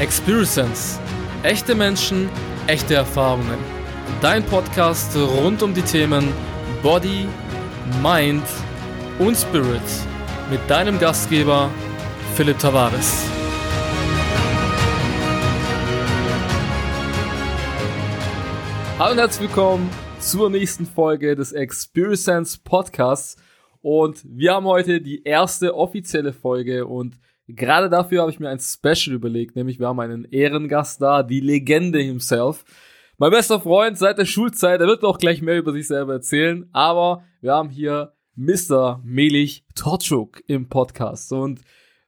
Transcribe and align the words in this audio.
Experience. 0.00 0.98
Echte 1.42 1.74
Menschen, 1.74 2.30
echte 2.66 2.94
Erfahrungen. 2.94 3.58
Dein 4.22 4.42
Podcast 4.42 5.14
rund 5.14 5.62
um 5.62 5.74
die 5.74 5.82
Themen 5.82 6.26
Body, 6.82 7.28
Mind 8.02 8.42
und 9.18 9.36
Spirit 9.36 9.82
mit 10.50 10.58
deinem 10.70 10.98
Gastgeber 10.98 11.68
Philipp 12.34 12.58
Tavares. 12.58 13.26
Hallo 18.98 19.12
und 19.12 19.18
herzlich 19.18 19.50
willkommen 19.50 19.90
zur 20.18 20.48
nächsten 20.48 20.86
Folge 20.86 21.36
des 21.36 21.52
Experience 21.52 22.56
Podcasts. 22.56 23.36
Und 23.82 24.22
wir 24.24 24.54
haben 24.54 24.64
heute 24.64 25.02
die 25.02 25.22
erste 25.24 25.74
offizielle 25.76 26.32
Folge 26.32 26.86
und 26.86 27.18
gerade 27.54 27.88
dafür 27.88 28.22
habe 28.22 28.30
ich 28.30 28.40
mir 28.40 28.48
ein 28.48 28.60
Special 28.60 29.14
überlegt, 29.14 29.56
nämlich 29.56 29.78
wir 29.78 29.88
haben 29.88 30.00
einen 30.00 30.24
Ehrengast 30.24 31.00
da, 31.00 31.22
die 31.22 31.40
Legende 31.40 32.00
himself. 32.00 32.64
Mein 33.18 33.30
bester 33.30 33.60
Freund 33.60 33.98
seit 33.98 34.18
der 34.18 34.24
Schulzeit, 34.24 34.80
er 34.80 34.86
wird 34.86 35.04
auch 35.04 35.18
gleich 35.18 35.42
mehr 35.42 35.58
über 35.58 35.72
sich 35.72 35.86
selber 35.86 36.14
erzählen, 36.14 36.68
aber 36.72 37.24
wir 37.40 37.52
haben 37.52 37.68
hier 37.68 38.14
Mr. 38.36 39.00
Melich 39.04 39.64
Torchuk 39.74 40.42
im 40.46 40.68
Podcast 40.68 41.32
und 41.32 41.60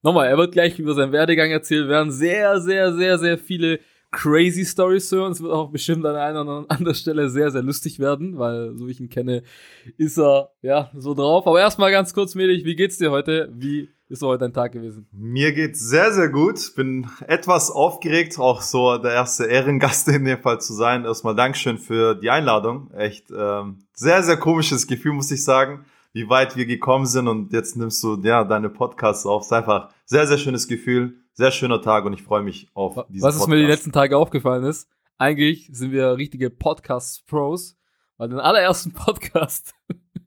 nochmal, 0.03 0.29
er 0.29 0.39
wird 0.39 0.53
gleich 0.53 0.79
über 0.79 0.95
seinen 0.95 1.13
Werdegang 1.13 1.51
erzählen, 1.51 1.85
wir 1.85 1.95
werden 1.95 2.13
sehr, 2.13 2.61
sehr, 2.61 2.95
sehr, 2.95 3.19
sehr 3.19 3.39
viele 3.39 3.81
crazy 4.13 4.65
Stories 4.65 5.11
hören. 5.11 5.33
Es 5.33 5.43
wird 5.43 5.53
auch 5.53 5.71
bestimmt 5.71 6.07
an 6.07 6.15
einer 6.15 6.43
oder 6.43 6.67
anderen 6.69 6.95
Stelle 6.95 7.29
sehr, 7.29 7.51
sehr 7.51 7.63
lustig 7.63 7.99
werden, 7.99 8.39
weil 8.39 8.77
so 8.77 8.87
wie 8.87 8.93
ich 8.93 9.01
ihn 9.01 9.09
kenne, 9.09 9.43
ist 9.97 10.19
er 10.19 10.53
ja 10.61 10.91
so 10.95 11.15
drauf. 11.15 11.47
Aber 11.47 11.59
erstmal 11.59 11.91
ganz 11.91 12.15
kurz, 12.15 12.35
Melich, 12.35 12.65
wie 12.65 12.77
geht's 12.77 12.99
dir 12.99 13.11
heute? 13.11 13.51
Wie 13.53 13.89
ist 14.13 14.23
heute 14.23 14.45
dein 14.45 14.53
Tag 14.53 14.73
gewesen? 14.73 15.07
Mir 15.13 15.53
geht's 15.53 15.81
sehr, 15.81 16.13
sehr 16.13 16.29
gut. 16.29 16.75
Bin 16.77 17.09
etwas 17.27 17.71
aufgeregt, 17.71 18.39
auch 18.39 18.63
so 18.63 18.99
der 18.99 19.13
erste 19.13 19.45
Ehrengast 19.45 20.07
in 20.09 20.25
dem 20.25 20.39
Fall 20.39 20.61
zu 20.61 20.75
sein. 20.75 21.05
Erstmal 21.05 21.35
Dankeschön 21.35 21.79
für 21.79 22.15
die 22.15 22.31
Einladung. 22.31 22.91
Echt 22.93 23.31
ähm, 23.37 23.85
sehr, 23.95 24.23
sehr 24.23 24.37
komisches 24.37 24.87
Gefühl, 24.87 25.13
muss 25.13 25.31
ich 25.31 25.43
sagen, 25.43 25.85
wie 26.13 26.29
weit 26.29 26.57
wir 26.57 26.67
gekommen 26.67 27.07
sind 27.07 27.27
und 27.27 27.53
jetzt 27.53 27.77
nimmst 27.77 28.03
du 28.05 28.17
ja 28.23 28.45
deine 28.45 28.69
Podcasts 28.69 29.27
auf. 29.27 29.43
Es 29.43 29.47
ist 29.49 29.53
einfach 29.53 29.89
sehr, 30.05 30.27
sehr 30.27 30.39
schönes 30.39 30.69
Gefühl 30.69 31.17
sehr 31.35 31.51
schöner 31.51 31.81
Tag 31.81 32.05
und 32.05 32.13
ich 32.13 32.23
freue 32.23 32.43
mich 32.43 32.69
auf 32.75 33.07
diesen 33.09 33.23
Was 33.23 33.35
Podcast. 33.37 33.49
mir 33.49 33.57
die 33.57 33.67
letzten 33.67 33.93
Tage 33.93 34.17
aufgefallen 34.17 34.65
ist, 34.65 34.89
eigentlich 35.19 35.69
sind 35.73 35.93
wir 35.93 36.17
richtige 36.17 36.51
Podcast-Pros, 36.51 37.77
weil 38.17 38.29
den 38.29 38.39
allerersten 38.39 38.93
Podcast, 38.93 39.75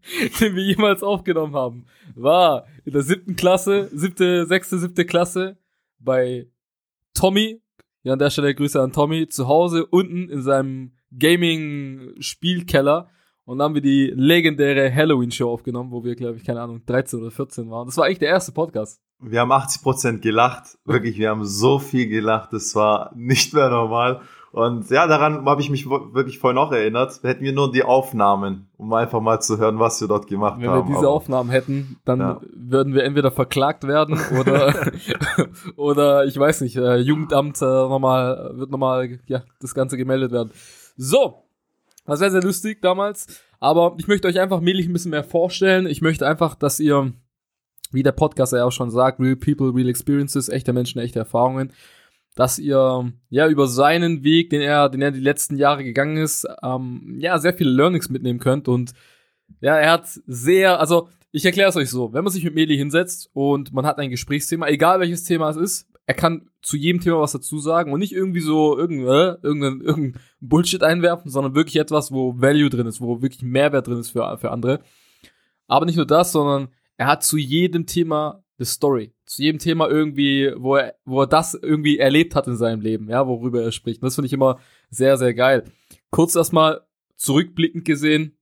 den 0.39 0.55
wir 0.55 0.63
jemals 0.63 1.03
aufgenommen 1.03 1.55
haben, 1.55 1.85
war 2.15 2.65
in 2.85 2.93
der 2.93 3.01
siebten 3.01 3.35
Klasse, 3.35 3.89
siebte, 3.93 4.45
sechste, 4.45 4.77
siebte 4.77 5.05
Klasse 5.05 5.57
bei 5.99 6.47
Tommy. 7.13 7.61
Ja, 8.03 8.13
an 8.13 8.19
der 8.19 8.29
Stelle 8.29 8.53
Grüße 8.53 8.79
an 8.79 8.91
Tommy, 8.93 9.27
zu 9.27 9.47
Hause 9.47 9.85
unten 9.87 10.29
in 10.29 10.41
seinem 10.43 10.91
Gaming-Spielkeller. 11.17 13.09
Und 13.45 13.59
dann 13.59 13.65
haben 13.65 13.75
wir 13.75 13.81
die 13.81 14.11
legendäre 14.15 14.93
Halloween-Show 14.93 15.51
aufgenommen, 15.51 15.91
wo 15.91 16.03
wir, 16.03 16.15
glaube 16.15 16.37
ich, 16.37 16.43
keine 16.43 16.61
Ahnung, 16.61 16.83
13 16.85 17.19
oder 17.21 17.31
14 17.31 17.69
waren. 17.69 17.87
Das 17.87 17.97
war 17.97 18.05
eigentlich 18.05 18.19
der 18.19 18.29
erste 18.29 18.51
Podcast. 18.51 19.01
Wir 19.19 19.39
haben 19.39 19.51
80 19.51 19.81
Prozent 19.81 20.21
gelacht. 20.21 20.77
Wirklich, 20.83 21.17
wir 21.17 21.29
haben 21.29 21.45
so 21.45 21.79
viel 21.79 22.07
gelacht. 22.07 22.53
Das 22.53 22.75
war 22.75 23.11
nicht 23.15 23.53
mehr 23.53 23.69
normal. 23.69 24.21
Und 24.55 24.89
ja, 24.89 25.05
daran 25.05 25.45
habe 25.45 25.59
ich 25.59 25.69
mich 25.69 25.85
wirklich 25.89 26.39
voll 26.39 26.53
noch 26.53 26.71
erinnert. 26.71 27.21
Hätten 27.23 27.43
wir 27.43 27.51
nur 27.51 27.73
die 27.73 27.83
Aufnahmen, 27.83 28.69
um 28.77 28.93
einfach 28.93 29.19
mal 29.19 29.41
zu 29.41 29.57
hören, 29.57 29.79
was 29.79 29.99
wir 29.99 30.07
dort 30.07 30.27
gemacht 30.27 30.61
Wenn 30.61 30.69
haben. 30.69 30.83
Wenn 30.83 30.87
wir 30.87 30.95
diese 30.95 31.07
Aber, 31.07 31.09
Aufnahmen 31.09 31.49
hätten, 31.49 31.97
dann 32.05 32.19
ja. 32.21 32.39
würden 32.53 32.93
wir 32.93 33.03
entweder 33.03 33.31
verklagt 33.31 33.85
werden 33.85 34.17
oder, 34.39 34.93
oder 35.75 36.23
ich 36.23 36.39
weiß 36.39 36.61
nicht, 36.61 36.77
äh, 36.77 36.95
Jugendamt 36.95 37.61
äh, 37.61 37.65
nochmal, 37.65 38.51
wird 38.53 38.71
nochmal, 38.71 39.19
ja, 39.27 39.43
das 39.59 39.75
Ganze 39.75 39.97
gemeldet 39.97 40.31
werden. 40.31 40.51
So. 40.95 41.43
War 42.05 42.15
sehr, 42.15 42.31
sehr 42.31 42.41
lustig 42.41 42.81
damals. 42.81 43.27
Aber 43.59 43.95
ich 43.97 44.07
möchte 44.07 44.29
euch 44.29 44.39
einfach 44.39 44.61
mählich 44.61 44.87
ein 44.87 44.93
bisschen 44.93 45.11
mehr 45.11 45.25
vorstellen. 45.25 45.85
Ich 45.85 46.01
möchte 46.01 46.25
einfach, 46.25 46.55
dass 46.55 46.79
ihr 46.79 47.11
wie 47.91 48.03
der 48.03 48.13
Podcast 48.13 48.53
ja 48.53 48.63
auch 48.63 48.71
schon 48.71 48.89
sagt, 48.89 49.19
Real 49.19 49.35
People, 49.35 49.75
Real 49.75 49.89
Experiences, 49.89 50.47
echte 50.47 50.71
Menschen, 50.71 51.01
echte 51.01 51.19
Erfahrungen, 51.19 51.73
dass 52.35 52.59
ihr 52.59 53.11
ja 53.29 53.47
über 53.47 53.67
seinen 53.67 54.23
Weg, 54.23 54.49
den 54.49 54.61
er, 54.61 54.89
den 54.89 55.01
er 55.01 55.11
die 55.11 55.19
letzten 55.19 55.57
Jahre 55.57 55.83
gegangen 55.83 56.17
ist, 56.17 56.45
ähm, 56.61 57.15
ja 57.17 57.39
sehr 57.39 57.53
viele 57.53 57.71
Learnings 57.71 58.09
mitnehmen 58.09 58.39
könnt 58.39 58.67
und 58.67 58.93
ja, 59.61 59.77
er 59.77 59.91
hat 59.91 60.07
sehr, 60.27 60.79
also 60.79 61.09
ich 61.31 61.45
erkläre 61.45 61.69
es 61.69 61.75
euch 61.75 61.89
so, 61.89 62.13
wenn 62.13 62.23
man 62.23 62.31
sich 62.31 62.43
mit 62.43 62.55
Meli 62.55 62.77
hinsetzt 62.77 63.29
und 63.33 63.73
man 63.73 63.85
hat 63.85 63.97
ein 63.97 64.09
Gesprächsthema, 64.09 64.67
egal 64.67 64.99
welches 64.99 65.23
Thema 65.23 65.49
es 65.49 65.57
ist, 65.57 65.87
er 66.05 66.13
kann 66.13 66.49
zu 66.61 66.77
jedem 66.77 67.01
Thema 67.01 67.19
was 67.19 67.31
dazu 67.31 67.59
sagen 67.59 67.91
und 67.91 67.99
nicht 67.99 68.13
irgendwie 68.13 68.41
so 68.41 68.77
irgendein, 68.77 69.07
äh, 69.07 69.37
irgendein, 69.41 69.81
irgendein 69.81 70.21
Bullshit 70.39 70.83
einwerfen, 70.83 71.31
sondern 71.31 71.55
wirklich 71.55 71.77
etwas, 71.77 72.11
wo 72.11 72.39
Value 72.39 72.69
drin 72.69 72.87
ist, 72.87 73.01
wo 73.01 73.21
wirklich 73.21 73.41
Mehrwert 73.41 73.87
drin 73.87 73.99
ist 73.99 74.11
für, 74.11 74.37
für 74.37 74.51
andere. 74.51 74.81
Aber 75.67 75.85
nicht 75.85 75.95
nur 75.95 76.05
das, 76.05 76.31
sondern 76.31 76.69
er 76.97 77.07
hat 77.07 77.23
zu 77.23 77.37
jedem 77.37 77.85
Thema 77.85 78.43
eine 78.57 78.65
Story. 78.65 79.13
Zu 79.25 79.43
jedem 79.43 79.59
Thema 79.59 79.89
irgendwie, 79.89 80.53
wo 80.57 80.75
er, 80.75 80.95
wo 81.05 81.21
er 81.21 81.27
das 81.27 81.53
irgendwie 81.53 81.97
erlebt 81.97 82.35
hat 82.35 82.47
in 82.47 82.57
seinem 82.57 82.81
Leben, 82.81 83.09
ja, 83.09 83.27
worüber 83.27 83.61
er 83.61 83.71
spricht. 83.71 84.01
Und 84.01 84.05
das 84.07 84.15
finde 84.15 84.27
ich 84.27 84.33
immer 84.33 84.59
sehr, 84.89 85.17
sehr 85.17 85.33
geil. 85.33 85.65
Kurz 86.09 86.35
erstmal 86.35 86.81
zurückblickend 87.15 87.85
gesehen. 87.85 88.37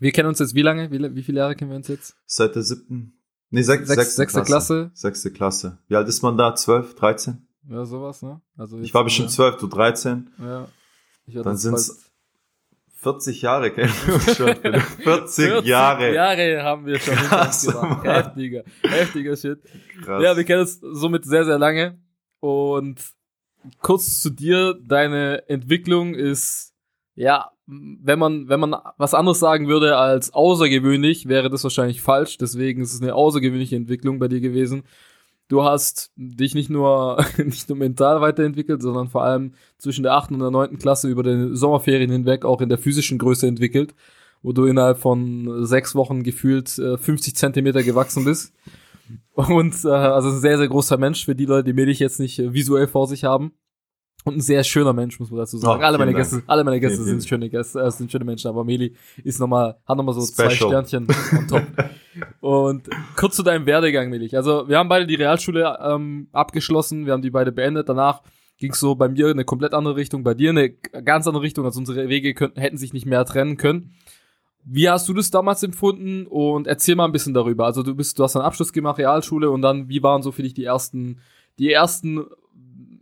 Wir 0.00 0.12
kennen 0.12 0.28
uns 0.28 0.38
jetzt 0.38 0.54
wie 0.54 0.62
lange? 0.62 0.90
Wie, 0.90 1.14
wie 1.14 1.22
viele 1.22 1.38
Jahre 1.38 1.54
kennen 1.54 1.70
wir 1.70 1.76
uns 1.76 1.88
jetzt? 1.88 2.16
Seit 2.26 2.54
der 2.54 2.62
siebten. 2.62 3.20
Nee, 3.50 3.62
sech, 3.62 3.86
sechste, 3.86 4.16
sechste 4.16 4.42
Klasse. 4.42 4.90
Sechste 4.94 5.30
Klasse. 5.30 5.78
Wie 5.88 5.96
alt 5.96 6.08
ist 6.08 6.22
man 6.22 6.36
da? 6.36 6.54
Zwölf, 6.56 6.94
dreizehn? 6.94 7.46
Ja, 7.68 7.84
sowas, 7.84 8.22
ne? 8.22 8.40
Also 8.56 8.78
ich 8.80 8.92
war 8.92 9.04
bestimmt 9.04 9.30
zwölf, 9.30 9.56
du 9.56 9.68
dreizehn. 9.68 10.30
Ja. 10.38 10.68
Ich 11.26 11.34
Dann 11.34 11.56
sind's 11.56 12.03
40 13.04 13.42
Jahre 13.42 13.70
kennen 13.70 13.92
wir 14.06 14.14
uns 14.14 14.36
schon. 14.36 14.56
40, 14.56 15.04
40 15.04 15.64
Jahre. 15.66 16.14
Jahre 16.14 16.62
haben 16.62 16.86
wir 16.86 16.98
schon 16.98 17.14
Krass, 17.14 17.68
Heftiger, 18.02 18.64
heftiger 18.82 19.36
Shit. 19.36 19.60
Krass. 20.02 20.22
Ja, 20.22 20.36
wir 20.36 20.44
kennen 20.44 20.62
uns 20.62 20.80
somit 20.80 21.24
sehr, 21.26 21.44
sehr 21.44 21.58
lange. 21.58 21.98
Und 22.40 23.12
kurz 23.80 24.20
zu 24.22 24.30
dir, 24.30 24.74
deine 24.82 25.48
Entwicklung 25.48 26.14
ist, 26.14 26.72
ja, 27.14 27.50
wenn 27.66 28.18
man, 28.18 28.48
wenn 28.48 28.60
man 28.60 28.74
was 28.96 29.14
anderes 29.14 29.38
sagen 29.38 29.68
würde 29.68 29.96
als 29.98 30.32
außergewöhnlich, 30.32 31.28
wäre 31.28 31.50
das 31.50 31.62
wahrscheinlich 31.62 32.00
falsch. 32.00 32.38
Deswegen 32.38 32.82
ist 32.82 32.94
es 32.94 33.02
eine 33.02 33.14
außergewöhnliche 33.14 33.76
Entwicklung 33.76 34.18
bei 34.18 34.28
dir 34.28 34.40
gewesen. 34.40 34.84
Du 35.48 35.62
hast 35.62 36.12
dich 36.16 36.54
nicht 36.54 36.70
nur, 36.70 37.24
nicht 37.36 37.68
nur 37.68 37.78
mental 37.78 38.20
weiterentwickelt, 38.20 38.82
sondern 38.82 39.08
vor 39.08 39.24
allem 39.24 39.54
zwischen 39.78 40.02
der 40.02 40.14
8. 40.14 40.32
und 40.32 40.40
der 40.40 40.50
9. 40.50 40.78
Klasse 40.78 41.08
über 41.08 41.22
den 41.22 41.54
Sommerferien 41.54 42.10
hinweg 42.10 42.44
auch 42.44 42.60
in 42.60 42.68
der 42.68 42.78
physischen 42.78 43.18
Größe 43.18 43.46
entwickelt, 43.46 43.94
wo 44.42 44.52
du 44.52 44.64
innerhalb 44.64 44.98
von 44.98 45.66
sechs 45.66 45.94
Wochen 45.94 46.22
gefühlt 46.22 46.68
50 46.70 47.32
äh, 47.32 47.36
Zentimeter 47.36 47.82
gewachsen 47.82 48.24
bist. 48.24 48.52
Und 49.34 49.84
äh, 49.84 49.88
also 49.88 50.30
ein 50.30 50.40
sehr, 50.40 50.58
sehr 50.58 50.68
großer 50.68 50.96
Mensch 50.96 51.24
für 51.24 51.34
die 51.34 51.46
Leute, 51.46 51.64
die 51.64 51.72
mir 51.72 51.86
dich 51.86 51.98
jetzt 51.98 52.20
nicht 52.20 52.38
äh, 52.38 52.54
visuell 52.54 52.86
vor 52.86 53.06
sich 53.06 53.24
haben. 53.24 53.52
Und 54.26 54.36
ein 54.36 54.40
sehr 54.40 54.64
schöner 54.64 54.94
Mensch, 54.94 55.20
muss 55.20 55.30
man 55.30 55.40
dazu 55.40 55.58
sagen. 55.58 55.82
Oh, 55.82 55.84
alle, 55.84 55.98
meine 55.98 56.14
Gäste, 56.14 56.42
alle 56.46 56.64
meine 56.64 56.80
Gäste 56.80 57.02
sind 57.02 57.26
schöne 57.26 57.50
Gäste, 57.50 57.80
äh, 57.80 57.90
sind 57.90 58.10
schöne 58.10 58.24
Menschen, 58.24 58.48
aber 58.48 58.64
Meli 58.64 58.94
ist 59.22 59.38
nochmal, 59.38 59.76
hat 59.86 59.96
nochmal 59.98 60.14
so 60.14 60.22
Special. 60.22 60.48
zwei 60.48 60.54
Sternchen 60.54 61.06
on 61.38 61.48
top. 61.48 61.62
Und 62.40 62.88
kurz 63.16 63.36
zu 63.36 63.42
deinem 63.42 63.66
Werdegang, 63.66 64.08
Meli. 64.08 64.34
Also, 64.34 64.66
wir 64.66 64.78
haben 64.78 64.88
beide 64.88 65.06
die 65.06 65.16
Realschule 65.16 65.78
ähm, 65.82 66.28
abgeschlossen, 66.32 67.04
wir 67.04 67.12
haben 67.12 67.20
die 67.20 67.30
beide 67.30 67.52
beendet. 67.52 67.88
Danach 67.90 68.22
ging 68.56 68.72
es 68.72 68.80
so 68.80 68.94
bei 68.94 69.08
mir 69.08 69.26
in 69.26 69.32
eine 69.32 69.44
komplett 69.44 69.74
andere 69.74 69.96
Richtung, 69.96 70.24
bei 70.24 70.32
dir 70.32 70.50
in 70.50 70.58
eine 70.58 70.70
ganz 70.70 71.26
andere 71.26 71.42
Richtung, 71.42 71.66
also 71.66 71.78
unsere 71.78 72.08
Wege 72.08 72.32
könnten, 72.32 72.60
hätten 72.60 72.78
sich 72.78 72.94
nicht 72.94 73.04
mehr 73.04 73.26
trennen 73.26 73.58
können. 73.58 73.94
Wie 74.64 74.88
hast 74.88 75.06
du 75.06 75.12
das 75.12 75.30
damals 75.30 75.62
empfunden? 75.62 76.26
Und 76.26 76.66
erzähl 76.66 76.94
mal 76.94 77.04
ein 77.04 77.12
bisschen 77.12 77.34
darüber. 77.34 77.66
Also 77.66 77.82
du 77.82 77.94
bist, 77.94 78.18
du 78.18 78.22
hast 78.22 78.36
einen 78.36 78.46
Abschluss 78.46 78.72
gemacht, 78.72 78.98
Realschule, 78.98 79.50
und 79.50 79.60
dann, 79.60 79.90
wie 79.90 80.02
waren 80.02 80.22
so 80.22 80.32
für 80.32 80.42
dich 80.42 80.54
die 80.54 80.64
ersten, 80.64 81.20
die 81.58 81.70
ersten 81.70 82.24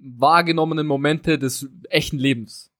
wahrgenommenen 0.02 0.86
Momente 0.86 1.38
des 1.38 1.68
echten 1.88 2.18
Lebens? 2.18 2.70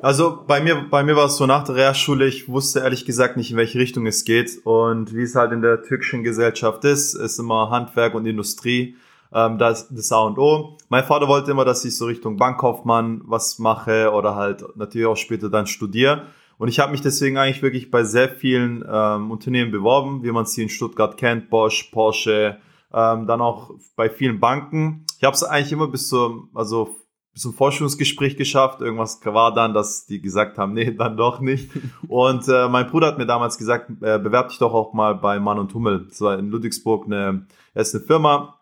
Also 0.00 0.44
bei 0.46 0.60
mir, 0.60 0.86
bei 0.90 1.02
mir 1.04 1.16
war 1.16 1.26
es 1.26 1.36
so 1.36 1.46
nach 1.46 1.64
der 1.64 1.76
Realschule, 1.76 2.26
ich 2.26 2.48
wusste 2.48 2.80
ehrlich 2.80 3.04
gesagt 3.04 3.36
nicht, 3.36 3.50
in 3.50 3.56
welche 3.56 3.78
Richtung 3.78 4.06
es 4.06 4.24
geht. 4.24 4.58
Und 4.64 5.14
wie 5.14 5.22
es 5.22 5.34
halt 5.34 5.52
in 5.52 5.62
der 5.62 5.82
türkischen 5.82 6.22
Gesellschaft 6.22 6.84
ist, 6.84 7.14
ist 7.14 7.38
immer 7.38 7.70
Handwerk 7.70 8.14
und 8.14 8.26
Industrie. 8.26 8.96
Ähm, 9.32 9.58
das, 9.58 9.88
das 9.88 10.10
A 10.12 10.20
und 10.20 10.38
O. 10.38 10.76
Mein 10.88 11.04
Vater 11.04 11.28
wollte 11.28 11.50
immer, 11.50 11.64
dass 11.64 11.84
ich 11.84 11.96
so 11.96 12.06
Richtung 12.06 12.36
Bankkaufmann 12.36 13.22
was 13.24 13.58
mache 13.58 14.10
oder 14.12 14.34
halt 14.34 14.64
natürlich 14.76 15.06
auch 15.06 15.16
später 15.16 15.50
dann 15.50 15.66
studiere. 15.66 16.26
Und 16.58 16.68
ich 16.68 16.80
habe 16.80 16.90
mich 16.90 17.02
deswegen 17.02 17.38
eigentlich 17.38 17.62
wirklich 17.62 17.90
bei 17.90 18.02
sehr 18.02 18.28
vielen 18.28 18.84
ähm, 18.90 19.30
Unternehmen 19.30 19.70
beworben, 19.70 20.24
wie 20.24 20.32
man 20.32 20.44
sie 20.44 20.62
in 20.62 20.68
Stuttgart 20.68 21.16
kennt, 21.16 21.50
Bosch, 21.50 21.84
Porsche, 21.92 22.58
ähm, 22.92 23.26
dann 23.26 23.40
auch 23.40 23.70
bei 23.96 24.08
vielen 24.08 24.40
Banken. 24.40 25.04
Ich 25.18 25.24
habe 25.24 25.34
es 25.34 25.42
eigentlich 25.42 25.72
immer 25.72 25.88
bis 25.88 26.08
zum, 26.08 26.50
also 26.54 26.96
bis 27.32 27.42
zum 27.42 27.54
Forschungsgespräch 27.54 28.36
geschafft. 28.36 28.80
Irgendwas 28.80 29.20
war 29.24 29.54
dann, 29.54 29.74
dass 29.74 30.06
die 30.06 30.20
gesagt 30.20 30.58
haben, 30.58 30.72
nee, 30.72 30.92
dann 30.92 31.16
doch 31.16 31.40
nicht. 31.40 31.70
Und 32.08 32.48
äh, 32.48 32.68
mein 32.68 32.86
Bruder 32.88 33.08
hat 33.08 33.18
mir 33.18 33.26
damals 33.26 33.58
gesagt, 33.58 33.90
äh, 34.02 34.18
bewerb 34.18 34.48
dich 34.48 34.58
doch 34.58 34.72
auch 34.72 34.92
mal 34.92 35.14
bei 35.14 35.38
Mann 35.38 35.58
und 35.58 35.72
Hummel. 35.74 36.06
Das 36.08 36.20
war 36.20 36.38
in 36.38 36.50
Ludwigsburg 36.50 37.06
eine, 37.06 37.46
ist 37.74 37.94
eine 37.94 38.04
Firma, 38.04 38.58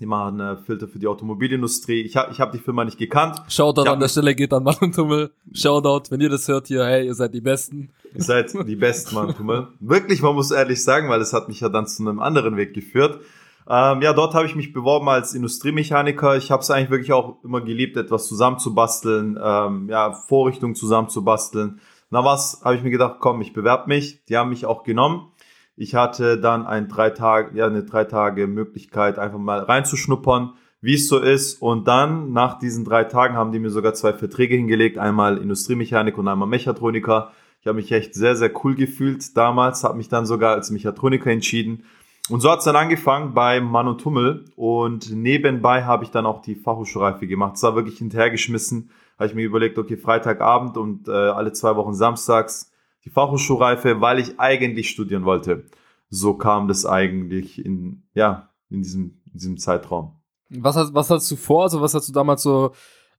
Die 0.00 0.06
machen 0.06 0.40
äh, 0.40 0.56
Filter 0.56 0.88
für 0.88 0.98
die 0.98 1.06
Automobilindustrie. 1.06 2.02
Ich 2.02 2.16
habe 2.16 2.32
ich 2.32 2.40
hab 2.40 2.52
die 2.52 2.58
Firma 2.58 2.84
nicht 2.84 2.98
gekannt. 2.98 3.42
Shoutout 3.48 3.88
an 3.88 4.00
der 4.00 4.08
Stelle 4.08 4.34
geht 4.34 4.52
an 4.52 4.62
Mann 4.64 4.76
und 4.80 4.94
Tummel. 4.94 5.30
Shoutout, 5.52 6.10
wenn 6.10 6.20
ihr 6.20 6.28
das 6.28 6.46
hört 6.48 6.66
hier, 6.68 6.84
hey, 6.84 7.06
ihr 7.06 7.14
seid 7.14 7.34
die 7.34 7.40
Besten. 7.40 7.90
Ihr 8.14 8.22
seid 8.22 8.52
die 8.66 8.76
Besten, 8.76 9.14
Mann 9.14 9.28
und 9.28 9.36
Tummel. 9.36 9.68
Wirklich, 9.80 10.22
man 10.22 10.34
muss 10.34 10.50
ehrlich 10.50 10.82
sagen, 10.82 11.08
weil 11.08 11.20
es 11.20 11.32
hat 11.32 11.48
mich 11.48 11.60
ja 11.60 11.68
dann 11.68 11.86
zu 11.86 12.02
einem 12.02 12.20
anderen 12.20 12.56
Weg 12.56 12.74
geführt. 12.74 13.20
Ähm, 13.70 14.00
ja, 14.00 14.14
dort 14.14 14.34
habe 14.34 14.46
ich 14.46 14.56
mich 14.56 14.72
beworben 14.72 15.10
als 15.10 15.34
Industriemechaniker. 15.34 16.36
Ich 16.36 16.50
habe 16.50 16.62
es 16.62 16.70
eigentlich 16.70 16.90
wirklich 16.90 17.12
auch 17.12 17.44
immer 17.44 17.60
geliebt, 17.60 17.98
etwas 17.98 18.26
zusammenzubasteln, 18.26 19.38
ähm, 19.42 19.88
ja, 19.90 20.12
Vorrichtungen 20.12 20.74
zusammenzubasteln. 20.74 21.80
Na 22.08 22.24
was, 22.24 22.62
habe 22.64 22.76
ich 22.76 22.82
mir 22.82 22.90
gedacht, 22.90 23.16
komm, 23.20 23.42
ich 23.42 23.52
bewerbe 23.52 23.88
mich. 23.88 24.24
Die 24.24 24.38
haben 24.38 24.48
mich 24.48 24.64
auch 24.64 24.84
genommen. 24.84 25.32
Ich 25.76 25.94
hatte 25.94 26.40
dann 26.40 26.66
ein 26.66 26.88
drei 26.88 27.10
Tage, 27.10 27.58
ja, 27.58 27.66
eine 27.66 27.84
drei 27.84 28.04
Tage 28.04 28.46
Möglichkeit, 28.46 29.18
einfach 29.18 29.38
mal 29.38 29.60
reinzuschnuppern, 29.60 30.54
wie 30.80 30.94
es 30.94 31.06
so 31.06 31.18
ist. 31.18 31.60
Und 31.60 31.86
dann, 31.86 32.32
nach 32.32 32.58
diesen 32.58 32.86
drei 32.86 33.04
Tagen, 33.04 33.36
haben 33.36 33.52
die 33.52 33.58
mir 33.58 33.70
sogar 33.70 33.92
zwei 33.92 34.14
Verträge 34.14 34.56
hingelegt. 34.56 34.96
Einmal 34.96 35.36
Industriemechanik 35.36 36.16
und 36.16 36.26
einmal 36.26 36.48
Mechatroniker. 36.48 37.32
Ich 37.60 37.66
habe 37.66 37.76
mich 37.76 37.92
echt 37.92 38.14
sehr, 38.14 38.34
sehr 38.34 38.50
cool 38.64 38.76
gefühlt 38.76 39.36
damals, 39.36 39.84
habe 39.84 39.98
mich 39.98 40.08
dann 40.08 40.24
sogar 40.24 40.54
als 40.54 40.70
Mechatroniker 40.70 41.30
entschieden. 41.30 41.84
Und 42.28 42.40
so 42.40 42.50
hat 42.50 42.58
es 42.58 42.64
dann 42.64 42.76
angefangen 42.76 43.32
bei 43.32 43.60
Manu 43.60 43.94
Tummel 43.94 44.44
und 44.54 45.10
nebenbei 45.10 45.84
habe 45.84 46.04
ich 46.04 46.10
dann 46.10 46.26
auch 46.26 46.42
die 46.42 46.54
Fachhochschulreife 46.54 47.26
gemacht. 47.26 47.56
Es 47.56 47.62
war 47.62 47.74
wirklich 47.74 47.98
hinterhergeschmissen. 47.98 48.90
Habe 49.18 49.28
ich 49.28 49.34
mir 49.34 49.44
überlegt, 49.44 49.78
okay, 49.78 49.96
Freitagabend 49.96 50.76
und 50.76 51.08
äh, 51.08 51.12
alle 51.12 51.52
zwei 51.52 51.74
Wochen 51.76 51.94
samstags 51.94 52.70
die 53.04 53.10
Fachhochschulreife, 53.10 54.00
weil 54.00 54.18
ich 54.18 54.38
eigentlich 54.38 54.90
studieren 54.90 55.24
wollte. 55.24 55.64
So 56.10 56.34
kam 56.34 56.68
das 56.68 56.84
eigentlich 56.84 57.64
in, 57.64 58.02
ja, 58.14 58.50
in 58.70 58.82
diesem, 58.82 59.20
in 59.26 59.32
diesem 59.32 59.58
Zeitraum. 59.58 60.14
Was 60.50 60.76
hast, 60.76 60.94
was 60.94 61.10
hast 61.10 61.30
du 61.30 61.36
vor? 61.36 61.64
Also 61.64 61.80
was 61.80 61.94
hast 61.94 62.08
du 62.08 62.12
damals 62.12 62.42
so 62.42 62.72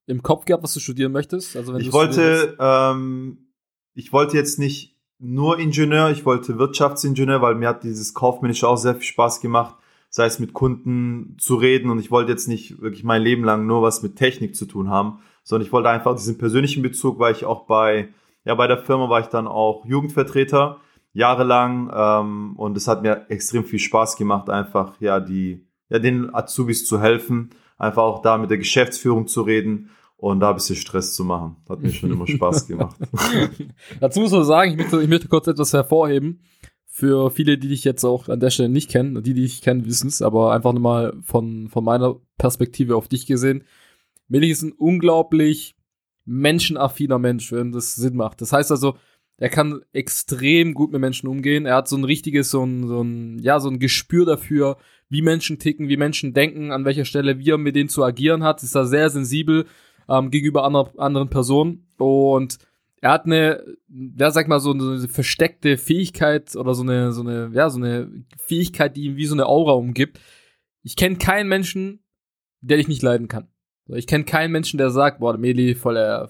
im 0.06 0.24
Kopf 0.24 0.46
gehabt, 0.46 0.64
was 0.64 0.74
du 0.74 0.80
studieren 0.80 1.12
möchtest? 1.12 1.56
Also 1.56 1.74
wenn 1.74 1.82
ich 1.82 1.94
wollte, 1.94 2.58
ähm, 2.60 3.50
ich 3.94 4.14
wollte 4.14 4.38
jetzt 4.38 4.60
nicht 4.60 4.99
nur 5.20 5.60
Ingenieur, 5.60 6.10
ich 6.10 6.26
wollte 6.26 6.58
Wirtschaftsingenieur, 6.58 7.42
weil 7.42 7.56
mir 7.56 7.70
hat 7.70 7.84
dieses 7.84 8.14
kaufmännische 8.14 8.68
auch 8.68 8.78
sehr 8.78 8.96
viel 8.96 9.04
Spaß 9.04 9.42
gemacht, 9.42 9.76
sei 10.10 10.26
es 10.26 10.40
mit 10.40 10.54
Kunden 10.54 11.36
zu 11.40 11.56
reden. 11.56 11.92
Und 11.92 12.00
ich 12.00 12.10
wollte 12.10 12.32
jetzt 12.32 12.48
nicht 12.48 12.82
wirklich 12.82 13.04
mein 13.04 13.22
Leben 13.22 13.44
lang 13.44 13.68
nur 13.68 13.82
was 13.82 14.02
mit 14.02 14.16
Technik 14.16 14.56
zu 14.56 14.66
tun 14.66 14.90
haben, 14.90 15.20
sondern 15.44 15.66
ich 15.66 15.74
wollte 15.74 15.90
einfach 15.90 16.16
diesen 16.16 16.38
persönlichen 16.38 16.82
Bezug, 16.82 17.20
weil 17.20 17.34
ich 17.34 17.46
auch 17.46 17.66
bei 17.66 18.10
ja, 18.46 18.56
bei 18.56 18.68
der 18.68 18.78
Firma 18.78 19.10
war 19.10 19.20
ich 19.20 19.28
dann 19.28 19.48
auch 19.48 19.86
Jugendvertreter 19.86 20.80
jahrelang 21.14 21.92
ähm, 21.94 22.54
und 22.56 22.78
es 22.78 22.88
hat 22.88 23.02
mir 23.02 23.26
extrem 23.30 23.66
viel 23.66 23.80
Spaß 23.80 24.16
gemacht, 24.16 24.50
einfach 24.50 25.00
ja 25.00 25.20
die 25.20 25.68
ja 25.90 26.00
den 26.00 26.34
Azubis 26.34 26.86
zu 26.86 27.02
helfen, 27.02 27.50
einfach 27.78 28.04
auch 28.04 28.22
da 28.22 28.38
mit 28.38 28.50
der 28.50 28.58
Geschäftsführung 28.58 29.28
zu 29.28 29.42
reden 29.42 29.90
und 30.20 30.42
da 30.42 30.50
ein 30.50 30.56
bisschen 30.56 30.76
Stress 30.76 31.14
zu 31.16 31.24
machen. 31.24 31.56
Hat 31.70 31.82
mir 31.82 31.92
schon 31.92 32.12
immer 32.12 32.28
Spaß 32.28 32.68
gemacht. 32.68 32.98
Dazu 34.02 34.20
muss 34.20 34.32
man 34.32 34.44
sagen, 34.44 34.72
ich 34.72 34.78
möchte, 34.78 35.02
ich 35.02 35.08
möchte 35.08 35.30
kurz 35.30 35.48
etwas 35.48 35.72
hervorheben. 35.72 36.42
Für 36.86 37.32
viele, 37.32 37.58
die 37.58 37.70
dich 37.70 37.86
jetzt 37.86 38.04
auch 38.04 38.28
an 38.28 38.42
der 38.42 38.50
Stelle 38.50 38.68
nicht 38.68 38.90
kennen, 38.90 39.24
die, 39.24 39.34
die 39.34 39.44
dich 39.44 39.62
kennen, 39.62 39.86
wissen 39.86 40.08
es, 40.08 40.22
aber 40.22 40.52
einfach 40.52 40.74
nochmal 40.74 41.14
von, 41.24 41.70
von 41.70 41.86
meiner 41.86 42.18
Perspektive 42.38 42.98
auf 42.98 43.08
dich 43.08 43.26
gesehen. 43.28 43.64
Millich 44.28 44.52
ist 44.52 44.64
ein 44.64 44.74
unglaublich 44.74 45.78
menschenaffiner 46.26 47.18
Mensch, 47.18 47.54
wenn 47.54 47.72
das 47.72 47.96
Sinn 47.96 48.18
macht. 48.18 48.42
Das 48.42 48.52
heißt 48.52 48.72
also, 48.72 48.98
er 49.38 49.50
kann 49.50 49.82
extrem 49.94 50.74
gut 50.74 50.92
mit 50.92 51.00
Menschen 51.00 51.30
umgehen. 51.30 51.66
Er 51.66 51.76
hat 51.76 51.88
so 51.88 51.96
ein 51.96 52.04
richtiges, 52.04 52.52
so 52.52 52.66
ein, 52.66 52.86
so 52.86 53.02
ein, 53.02 53.40
ja, 53.40 53.62
so 53.62 53.70
ein 53.70 53.80
Gespür 53.80 54.26
dafür, 54.26 54.76
wie 55.08 55.22
Menschen 55.22 55.60
ticken, 55.60 55.88
wie 55.88 55.96
Menschen 55.96 56.34
denken, 56.34 56.74
an 56.74 56.84
welcher 56.84 57.06
Stelle 57.06 57.40
wie 57.40 57.52
er 57.52 57.58
mit 57.58 57.78
denen 57.78 57.88
zu 57.88 58.04
agieren 58.04 58.44
hat. 58.44 58.62
Ist 58.62 58.76
da 58.76 58.86
sehr 58.86 59.10
sensibel 59.10 59.66
ähm, 60.10 60.32
gegenüber 60.32 60.64
andre, 60.64 60.92
anderen 60.98 61.30
Personen. 61.30 61.88
Und 61.98 62.58
er 63.02 63.12
hat 63.12 63.26
eine, 63.26 63.64
ja, 64.18 64.32
sag 64.32 64.48
mal, 64.48 64.60
so 64.60 64.72
eine 64.72 65.08
versteckte 65.08 65.78
Fähigkeit 65.78 66.56
oder 66.56 66.74
so 66.74 66.84
eine, 66.84 67.14
so 67.14 67.22
eine, 67.22 67.52
ja, 67.54 67.70
so 67.70 67.78
eine 67.78 68.12
Fähigkeit, 68.38 68.98
die 68.98 69.04
ihm 69.04 69.16
wie 69.16 69.26
so 69.26 69.36
eine 69.36 69.46
Aura 69.46 69.74
umgibt. 69.74 70.20
Ich 70.84 70.96
kenne 70.96 71.18
keinen 71.18 71.48
Menschen, 71.48 72.04
der 72.62 72.78
dich 72.78 72.88
nicht 72.88 73.04
leiden 73.04 73.28
kann. 73.28 73.48
Ich 73.88 74.08
kenne 74.08 74.26
keinen 74.26 74.52
Menschen, 74.52 74.78
der 74.78 74.92
sagt, 74.92 75.20
boah, 75.20 75.34
der 75.34 75.40
Meli, 75.40 75.76
voll 75.76 75.96
der, 75.96 76.30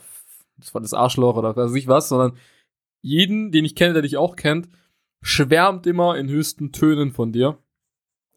voll 0.61 0.81
das 0.81 0.93
Arschloch 0.93 1.35
oder 1.37 1.55
weiß 1.55 1.73
ich 1.75 1.87
was, 1.87 2.09
sondern 2.09 2.37
jeden, 3.01 3.51
den 3.51 3.65
ich 3.65 3.75
kenne, 3.75 3.93
der 3.93 4.01
dich 4.01 4.17
auch 4.17 4.35
kennt, 4.35 4.69
schwärmt 5.21 5.87
immer 5.87 6.17
in 6.17 6.29
höchsten 6.29 6.71
Tönen 6.71 7.11
von 7.11 7.31
dir. 7.31 7.57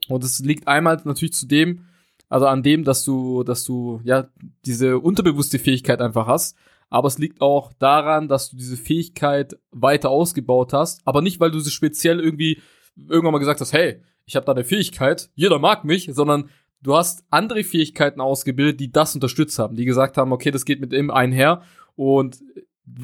Und 0.08 0.24
es 0.24 0.40
liegt 0.40 0.66
einmal 0.66 1.00
natürlich 1.04 1.34
zu 1.34 1.46
dem, 1.46 1.86
also 2.32 2.46
an 2.46 2.62
dem, 2.62 2.82
dass 2.82 3.04
du, 3.04 3.44
dass 3.44 3.62
du, 3.62 4.00
ja, 4.04 4.30
diese 4.64 4.98
unterbewusste 4.98 5.58
Fähigkeit 5.58 6.00
einfach 6.00 6.26
hast. 6.26 6.56
Aber 6.88 7.08
es 7.08 7.18
liegt 7.18 7.42
auch 7.42 7.74
daran, 7.74 8.26
dass 8.26 8.48
du 8.48 8.56
diese 8.56 8.78
Fähigkeit 8.78 9.58
weiter 9.70 10.08
ausgebaut 10.08 10.72
hast. 10.72 11.06
Aber 11.06 11.20
nicht, 11.20 11.40
weil 11.40 11.50
du 11.50 11.60
sie 11.60 11.70
speziell 11.70 12.20
irgendwie 12.20 12.62
irgendwann 12.96 13.32
mal 13.32 13.38
gesagt 13.38 13.60
hast, 13.60 13.74
hey, 13.74 14.00
ich 14.24 14.34
habe 14.34 14.46
da 14.46 14.52
eine 14.52 14.64
Fähigkeit, 14.64 15.28
jeder 15.34 15.58
mag 15.58 15.84
mich, 15.84 16.08
sondern 16.10 16.48
du 16.80 16.96
hast 16.96 17.22
andere 17.28 17.64
Fähigkeiten 17.64 18.22
ausgebildet, 18.22 18.80
die 18.80 18.90
das 18.90 19.14
unterstützt 19.14 19.58
haben, 19.58 19.76
die 19.76 19.84
gesagt 19.84 20.16
haben, 20.16 20.32
okay, 20.32 20.50
das 20.50 20.64
geht 20.64 20.80
mit 20.80 20.94
ihm 20.94 21.10
einher 21.10 21.60
und 21.96 22.38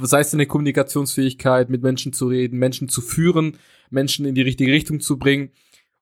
sei 0.03 0.21
es 0.21 0.33
eine 0.33 0.47
Kommunikationsfähigkeit, 0.47 1.69
mit 1.69 1.83
Menschen 1.83 2.15
zu 2.15 2.29
reden, 2.29 2.59
Menschen 2.59 2.89
zu 2.89 3.03
führen, 3.03 3.59
Menschen 3.91 4.25
in 4.25 4.35
die 4.35 4.43
richtige 4.43 4.73
Richtung 4.73 5.01
zu 5.01 5.19
bringen. 5.19 5.51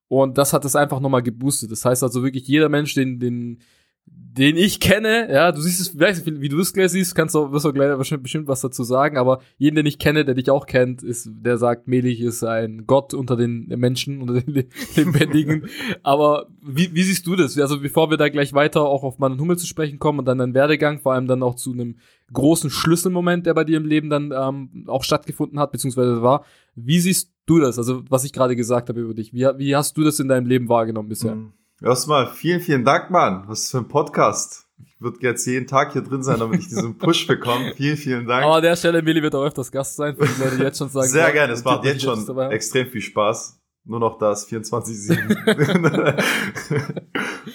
Und 0.09 0.39
das 0.39 0.53
hat 0.53 0.65
es 0.65 0.77
einfach 0.77 1.01
nochmal 1.01 1.23
geboostet. 1.23 1.71
Das 1.71 1.85
heißt 1.85 2.03
also 2.03 2.23
wirklich 2.23 2.47
jeder 2.47 2.69
Mensch, 2.69 2.95
den, 2.95 3.19
den, 3.19 3.59
den 4.07 4.57
ich 4.57 4.81
kenne, 4.81 5.33
ja, 5.33 5.51
du 5.51 5.61
siehst 5.63 5.81
es, 5.81 5.89
vielleicht, 5.89 6.27
wie 6.27 6.49
du 6.49 6.61
es 6.61 6.75
gleich 6.75 6.91
siehst, 6.91 7.15
kannst 7.15 7.35
du, 7.35 7.51
wirst 7.53 7.65
du 7.65 7.73
gleich 7.73 7.97
bestimmt 7.97 8.47
was 8.49 8.61
dazu 8.61 8.85
sagen, 8.85 9.17
aber 9.17 9.41
jeden, 9.57 9.77
den 9.77 9.87
ich 9.87 9.99
kenne, 9.99 10.27
der 10.27 10.35
dich 10.35 10.51
auch 10.51 10.67
kennt, 10.67 11.03
ist, 11.03 11.31
der 11.33 11.57
sagt, 11.57 11.89
Melich 11.89 12.21
ist 12.21 12.45
ein 12.45 12.87
Gott 12.87 13.15
unter 13.15 13.37
den 13.37 13.67
Menschen, 13.67 14.21
unter 14.21 14.43
den 14.43 14.69
Lebendigen. 14.95 15.67
aber 16.03 16.49
wie, 16.63 16.95
wie 16.95 17.03
siehst 17.03 17.27
du 17.27 17.35
das? 17.35 17.59
Also 17.59 17.81
bevor 17.81 18.11
wir 18.11 18.19
da 18.19 18.29
gleich 18.29 18.53
weiter 18.53 18.83
auch 18.83 19.05
auf 19.05 19.19
Mann 19.19 19.33
und 19.33 19.41
Hummel 19.41 19.57
zu 19.57 19.67
sprechen 19.67 19.99
kommen 19.99 20.19
und 20.19 20.27
dann 20.27 20.39
deinen 20.39 20.55
Werdegang, 20.55 21.01
vor 21.01 21.15
allem 21.15 21.27
dann 21.27 21.43
auch 21.43 21.55
zu 21.55 21.73
einem 21.73 21.97
großen 22.33 22.69
Schlüsselmoment, 22.69 23.47
der 23.47 23.55
bei 23.55 23.65
dir 23.65 23.79
im 23.79 23.87
Leben 23.87 24.11
dann 24.11 24.33
ähm, 24.37 24.85
auch 24.87 25.03
stattgefunden 25.03 25.59
hat, 25.59 25.73
beziehungsweise 25.73 26.21
war, 26.21 26.45
wie 26.75 27.01
siehst 27.01 27.33
du 27.47 27.61
das? 27.61 27.79
Also 27.79 28.03
was 28.09 28.25
ich 28.25 28.33
gerade 28.33 28.57
gesagt 28.57 28.89
habe 28.89 29.01
über 29.01 29.15
dich, 29.15 29.33
wie, 29.33 29.47
wie 29.57 29.75
hast 29.75 29.97
du 29.97 30.05
das 30.05 30.21
in 30.21 30.29
deinem 30.29 30.47
Leben 30.47 30.69
wahrgenommen 30.69 31.09
bisher? 31.09 31.35
Mhm. 31.35 31.53
Erstmal 31.83 32.27
vielen, 32.29 32.61
vielen 32.61 32.85
Dank, 32.85 33.11
Mann. 33.11 33.45
Was 33.49 33.71
für 33.71 33.79
ein 33.79 33.89
Podcast. 33.89 34.67
Ich 34.85 35.01
würde 35.01 35.19
jetzt 35.21 35.47
jeden 35.47 35.67
Tag 35.67 35.93
hier 35.93 36.03
drin 36.03 36.23
sein, 36.23 36.39
damit 36.39 36.61
ich 36.61 36.69
diesen 36.69 36.97
Push 36.99 37.27
bekomme. 37.27 37.75
vielen, 37.77 37.99
vielen 37.99 38.27
Dank. 38.27 38.45
Aber 38.45 38.57
an 38.57 38.63
der 38.63 38.77
Stelle, 38.77 39.03
Milli 39.03 39.23
wird 39.23 39.35
auch 39.35 39.45
öfters 39.45 39.71
Gast 39.71 39.97
sein, 39.97 40.17
für 40.17 40.25
die 40.25 40.41
Leute, 40.43 40.57
die 40.57 40.63
jetzt 40.63 40.79
schon 40.79 40.89
sagen. 40.89 41.09
Sehr 41.09 41.33
gerne, 41.33 41.53
es 41.53 41.63
macht 41.65 41.85
jetzt 41.85 42.03
schon 42.03 42.27
extrem 42.51 42.89
viel 42.89 43.03
Spaß. 43.03 43.61
Nur 43.85 44.01
noch 44.01 44.19
das 44.19 44.51
24-7. 44.51 46.23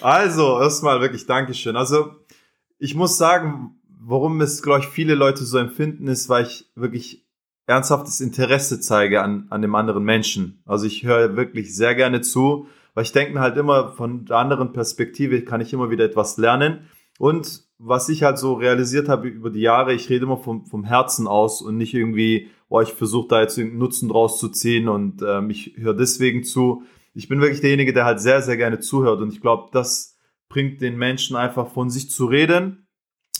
also, 0.00 0.60
erstmal 0.60 1.00
wirklich 1.00 1.26
Dankeschön. 1.26 1.76
Also, 1.76 2.12
ich 2.78 2.94
muss 2.94 3.18
sagen, 3.18 3.80
warum 3.88 4.40
es, 4.40 4.62
glaube 4.62 4.80
ich, 4.80 4.86
viele 4.86 5.14
Leute 5.14 5.44
so 5.44 5.58
empfinden, 5.58 6.06
ist, 6.06 6.28
weil 6.28 6.46
ich 6.46 6.70
wirklich 6.74 7.26
ernsthaftes 7.66 8.20
Interesse 8.20 8.80
zeige 8.80 9.22
an, 9.22 9.46
an 9.50 9.62
dem 9.62 9.74
anderen 9.74 10.04
Menschen. 10.04 10.62
Also 10.66 10.86
ich 10.86 11.04
höre 11.04 11.36
wirklich 11.36 11.74
sehr 11.74 11.94
gerne 11.94 12.20
zu 12.20 12.66
weil 12.94 13.04
ich 13.04 13.12
denke 13.12 13.40
halt 13.40 13.56
immer 13.56 13.92
von 13.92 14.24
der 14.26 14.36
anderen 14.36 14.72
Perspektive 14.72 15.42
kann 15.42 15.60
ich 15.60 15.72
immer 15.72 15.90
wieder 15.90 16.04
etwas 16.04 16.36
lernen. 16.36 16.88
Und 17.18 17.64
was 17.78 18.08
ich 18.08 18.22
halt 18.22 18.38
so 18.38 18.54
realisiert 18.54 19.08
habe 19.08 19.28
über 19.28 19.50
die 19.50 19.60
Jahre, 19.60 19.94
ich 19.94 20.08
rede 20.08 20.24
immer 20.24 20.36
vom, 20.36 20.66
vom 20.66 20.84
Herzen 20.84 21.26
aus 21.26 21.62
und 21.62 21.76
nicht 21.76 21.94
irgendwie, 21.94 22.50
oh, 22.68 22.80
ich 22.80 22.92
versuche 22.92 23.28
da 23.28 23.40
jetzt 23.40 23.58
einen 23.58 23.78
Nutzen 23.78 24.08
draus 24.08 24.38
zu 24.38 24.48
ziehen 24.48 24.88
und 24.88 25.22
ähm, 25.22 25.50
ich 25.50 25.74
höre 25.76 25.94
deswegen 25.94 26.44
zu. 26.44 26.84
Ich 27.14 27.28
bin 27.28 27.40
wirklich 27.40 27.60
derjenige, 27.60 27.92
der 27.92 28.04
halt 28.04 28.20
sehr, 28.20 28.42
sehr 28.42 28.56
gerne 28.56 28.80
zuhört 28.80 29.20
und 29.20 29.32
ich 29.32 29.40
glaube, 29.40 29.70
das 29.72 30.18
bringt 30.48 30.80
den 30.80 30.96
Menschen 30.96 31.36
einfach 31.36 31.68
von 31.68 31.90
sich 31.90 32.10
zu 32.10 32.26
reden. 32.26 32.86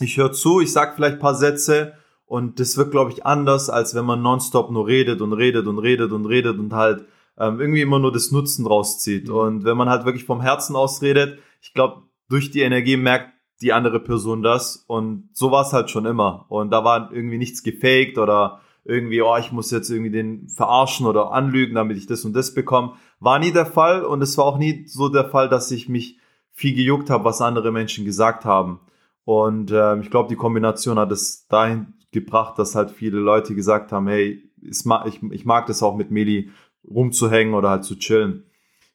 Ich 0.00 0.16
höre 0.16 0.32
zu, 0.32 0.60
ich 0.60 0.72
sage 0.72 0.92
vielleicht 0.94 1.20
paar 1.20 1.34
Sätze 1.34 1.94
und 2.32 2.60
das 2.60 2.78
wird, 2.78 2.92
glaube 2.92 3.12
ich, 3.12 3.26
anders, 3.26 3.68
als 3.68 3.94
wenn 3.94 4.06
man 4.06 4.22
nonstop 4.22 4.70
nur 4.70 4.86
redet 4.86 5.20
und 5.20 5.34
redet 5.34 5.66
und 5.66 5.78
redet 5.78 6.12
und 6.12 6.24
redet 6.24 6.58
und 6.58 6.72
halt 6.72 7.04
ähm, 7.36 7.60
irgendwie 7.60 7.82
immer 7.82 7.98
nur 7.98 8.10
das 8.10 8.30
Nutzen 8.30 8.66
rauszieht. 8.66 9.28
Mhm. 9.28 9.34
Und 9.34 9.64
wenn 9.64 9.76
man 9.76 9.90
halt 9.90 10.06
wirklich 10.06 10.24
vom 10.24 10.40
Herzen 10.40 10.74
ausredet, 10.74 11.40
ich 11.60 11.74
glaube, 11.74 12.04
durch 12.30 12.50
die 12.50 12.62
Energie 12.62 12.96
merkt 12.96 13.34
die 13.60 13.74
andere 13.74 14.00
Person 14.00 14.42
das. 14.42 14.76
Und 14.86 15.28
so 15.34 15.50
war 15.50 15.60
es 15.60 15.74
halt 15.74 15.90
schon 15.90 16.06
immer. 16.06 16.46
Und 16.48 16.70
da 16.70 16.84
war 16.84 17.12
irgendwie 17.12 17.36
nichts 17.36 17.62
gefaked 17.62 18.16
oder 18.16 18.62
irgendwie, 18.82 19.20
oh, 19.20 19.36
ich 19.36 19.52
muss 19.52 19.70
jetzt 19.70 19.90
irgendwie 19.90 20.10
den 20.10 20.48
verarschen 20.48 21.04
oder 21.04 21.32
anlügen, 21.32 21.74
damit 21.74 21.98
ich 21.98 22.06
das 22.06 22.24
und 22.24 22.32
das 22.32 22.54
bekomme. 22.54 22.94
War 23.20 23.40
nie 23.40 23.52
der 23.52 23.66
Fall 23.66 24.06
und 24.06 24.22
es 24.22 24.38
war 24.38 24.46
auch 24.46 24.56
nie 24.56 24.86
so 24.86 25.10
der 25.10 25.28
Fall, 25.28 25.50
dass 25.50 25.70
ich 25.70 25.90
mich 25.90 26.18
viel 26.50 26.74
gejuckt 26.74 27.10
habe, 27.10 27.26
was 27.26 27.42
andere 27.42 27.72
Menschen 27.72 28.06
gesagt 28.06 28.46
haben. 28.46 28.80
Und 29.26 29.70
äh, 29.70 30.00
ich 30.00 30.10
glaube, 30.10 30.30
die 30.30 30.36
Kombination 30.36 30.98
hat 30.98 31.12
es 31.12 31.46
dahin 31.48 31.92
gebracht, 32.12 32.58
dass 32.58 32.74
halt 32.74 32.90
viele 32.90 33.18
Leute 33.18 33.54
gesagt 33.54 33.90
haben, 33.90 34.06
hey, 34.06 34.48
ich, 34.60 34.84
mag 34.84 35.66
das 35.66 35.82
auch 35.82 35.96
mit 35.96 36.10
Meli 36.10 36.50
rumzuhängen 36.88 37.54
oder 37.54 37.70
halt 37.70 37.84
zu 37.84 37.96
chillen. 37.96 38.44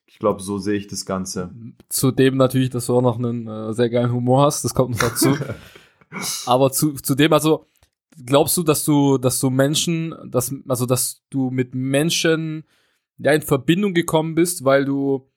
ich 0.06 0.18
glaube, 0.18 0.42
so 0.42 0.58
sehe 0.58 0.76
ich 0.76 0.86
das 0.86 1.04
Ganze. 1.04 1.52
Zudem 1.88 2.36
natürlich, 2.36 2.70
dass 2.70 2.86
du 2.86 2.96
auch 2.96 3.02
noch 3.02 3.18
einen 3.18 3.46
äh, 3.46 3.74
sehr 3.74 3.90
geilen 3.90 4.12
Humor 4.12 4.46
hast, 4.46 4.64
das 4.64 4.74
kommt 4.74 4.92
noch 4.92 5.08
dazu. 5.08 5.36
Aber 6.46 6.72
zu, 6.72 6.94
zudem, 6.94 7.32
also 7.32 7.66
glaubst 8.24 8.56
du, 8.56 8.62
dass 8.62 8.84
du, 8.84 9.18
dass 9.18 9.40
du 9.40 9.50
Menschen, 9.50 10.14
dass, 10.24 10.54
also 10.66 10.86
dass 10.86 11.22
du 11.30 11.50
mit 11.50 11.74
Menschen 11.74 12.64
ja 13.18 13.32
in 13.32 13.42
Verbindung 13.42 13.94
gekommen 13.94 14.34
bist, 14.34 14.64
weil 14.64 14.84
du 14.84 15.30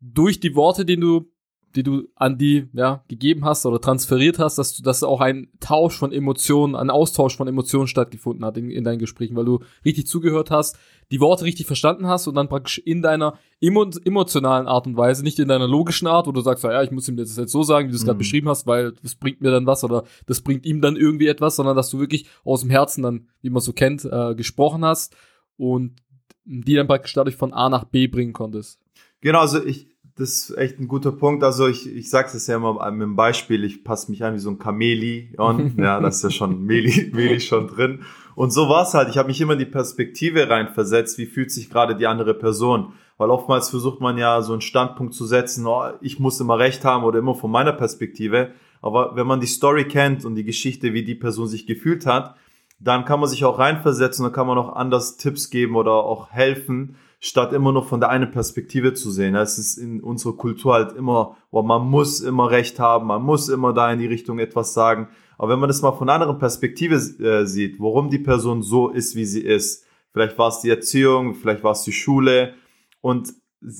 durch 0.00 0.40
die 0.40 0.54
Worte, 0.54 0.84
die 0.84 0.96
du 0.98 1.30
die 1.74 1.82
du 1.82 2.08
an 2.14 2.38
die 2.38 2.68
ja 2.72 3.04
gegeben 3.08 3.44
hast 3.44 3.66
oder 3.66 3.80
transferiert 3.80 4.38
hast, 4.38 4.58
dass 4.58 4.76
du 4.76 4.82
dass 4.82 5.02
auch 5.02 5.20
ein 5.20 5.48
Tausch 5.60 5.96
von 5.96 6.12
Emotionen, 6.12 6.76
ein 6.76 6.90
Austausch 6.90 7.36
von 7.36 7.48
Emotionen 7.48 7.88
stattgefunden 7.88 8.44
hat 8.44 8.56
in, 8.56 8.70
in 8.70 8.84
deinen 8.84 8.98
Gesprächen, 8.98 9.36
weil 9.36 9.44
du 9.44 9.60
richtig 9.84 10.06
zugehört 10.06 10.50
hast, 10.50 10.78
die 11.10 11.20
Worte 11.20 11.44
richtig 11.44 11.66
verstanden 11.66 12.06
hast 12.06 12.26
und 12.26 12.34
dann 12.34 12.48
praktisch 12.48 12.78
in 12.78 13.02
deiner 13.02 13.38
emo 13.60 13.90
emotionalen 14.04 14.66
Art 14.66 14.86
und 14.86 14.96
Weise, 14.96 15.24
nicht 15.24 15.38
in 15.38 15.48
deiner 15.48 15.68
logischen 15.68 16.06
Art, 16.06 16.26
wo 16.26 16.32
du 16.32 16.40
sagst, 16.40 16.64
ja, 16.64 16.82
ich 16.82 16.90
muss 16.90 17.08
ihm 17.08 17.16
das 17.16 17.36
jetzt 17.36 17.52
so 17.52 17.62
sagen, 17.62 17.88
wie 17.88 17.90
du 17.90 17.96
es 17.96 18.02
mhm. 18.02 18.06
gerade 18.06 18.18
beschrieben 18.18 18.48
hast, 18.48 18.66
weil 18.66 18.92
das 19.02 19.14
bringt 19.14 19.40
mir 19.40 19.50
dann 19.50 19.66
was 19.66 19.84
oder 19.84 20.04
das 20.26 20.40
bringt 20.40 20.64
ihm 20.66 20.80
dann 20.80 20.96
irgendwie 20.96 21.26
etwas, 21.26 21.56
sondern 21.56 21.76
dass 21.76 21.90
du 21.90 21.98
wirklich 21.98 22.26
aus 22.44 22.60
dem 22.60 22.70
Herzen 22.70 23.02
dann, 23.02 23.28
wie 23.42 23.50
man 23.50 23.62
so 23.62 23.72
kennt, 23.72 24.04
äh, 24.04 24.34
gesprochen 24.34 24.84
hast 24.84 25.16
und 25.56 25.96
die 26.44 26.74
dann 26.74 26.86
praktisch 26.86 27.14
dadurch 27.14 27.36
von 27.36 27.52
A 27.52 27.68
nach 27.68 27.84
B 27.84 28.06
bringen 28.06 28.32
konntest. 28.32 28.80
Genau, 29.20 29.40
also 29.40 29.64
ich, 29.64 29.88
das 30.16 30.50
ist 30.50 30.56
echt 30.56 30.78
ein 30.78 30.86
guter 30.86 31.10
Punkt. 31.10 31.42
Also 31.42 31.66
ich, 31.66 31.92
ich 31.92 32.08
sag's 32.08 32.34
es 32.34 32.46
ja 32.46 32.56
immer 32.56 32.74
mit 32.74 32.82
einem 32.82 33.16
Beispiel, 33.16 33.64
ich 33.64 33.82
passe 33.82 34.10
mich 34.10 34.22
an 34.22 34.34
wie 34.34 34.38
so 34.38 34.50
ein 34.50 34.58
Chameleon. 34.58 35.74
ja, 35.76 36.00
das 36.00 36.16
ist 36.16 36.22
ja 36.22 36.30
schon 36.30 36.64
Meli, 36.64 37.10
Meli 37.12 37.40
schon 37.40 37.66
drin. 37.66 38.00
Und 38.36 38.52
so 38.52 38.68
war's 38.68 38.94
halt. 38.94 39.08
Ich 39.08 39.18
habe 39.18 39.28
mich 39.28 39.40
immer 39.40 39.54
in 39.54 39.58
die 39.58 39.64
Perspektive 39.64 40.48
reinversetzt, 40.48 41.18
wie 41.18 41.26
fühlt 41.26 41.50
sich 41.50 41.68
gerade 41.68 41.96
die 41.96 42.06
andere 42.06 42.34
Person. 42.34 42.92
Weil 43.16 43.30
oftmals 43.30 43.70
versucht 43.70 44.00
man 44.00 44.18
ja 44.18 44.42
so 44.42 44.52
einen 44.52 44.60
Standpunkt 44.60 45.14
zu 45.14 45.24
setzen, 45.24 45.66
oh, 45.66 45.84
ich 46.00 46.18
muss 46.18 46.40
immer 46.40 46.58
recht 46.58 46.84
haben 46.84 47.04
oder 47.04 47.18
immer 47.18 47.34
von 47.34 47.50
meiner 47.50 47.72
Perspektive. 47.72 48.52
Aber 48.82 49.16
wenn 49.16 49.26
man 49.26 49.40
die 49.40 49.46
Story 49.46 49.86
kennt 49.86 50.24
und 50.24 50.34
die 50.34 50.44
Geschichte, 50.44 50.92
wie 50.92 51.04
die 51.04 51.14
Person 51.14 51.48
sich 51.48 51.66
gefühlt 51.66 52.06
hat, 52.06 52.36
dann 52.80 53.04
kann 53.04 53.20
man 53.20 53.28
sich 53.28 53.44
auch 53.44 53.58
reinversetzen, 53.58 54.24
dann 54.24 54.32
kann 54.32 54.46
man 54.46 54.58
auch 54.58 54.74
anders 54.74 55.16
Tipps 55.16 55.48
geben 55.50 55.76
oder 55.76 55.92
auch 55.92 56.30
helfen, 56.30 56.96
statt 57.24 57.54
immer 57.54 57.72
nur 57.72 57.84
von 57.84 58.00
der 58.00 58.10
einen 58.10 58.30
Perspektive 58.30 58.92
zu 58.92 59.10
sehen. 59.10 59.34
Es 59.34 59.56
ist 59.56 59.78
in 59.78 60.02
unserer 60.02 60.34
Kultur 60.34 60.74
halt 60.74 60.92
immer, 60.92 61.38
oh, 61.50 61.62
man 61.62 61.88
muss 61.88 62.20
immer 62.20 62.50
Recht 62.50 62.78
haben, 62.78 63.06
man 63.06 63.22
muss 63.22 63.48
immer 63.48 63.72
da 63.72 63.90
in 63.90 63.98
die 63.98 64.06
Richtung 64.06 64.38
etwas 64.38 64.74
sagen. 64.74 65.08
Aber 65.38 65.48
wenn 65.48 65.58
man 65.58 65.70
das 65.70 65.80
mal 65.80 65.92
von 65.92 66.06
einer 66.06 66.20
anderen 66.20 66.38
Perspektive 66.38 66.96
äh, 66.96 67.46
sieht, 67.46 67.80
warum 67.80 68.10
die 68.10 68.18
Person 68.18 68.62
so 68.62 68.90
ist, 68.90 69.16
wie 69.16 69.24
sie 69.24 69.40
ist, 69.40 69.86
vielleicht 70.12 70.36
war 70.36 70.48
es 70.48 70.60
die 70.60 70.68
Erziehung, 70.68 71.34
vielleicht 71.34 71.64
war 71.64 71.72
es 71.72 71.82
die 71.82 71.92
Schule 71.92 72.56
und 73.00 73.32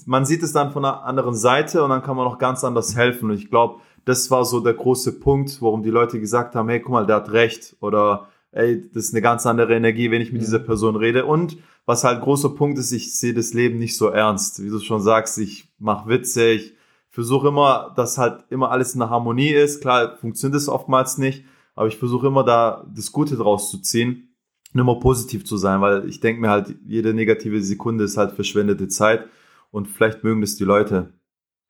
man 0.06 0.24
sieht 0.24 0.42
es 0.42 0.54
dann 0.54 0.72
von 0.72 0.86
einer 0.86 1.04
anderen 1.04 1.34
Seite 1.34 1.84
und 1.84 1.90
dann 1.90 2.02
kann 2.02 2.16
man 2.16 2.26
auch 2.26 2.38
ganz 2.38 2.64
anders 2.64 2.96
helfen. 2.96 3.28
Und 3.28 3.36
ich 3.36 3.50
glaube, 3.50 3.82
das 4.06 4.30
war 4.30 4.46
so 4.46 4.60
der 4.60 4.72
große 4.72 5.20
Punkt, 5.20 5.60
warum 5.60 5.82
die 5.82 5.90
Leute 5.90 6.18
gesagt 6.18 6.54
haben, 6.54 6.70
hey, 6.70 6.80
guck 6.80 6.92
mal, 6.92 7.06
der 7.06 7.16
hat 7.16 7.30
recht 7.30 7.76
oder 7.80 8.28
ey, 8.54 8.88
das 8.92 9.06
ist 9.06 9.14
eine 9.14 9.22
ganz 9.22 9.46
andere 9.46 9.74
Energie, 9.74 10.10
wenn 10.10 10.22
ich 10.22 10.32
mit 10.32 10.40
dieser 10.40 10.60
Person 10.60 10.96
rede. 10.96 11.26
Und 11.26 11.58
was 11.86 12.04
halt 12.04 12.22
großer 12.22 12.50
Punkt 12.50 12.78
ist, 12.78 12.92
ich 12.92 13.16
sehe 13.16 13.34
das 13.34 13.52
Leben 13.52 13.78
nicht 13.78 13.96
so 13.96 14.08
ernst. 14.08 14.62
Wie 14.62 14.70
du 14.70 14.78
schon 14.80 15.02
sagst, 15.02 15.38
ich 15.38 15.68
mache 15.78 16.08
Witze, 16.08 16.50
ich 16.50 16.74
versuche 17.10 17.48
immer, 17.48 17.92
dass 17.96 18.16
halt 18.16 18.44
immer 18.50 18.70
alles 18.70 18.94
in 18.94 19.00
der 19.00 19.10
Harmonie 19.10 19.50
ist. 19.50 19.80
Klar, 19.80 20.16
funktioniert 20.16 20.60
es 20.60 20.68
oftmals 20.68 21.18
nicht, 21.18 21.44
aber 21.74 21.88
ich 21.88 21.96
versuche 21.96 22.28
immer 22.28 22.44
da 22.44 22.86
das 22.94 23.12
Gute 23.12 23.36
draus 23.36 23.70
zu 23.70 23.78
ziehen 23.78 24.34
und 24.72 24.80
immer 24.80 24.98
positiv 24.98 25.44
zu 25.44 25.56
sein, 25.56 25.80
weil 25.80 26.08
ich 26.08 26.20
denke 26.20 26.40
mir 26.40 26.50
halt, 26.50 26.76
jede 26.86 27.12
negative 27.12 27.62
Sekunde 27.62 28.04
ist 28.04 28.16
halt 28.16 28.32
verschwendete 28.32 28.88
Zeit 28.88 29.26
und 29.70 29.88
vielleicht 29.88 30.24
mögen 30.24 30.40
das 30.40 30.56
die 30.56 30.64
Leute. 30.64 31.12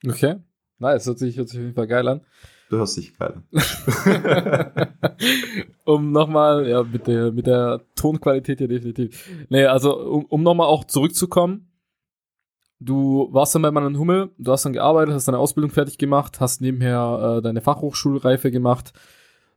Okay. 0.06 0.36
Nice, 0.78 1.06
hört 1.06 1.18
sich, 1.18 1.36
hört 1.38 1.48
sich 1.48 1.58
auf 1.58 1.64
jeden 1.64 1.74
Fall 1.74 1.86
geil 1.86 2.08
an. 2.08 2.20
Du 2.70 2.78
hörst 2.78 2.96
dich 2.96 3.16
geil. 3.16 3.42
um 5.84 6.12
nochmal, 6.12 6.66
ja, 6.68 6.82
mit 6.82 7.06
der, 7.06 7.32
mit 7.32 7.46
der 7.46 7.82
Tonqualität 7.94 8.60
ja 8.60 8.66
definitiv. 8.66 9.28
Nee, 9.48 9.66
also, 9.66 9.96
um, 9.96 10.24
um 10.24 10.42
nochmal 10.42 10.66
auch 10.66 10.84
zurückzukommen. 10.84 11.70
Du 12.80 13.28
warst 13.32 13.54
dann 13.54 13.62
bei 13.62 13.70
Mann 13.70 13.84
und 13.84 13.98
Hummel, 13.98 14.30
du 14.38 14.52
hast 14.52 14.64
dann 14.64 14.72
gearbeitet, 14.72 15.14
hast 15.14 15.28
deine 15.28 15.38
Ausbildung 15.38 15.70
fertig 15.70 15.96
gemacht, 15.96 16.40
hast 16.40 16.60
nebenher 16.60 17.36
äh, 17.38 17.42
deine 17.42 17.60
Fachhochschulreife 17.60 18.50
gemacht. 18.50 18.92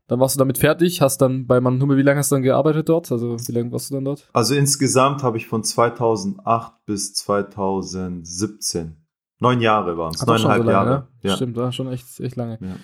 Dann 0.07 0.19
warst 0.19 0.35
du 0.35 0.39
damit 0.39 0.57
fertig, 0.57 1.01
hast 1.01 1.21
dann 1.21 1.47
bei 1.47 1.59
Mann 1.59 1.75
und 1.75 1.81
Hummel, 1.81 1.97
wie 1.97 2.03
lange 2.03 2.19
hast 2.19 2.31
du 2.31 2.35
dann 2.35 2.43
gearbeitet 2.43 2.87
dort? 2.87 3.11
Also, 3.11 3.37
wie 3.37 3.51
lange 3.51 3.71
warst 3.71 3.89
du 3.89 3.95
dann 3.95 4.05
dort? 4.05 4.29
Also, 4.33 4.55
insgesamt 4.55 5.23
habe 5.23 5.37
ich 5.37 5.47
von 5.47 5.63
2008 5.63 6.85
bis 6.85 7.13
2017 7.15 8.95
Neun 9.39 9.61
Jahre 9.61 9.97
waren 9.97 10.13
es, 10.15 10.25
neuneinhalb 10.25 10.63
so 10.63 10.69
Jahre. 10.69 10.89
Ne? 10.89 11.07
Ja. 11.21 11.35
Stimmt, 11.35 11.55
war 11.57 11.71
schon 11.71 11.91
echt, 11.91 12.19
echt 12.19 12.35
lange. 12.35 12.57
Ja. 12.61 12.75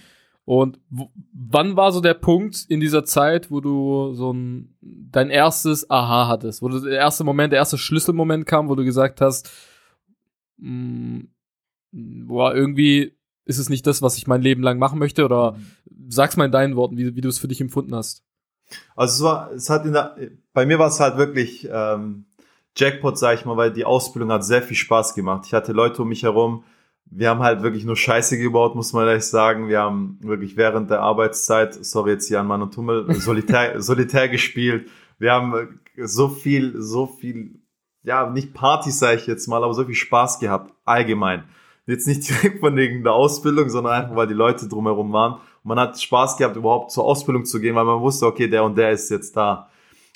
Und 0.46 0.80
wann 0.90 1.78
war 1.78 1.92
so 1.92 2.02
der 2.02 2.16
Punkt 2.16 2.66
in 2.68 2.82
dieser 2.82 3.06
Zeit, 3.06 3.50
wo 3.50 3.62
du 3.62 4.14
so 4.14 4.34
ein, 4.34 4.76
dein 4.82 5.30
erstes 5.30 5.90
Aha 5.90 6.28
hattest? 6.28 6.62
Wo 6.62 6.68
du 6.68 6.80
der 6.80 7.00
erste 7.00 7.24
Moment, 7.24 7.54
der 7.54 7.60
erste 7.60 7.78
Schlüsselmoment 7.78 8.46
kam, 8.46 8.68
wo 8.68 8.76
du 8.76 8.84
gesagt 8.84 9.22
hast, 9.22 9.50
mh, 10.58 11.24
mm, 11.92 12.28
boah, 12.28 12.54
irgendwie 12.54 13.18
ist 13.46 13.58
es 13.58 13.70
nicht 13.70 13.88
das, 13.88 14.02
was 14.02 14.18
ich 14.18 14.28
mein 14.28 14.42
Leben 14.42 14.64
lang 14.64 14.80
machen 14.80 15.00
möchte? 15.00 15.24
Oder 15.24 15.58
sag's 16.10 16.36
mal 16.36 16.46
in 16.46 16.52
deinen 16.52 16.76
Worten, 16.76 16.98
wie, 16.98 17.16
wie 17.16 17.22
du 17.22 17.30
es 17.30 17.40
für 17.40 17.48
dich 17.48 17.62
empfunden 17.62 17.96
hast. 17.96 18.24
Also 18.96 19.14
es 19.14 19.24
war, 19.24 19.52
es 19.52 19.70
hat 19.70 19.86
in 19.86 19.94
der, 19.94 20.16
bei 20.54 20.66
mir 20.66 20.80
war 20.80 20.88
es 20.88 21.00
halt 21.00 21.18
wirklich 21.18 21.68
ähm, 21.72 22.26
Jackpot, 22.76 23.18
sag 23.18 23.40
ich 23.40 23.46
mal, 23.46 23.58
weil 23.58 23.72
die 23.72 23.86
Ausbildung 23.86 24.32
hat 24.32 24.44
sehr 24.44 24.62
viel 24.62 24.78
Spaß 24.78 25.14
gemacht. 25.16 25.46
Ich 25.46 25.54
hatte 25.54 25.72
Leute 25.74 26.02
um 26.02 26.10
mich 26.10 26.24
herum, 26.24 26.64
wir 27.06 27.30
haben 27.30 27.42
halt 27.42 27.62
wirklich 27.62 27.86
nur 27.86 27.96
Scheiße 27.96 28.38
gebaut, 28.38 28.76
muss 28.76 28.94
man 28.94 29.08
ehrlich 29.08 29.26
sagen. 29.26 29.68
Wir 29.68 29.82
haben 29.82 30.18
wirklich 30.22 30.58
während 30.58 30.90
der 30.90 31.02
Arbeitszeit, 31.02 31.74
sorry 31.86 32.12
jetzt 32.12 32.28
hier 32.28 32.40
an 32.40 32.48
Mann 32.48 32.62
und 32.62 32.74
Tummel, 32.74 33.14
solitär, 33.14 33.82
solitär 33.82 34.30
gespielt. 34.30 34.90
Wir 35.20 35.34
haben 35.34 35.80
so 35.98 36.30
viel, 36.30 36.82
so 36.82 37.08
viel, 37.08 37.60
ja, 38.04 38.30
nicht 38.30 38.54
Partys, 38.54 39.00
sage 39.00 39.18
ich 39.18 39.28
jetzt 39.28 39.48
mal, 39.48 39.64
aber 39.64 39.74
so 39.74 39.86
viel 39.86 39.96
Spaß 39.96 40.40
gehabt, 40.40 40.74
allgemein. 40.86 41.44
Jetzt 41.86 42.08
nicht 42.08 42.28
direkt 42.30 42.60
von 42.62 42.76
wegen 42.76 43.04
der 43.04 43.14
Ausbildung, 43.14 43.70
sondern 43.70 43.94
einfach, 43.94 44.16
weil 44.16 44.28
die 44.28 44.34
Leute 44.34 44.68
drumherum 44.68 45.12
waren. 45.14 45.34
Und 45.34 45.42
man 45.66 45.80
hat 45.80 46.02
Spaß 46.02 46.38
gehabt, 46.38 46.56
überhaupt 46.56 46.92
zur 46.92 47.04
Ausbildung 47.04 47.46
zu 47.46 47.60
gehen, 47.60 47.76
weil 47.76 47.86
man 47.86 48.02
wusste, 48.02 48.26
okay, 48.26 48.48
der 48.48 48.64
und 48.64 48.78
der 48.78 48.92
ist 48.92 49.10
jetzt 49.10 49.36
da. 49.38 49.70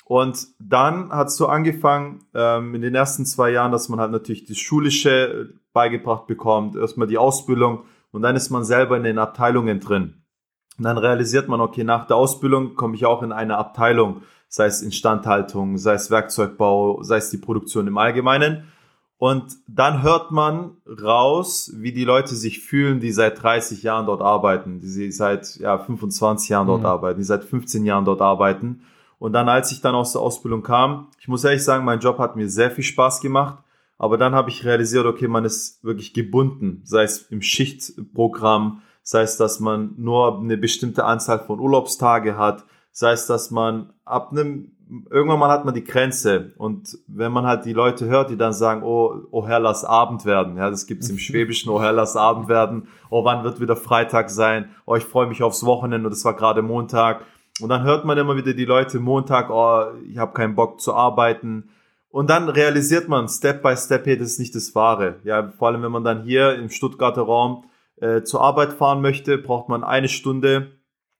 Und 0.04 0.48
dann 0.58 1.10
hat 1.10 1.28
es 1.28 1.36
so 1.36 1.46
angefangen, 1.46 2.24
ähm, 2.34 2.74
in 2.74 2.80
den 2.80 2.94
ersten 2.94 3.26
zwei 3.26 3.50
Jahren, 3.50 3.72
dass 3.72 3.90
man 3.90 4.00
halt 4.00 4.10
natürlich 4.10 4.46
das 4.46 4.56
Schulische 4.56 5.52
beigebracht 5.72 6.26
bekommt, 6.26 6.76
erstmal 6.76 7.08
die 7.08 7.18
Ausbildung 7.18 7.84
und 8.10 8.22
dann 8.22 8.36
ist 8.36 8.50
man 8.50 8.64
selber 8.64 8.96
in 8.96 9.04
den 9.04 9.18
Abteilungen 9.18 9.80
drin. 9.80 10.22
Und 10.78 10.84
dann 10.84 10.98
realisiert 10.98 11.48
man, 11.48 11.60
okay, 11.60 11.84
nach 11.84 12.06
der 12.06 12.16
Ausbildung 12.16 12.74
komme 12.74 12.94
ich 12.94 13.04
auch 13.04 13.22
in 13.22 13.32
eine 13.32 13.58
Abteilung, 13.58 14.22
sei 14.48 14.66
es 14.66 14.80
Instandhaltung, 14.80 15.76
sei 15.76 15.94
es 15.94 16.10
Werkzeugbau, 16.10 17.02
sei 17.02 17.16
es 17.16 17.30
die 17.30 17.38
Produktion 17.38 17.86
im 17.86 17.98
Allgemeinen. 17.98 18.64
Und 19.18 19.56
dann 19.66 20.04
hört 20.04 20.30
man 20.30 20.76
raus, 20.86 21.72
wie 21.74 21.92
die 21.92 22.04
Leute 22.04 22.36
sich 22.36 22.60
fühlen, 22.60 23.00
die 23.00 23.10
seit 23.10 23.42
30 23.42 23.82
Jahren 23.82 24.06
dort 24.06 24.22
arbeiten, 24.22 24.78
die 24.80 25.10
seit 25.10 25.56
ja, 25.56 25.76
25 25.76 26.48
Jahren 26.48 26.68
dort 26.68 26.82
mhm. 26.82 26.86
arbeiten, 26.86 27.18
die 27.18 27.24
seit 27.24 27.42
15 27.42 27.84
Jahren 27.84 28.04
dort 28.04 28.20
arbeiten. 28.20 28.82
Und 29.18 29.32
dann, 29.32 29.48
als 29.48 29.72
ich 29.72 29.80
dann 29.80 29.96
aus 29.96 30.12
der 30.12 30.22
Ausbildung 30.22 30.62
kam, 30.62 31.08
ich 31.18 31.26
muss 31.26 31.42
ehrlich 31.42 31.64
sagen, 31.64 31.84
mein 31.84 31.98
Job 31.98 32.18
hat 32.18 32.36
mir 32.36 32.48
sehr 32.48 32.70
viel 32.70 32.84
Spaß 32.84 33.20
gemacht. 33.20 33.58
Aber 33.98 34.16
dann 34.16 34.34
habe 34.34 34.50
ich 34.50 34.64
realisiert, 34.64 35.06
okay, 35.06 35.26
man 35.26 35.44
ist 35.44 35.82
wirklich 35.84 36.14
gebunden, 36.14 36.80
sei 36.84 37.02
es 37.02 37.22
im 37.22 37.42
Schichtprogramm, 37.42 38.82
sei 39.02 39.22
es, 39.22 39.36
dass 39.36 39.58
man 39.58 39.94
nur 39.96 40.38
eine 40.38 40.56
bestimmte 40.56 41.04
Anzahl 41.04 41.40
von 41.40 41.58
Urlaubstage 41.58 42.38
hat, 42.38 42.64
sei 42.92 43.12
es, 43.12 43.26
dass 43.26 43.50
man 43.50 43.92
ab 44.04 44.30
einem, 44.30 44.72
irgendwann 45.10 45.40
mal 45.40 45.50
hat 45.50 45.64
man 45.64 45.74
die 45.74 45.84
Grenze. 45.84 46.52
Und 46.58 46.96
wenn 47.08 47.32
man 47.32 47.44
halt 47.44 47.64
die 47.64 47.72
Leute 47.72 48.06
hört, 48.06 48.30
die 48.30 48.36
dann 48.36 48.52
sagen, 48.52 48.82
oh, 48.84 49.22
oh 49.32 49.46
Herr, 49.46 49.60
lass 49.60 49.84
Abend 49.84 50.24
werden, 50.24 50.56
ja, 50.56 50.70
das 50.70 50.86
gibt's 50.86 51.08
im 51.08 51.18
Schwäbischen, 51.18 51.70
oh 51.70 51.80
Herr, 51.80 51.92
lass 51.92 52.16
Abend 52.16 52.48
werden, 52.48 52.86
oh, 53.10 53.24
wann 53.24 53.44
wird 53.44 53.60
wieder 53.60 53.76
Freitag 53.76 54.30
sein, 54.30 54.68
oh, 54.86 54.94
ich 54.94 55.04
freue 55.04 55.26
mich 55.26 55.42
aufs 55.42 55.64
Wochenende 55.64 56.06
und 56.06 56.12
es 56.12 56.24
war 56.24 56.36
gerade 56.36 56.62
Montag. 56.62 57.24
Und 57.60 57.70
dann 57.70 57.82
hört 57.82 58.04
man 58.04 58.16
immer 58.16 58.36
wieder 58.36 58.54
die 58.54 58.64
Leute 58.64 59.00
Montag, 59.00 59.50
oh, 59.50 59.86
ich 60.08 60.18
habe 60.18 60.32
keinen 60.32 60.54
Bock 60.54 60.80
zu 60.80 60.94
arbeiten. 60.94 61.70
Und 62.10 62.30
dann 62.30 62.48
realisiert 62.48 63.08
man 63.08 63.28
Step 63.28 63.62
by 63.62 63.76
Step, 63.76 64.06
hey, 64.06 64.16
das 64.16 64.28
ist 64.32 64.38
nicht 64.38 64.54
das 64.54 64.74
Wahre. 64.74 65.16
Ja, 65.24 65.52
vor 65.58 65.68
allem 65.68 65.82
wenn 65.82 65.92
man 65.92 66.04
dann 66.04 66.22
hier 66.24 66.54
im 66.54 66.70
Stuttgarter 66.70 67.22
Raum 67.22 67.64
äh, 67.96 68.22
zur 68.22 68.40
Arbeit 68.40 68.72
fahren 68.72 69.02
möchte, 69.02 69.36
braucht 69.38 69.68
man 69.68 69.84
eine 69.84 70.08
Stunde, 70.08 70.72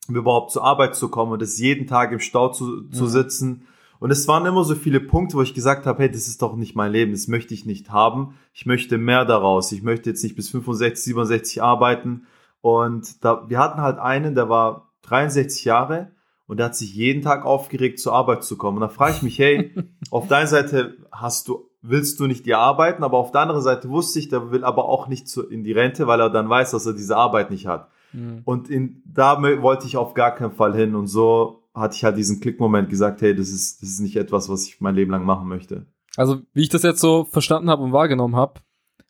um 0.09 0.17
überhaupt 0.17 0.51
zur 0.53 0.65
Arbeit 0.65 0.97
zu 0.97 1.09
kommen 1.11 1.33
und 1.33 1.43
das 1.43 1.59
jeden 1.59 1.87
Tag 1.87 2.13
im 2.13 2.21
Stau 2.21 2.49
zu, 2.49 2.89
zu 2.89 3.05
mhm. 3.05 3.09
sitzen. 3.09 3.67
Und 4.01 4.13
es 4.13 4.29
waren 4.29 4.47
immer 4.47 4.65
so 4.65 4.75
viele 4.75 5.01
Punkte, 5.01 5.37
wo 5.37 5.43
ich 5.43 5.55
gesagt 5.55 5.85
habe, 5.85 6.05
hey, 6.05 6.11
das 6.11 6.29
ist 6.29 6.41
doch 6.41 6.55
nicht 6.57 6.77
mein 6.77 6.93
Leben, 6.93 7.13
das 7.13 7.29
möchte 7.29 7.53
ich 7.53 7.67
nicht 7.67 7.91
haben. 7.91 8.35
Ich 8.55 8.65
möchte 8.65 8.97
mehr 8.97 9.25
daraus. 9.25 9.73
Ich 9.73 9.83
möchte 9.83 10.09
jetzt 10.09 10.23
nicht 10.23 10.37
bis 10.37 10.51
65, 10.51 11.05
67 11.05 11.63
arbeiten. 11.63 12.27
Und 12.61 13.25
da, 13.25 13.45
wir 13.49 13.59
hatten 13.59 13.81
halt 13.81 13.99
einen, 13.99 14.35
der 14.35 14.49
war 14.49 14.93
63 15.03 15.65
Jahre 15.65 16.13
und 16.49 16.57
der 16.57 16.67
hat 16.67 16.77
sich 16.77 16.93
jeden 16.93 17.23
Tag 17.23 17.47
aufgeregt, 17.47 18.01
zur 18.01 18.15
Arbeit 18.15 18.43
zu 18.43 18.57
kommen. 18.59 18.79
Und 18.79 18.83
da 18.83 18.89
frage 18.89 19.15
ich 19.17 19.23
mich, 19.23 19.39
hey, 19.39 19.73
auf 20.11 20.27
deiner 20.27 20.49
Seite 20.49 20.97
hast 21.13 21.47
du 21.47 21.69
willst 21.81 22.19
du 22.21 22.27
nicht 22.27 22.47
die 22.47 22.55
arbeiten, 22.55 23.05
aber 23.05 23.19
auf 23.19 23.31
der 23.31 23.43
anderen 23.43 23.63
Seite 23.63 23.89
wusste 23.89 24.19
ich, 24.19 24.29
der 24.29 24.51
will 24.51 24.65
aber 24.65 24.89
auch 24.89 25.09
nicht 25.09 25.29
zu, 25.29 25.49
in 25.49 25.63
die 25.63 25.73
Rente, 25.73 26.07
weil 26.07 26.21
er 26.21 26.31
dann 26.31 26.49
weiß, 26.49 26.73
dass 26.73 26.87
er 26.87 26.93
diese 26.93 27.17
Arbeit 27.17 27.51
nicht 27.51 27.67
hat. 27.67 27.89
Mhm. 28.13 28.43
Und 28.45 28.69
in, 28.69 29.03
da 29.05 29.41
wollte 29.63 29.87
ich 29.87 29.97
auf 29.97 30.15
gar 30.15 30.35
keinen 30.35 30.53
Fall 30.53 30.75
hin 30.75 30.95
und 30.95 31.07
so 31.07 31.63
hatte 31.75 31.95
ich 31.95 32.05
halt 32.05 32.17
diesen 32.17 32.41
Klickmoment 32.41 32.91
gesagt, 32.91 33.21
hey, 33.23 33.35
das 33.35 33.51
ist, 33.51 33.83
das 33.83 33.91
ist 33.91 34.01
nicht 34.01 34.17
etwas, 34.17 34.49
was 34.49 34.67
ich 34.67 34.81
mein 34.81 34.97
Leben 34.97 35.13
lang 35.13 35.25
machen 35.25 35.49
möchte. 35.49 35.87
Also, 36.17 36.41
wie 36.53 36.63
ich 36.63 36.69
das 36.69 36.83
jetzt 36.83 37.01
so 37.01 37.25
verstanden 37.31 37.71
habe 37.71 37.83
und 37.83 37.93
wahrgenommen 37.93 38.35
habe, 38.35 38.61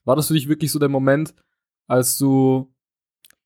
war 0.05 0.17
das 0.17 0.29
für 0.29 0.35
dich 0.35 0.49
wirklich 0.49 0.71
so 0.71 0.79
der 0.79 0.91
Moment, 0.91 1.35
als 1.87 2.19
du, 2.19 2.71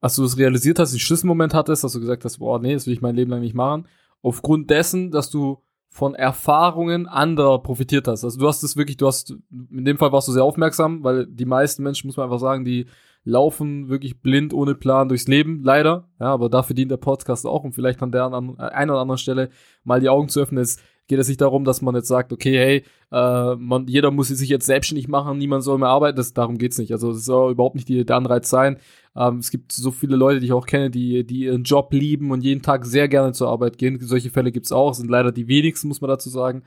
als 0.02 0.16
du 0.16 0.22
das 0.22 0.36
realisiert 0.36 0.78
hast, 0.78 0.92
den 0.92 0.98
Schlüsselmoment 0.98 1.54
hattest, 1.54 1.84
dass 1.84 1.92
du 1.92 2.00
gesagt 2.00 2.24
hast, 2.26 2.38
boah, 2.38 2.58
nee, 2.58 2.74
das 2.74 2.86
will 2.86 2.92
ich 2.92 3.00
mein 3.00 3.16
Leben 3.16 3.30
lang 3.30 3.40
nicht 3.40 3.54
machen, 3.54 3.86
aufgrund 4.20 4.68
dessen, 4.68 5.10
dass 5.10 5.30
du 5.30 5.62
von 5.88 6.14
Erfahrungen 6.14 7.06
anderer 7.06 7.62
profitiert 7.62 8.08
hast. 8.08 8.24
Also 8.24 8.40
du 8.40 8.48
hast 8.48 8.62
es 8.62 8.76
wirklich, 8.76 8.96
du 8.96 9.06
hast, 9.06 9.36
in 9.50 9.84
dem 9.84 9.98
Fall 9.98 10.10
warst 10.10 10.26
du 10.26 10.32
sehr 10.32 10.42
aufmerksam, 10.42 11.04
weil 11.04 11.26
die 11.26 11.44
meisten 11.44 11.82
Menschen, 11.82 12.08
muss 12.08 12.16
man 12.16 12.24
einfach 12.24 12.40
sagen, 12.40 12.64
die 12.64 12.86
laufen 13.24 13.88
wirklich 13.88 14.20
blind 14.20 14.52
ohne 14.52 14.74
Plan 14.74 15.08
durchs 15.08 15.28
Leben, 15.28 15.62
leider. 15.62 16.08
Ja, 16.18 16.32
aber 16.32 16.48
dafür 16.48 16.74
dient 16.74 16.90
der 16.90 16.96
Podcast 16.96 17.46
auch, 17.46 17.62
um 17.62 17.72
vielleicht 17.72 18.02
an 18.02 18.10
der 18.10 18.24
an 18.24 18.58
einer 18.58 18.94
oder 18.94 19.02
anderen 19.02 19.18
Stelle 19.18 19.50
mal 19.84 20.00
die 20.00 20.08
Augen 20.08 20.28
zu 20.28 20.40
öffnen. 20.40 20.62
Es 20.62 20.78
geht 21.08 21.18
es 21.18 21.28
nicht 21.28 21.40
darum, 21.40 21.64
dass 21.64 21.82
man 21.82 21.94
jetzt 21.94 22.08
sagt, 22.08 22.32
okay, 22.32 22.56
hey, 22.56 22.84
äh, 23.10 23.56
man, 23.56 23.86
jeder 23.86 24.10
muss 24.10 24.28
sich 24.28 24.48
jetzt 24.48 24.66
selbstständig 24.66 25.08
machen, 25.08 25.38
niemand 25.38 25.64
soll 25.64 25.78
mehr 25.78 25.88
arbeiten. 25.88 26.16
Das, 26.16 26.32
darum 26.32 26.58
geht's 26.58 26.78
nicht. 26.78 26.92
Also 26.92 27.12
das 27.12 27.24
soll 27.24 27.52
überhaupt 27.52 27.74
nicht 27.74 27.88
der 27.88 28.16
Anreiz 28.16 28.48
sein. 28.48 28.78
Ähm, 29.16 29.38
es 29.38 29.50
gibt 29.50 29.72
so 29.72 29.90
viele 29.90 30.16
Leute, 30.16 30.40
die 30.40 30.46
ich 30.46 30.52
auch 30.52 30.66
kenne, 30.66 30.90
die, 30.90 31.26
die 31.26 31.44
ihren 31.44 31.64
Job 31.64 31.92
lieben 31.92 32.30
und 32.30 32.42
jeden 32.42 32.62
Tag 32.62 32.86
sehr 32.86 33.08
gerne 33.08 33.32
zur 33.32 33.48
Arbeit 33.48 33.78
gehen. 33.78 33.98
Solche 34.00 34.30
Fälle 34.30 34.52
gibt's 34.52 34.72
auch, 34.72 34.94
sind 34.94 35.10
leider 35.10 35.32
die 35.32 35.48
wenigsten, 35.48 35.88
muss 35.88 36.00
man 36.00 36.08
dazu 36.08 36.30
sagen. 36.30 36.62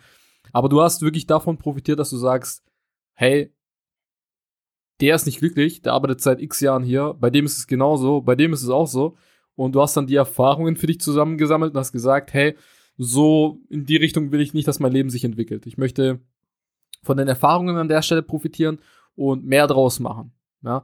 Aber 0.51 0.69
du 0.69 0.81
hast 0.81 1.01
wirklich 1.01 1.25
davon 1.27 1.57
profitiert, 1.57 1.99
dass 1.99 2.09
du 2.09 2.17
sagst, 2.17 2.63
hey, 3.13 3.51
der 5.01 5.15
ist 5.15 5.25
nicht 5.25 5.39
glücklich, 5.39 5.81
der 5.81 5.93
arbeitet 5.93 6.21
seit 6.21 6.41
x 6.41 6.59
Jahren 6.61 6.83
hier, 6.83 7.15
bei 7.19 7.29
dem 7.29 7.45
ist 7.45 7.57
es 7.57 7.67
genauso, 7.67 8.21
bei 8.21 8.35
dem 8.35 8.53
ist 8.53 8.63
es 8.63 8.69
auch 8.69 8.87
so. 8.87 9.17
Und 9.55 9.73
du 9.73 9.81
hast 9.81 9.95
dann 9.95 10.07
die 10.07 10.15
Erfahrungen 10.15 10.75
für 10.75 10.87
dich 10.87 10.99
zusammengesammelt 10.99 11.73
und 11.73 11.79
hast 11.79 11.91
gesagt, 11.91 12.33
hey, 12.33 12.55
so 12.97 13.59
in 13.69 13.85
die 13.85 13.97
Richtung 13.97 14.31
will 14.31 14.41
ich 14.41 14.53
nicht, 14.53 14.67
dass 14.67 14.79
mein 14.79 14.91
Leben 14.91 15.09
sich 15.09 15.23
entwickelt. 15.23 15.65
Ich 15.65 15.77
möchte 15.77 16.19
von 17.03 17.17
den 17.17 17.27
Erfahrungen 17.27 17.77
an 17.77 17.87
der 17.87 18.01
Stelle 18.01 18.23
profitieren 18.23 18.79
und 19.15 19.45
mehr 19.45 19.67
draus 19.67 19.99
machen. 19.99 20.31
Ja. 20.63 20.83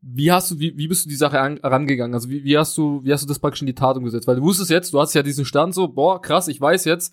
Wie 0.00 0.30
hast 0.30 0.50
du, 0.50 0.58
wie, 0.60 0.76
wie 0.76 0.88
bist 0.88 1.04
du 1.04 1.08
die 1.08 1.16
Sache 1.16 1.40
an, 1.40 1.58
rangegangen? 1.58 2.14
Also 2.14 2.30
wie, 2.30 2.44
wie 2.44 2.56
hast 2.56 2.78
du, 2.78 3.02
wie 3.02 3.12
hast 3.12 3.22
du 3.22 3.28
das 3.28 3.40
praktisch 3.40 3.62
in 3.62 3.66
die 3.66 3.74
Tat 3.74 3.96
umgesetzt? 3.96 4.28
Weil 4.28 4.36
du 4.36 4.42
wusstest 4.42 4.70
jetzt, 4.70 4.94
du 4.94 5.00
hast 5.00 5.14
ja 5.14 5.22
diesen 5.22 5.44
Stand 5.44 5.74
so, 5.74 5.88
boah, 5.88 6.22
krass, 6.22 6.48
ich 6.48 6.60
weiß 6.60 6.84
jetzt, 6.84 7.12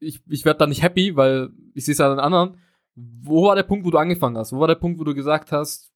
ich, 0.00 0.22
ich 0.28 0.44
werde 0.44 0.58
da 0.58 0.66
nicht 0.66 0.82
happy, 0.82 1.16
weil 1.16 1.50
ich 1.74 1.84
sehe 1.84 1.92
es 1.92 1.98
ja 1.98 2.06
an 2.06 2.16
den 2.16 2.24
anderen. 2.24 2.56
Wo 2.94 3.46
war 3.46 3.54
der 3.54 3.64
Punkt, 3.64 3.84
wo 3.84 3.90
du 3.90 3.98
angefangen 3.98 4.38
hast? 4.38 4.52
Wo 4.52 4.60
war 4.60 4.68
der 4.68 4.76
Punkt, 4.76 4.98
wo 4.98 5.04
du 5.04 5.14
gesagt 5.14 5.52
hast, 5.52 5.92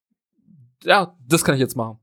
ja, 0.83 1.17
das 1.27 1.43
kann 1.43 1.55
ich 1.55 1.61
jetzt 1.61 1.75
machen? 1.75 1.97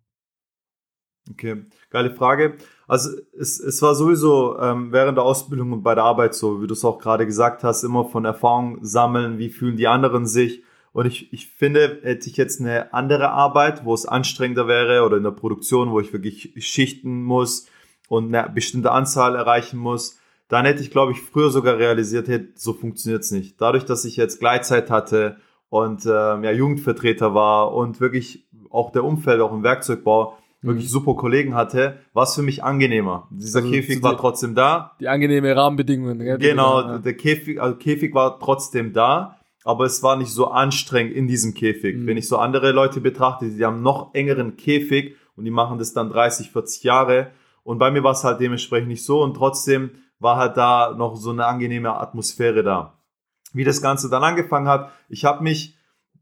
Okay, 1.33 1.64
geile 1.90 2.14
Frage. 2.14 2.56
Also 2.87 3.11
es, 3.37 3.59
es 3.59 3.83
war 3.83 3.95
sowieso 3.95 4.59
ähm, 4.61 4.92
während 4.92 5.18
der 5.18 5.25
Ausbildung 5.25 5.73
und 5.73 5.83
bei 5.83 5.95
der 5.95 6.04
Arbeit 6.04 6.35
so, 6.35 6.62
wie 6.62 6.66
du 6.66 6.75
es 6.75 6.85
auch 6.85 6.99
gerade 6.99 7.26
gesagt 7.26 7.64
hast, 7.64 7.83
immer 7.83 8.04
von 8.04 8.25
Erfahrung 8.25 8.78
sammeln, 8.83 9.38
wie 9.38 9.49
fühlen 9.49 9.76
die 9.76 9.88
anderen 9.88 10.26
sich. 10.26 10.62
Und 10.92 11.06
ich, 11.06 11.33
ich 11.33 11.49
finde, 11.49 11.99
hätte 12.02 12.28
ich 12.28 12.37
jetzt 12.37 12.61
eine 12.61 12.95
andere 12.95 13.30
Arbeit, 13.30 13.85
wo 13.85 13.92
es 13.92 14.06
anstrengender 14.06 14.68
wäre 14.68 15.04
oder 15.04 15.16
in 15.16 15.25
der 15.25 15.33
Produktion, 15.33 15.90
wo 15.90 16.00
ich 16.00 16.12
wirklich 16.12 16.54
schichten 16.59 17.23
muss 17.25 17.66
und 18.09 18.35
eine 18.35 18.49
bestimmte 18.49 18.92
Anzahl 18.92 19.35
erreichen 19.35 19.78
muss, 19.78 20.18
dann 20.49 20.64
hätte 20.64 20.83
ich, 20.83 20.90
glaube 20.90 21.12
ich, 21.12 21.21
früher 21.21 21.50
sogar 21.50 21.76
realisiert, 21.76 22.28
hey, 22.28 22.49
so 22.54 22.73
funktioniert's 22.73 23.33
nicht. 23.33 23.61
Dadurch, 23.61 23.85
dass 23.85 24.04
ich 24.04 24.16
jetzt 24.16 24.38
Gleitzeit 24.38 24.90
hatte 24.90 25.38
und 25.68 26.06
ähm, 26.06 26.45
ja, 26.45 26.52
Jugendvertreter 26.52 27.35
war 27.35 27.75
und 27.75 28.00
wirklich 28.00 28.47
auch 28.71 28.92
der 28.92 29.04
Umfeld, 29.04 29.40
auch 29.40 29.52
im 29.52 29.64
Werkzeugbau, 29.64 30.38
wirklich 30.62 30.86
mhm. 30.86 30.90
super 30.90 31.14
Kollegen 31.14 31.54
hatte, 31.54 31.98
war 32.12 32.25
es 32.25 32.34
für 32.34 32.42
mich 32.42 32.64
angenehmer. 32.64 33.28
Dieser 33.30 33.60
also 33.60 33.70
Käfig 33.70 34.02
war 34.02 34.16
trotzdem 34.16 34.54
da. 34.54 34.96
Die 35.00 35.08
angenehme 35.08 35.54
Rahmenbedingungen. 35.54 36.18
Gell? 36.18 36.38
Genau, 36.38 36.80
ja. 36.80 36.99
der 36.99 37.14
Käfig, 37.14 37.60
also 37.60 37.76
Käfig 37.76 38.14
war 38.14 38.38
trotzdem 38.40 38.92
da, 38.92 39.38
aber 39.64 39.84
es 39.84 40.02
war 40.02 40.16
nicht 40.16 40.30
so 40.30 40.49
anstrengend 40.49 41.14
in 41.14 41.26
diesem 41.26 41.54
Käfig. 41.54 41.97
Mhm. 41.97 42.06
Wenn 42.06 42.16
ich 42.16 42.28
so 42.28 42.38
andere 42.38 42.73
Leute 42.73 43.00
betrachte, 43.00 43.50
die 43.50 43.64
haben 43.64 43.82
noch 43.82 44.14
engeren 44.14 44.56
Käfig 44.56 45.16
und 45.36 45.45
die 45.45 45.50
machen 45.50 45.78
das 45.78 45.92
dann 45.92 46.10
30, 46.10 46.50
40 46.50 46.82
Jahre. 46.82 47.30
Und 47.62 47.78
bei 47.78 47.90
mir 47.90 48.02
war 48.02 48.12
es 48.12 48.25
halt 48.25 48.40
dementsprechend 48.40 48.88
nicht 48.88 49.04
so 49.04 49.23
und 49.23 49.34
trotzdem 49.34 49.90
war 50.19 50.36
halt 50.36 50.56
da 50.56 50.95
noch 50.97 51.16
so 51.16 51.30
eine 51.30 51.47
angenehme 51.47 51.95
Atmosphäre 51.95 52.62
da. 52.62 52.95
Wie 53.52 53.64
das 53.64 53.82
Ganze 53.82 54.08
dann 54.08 54.25
angefangen 54.25 54.69
hat, 54.69 54.90
ich 55.08 55.25
habe 55.25 55.42
mich 55.42 55.75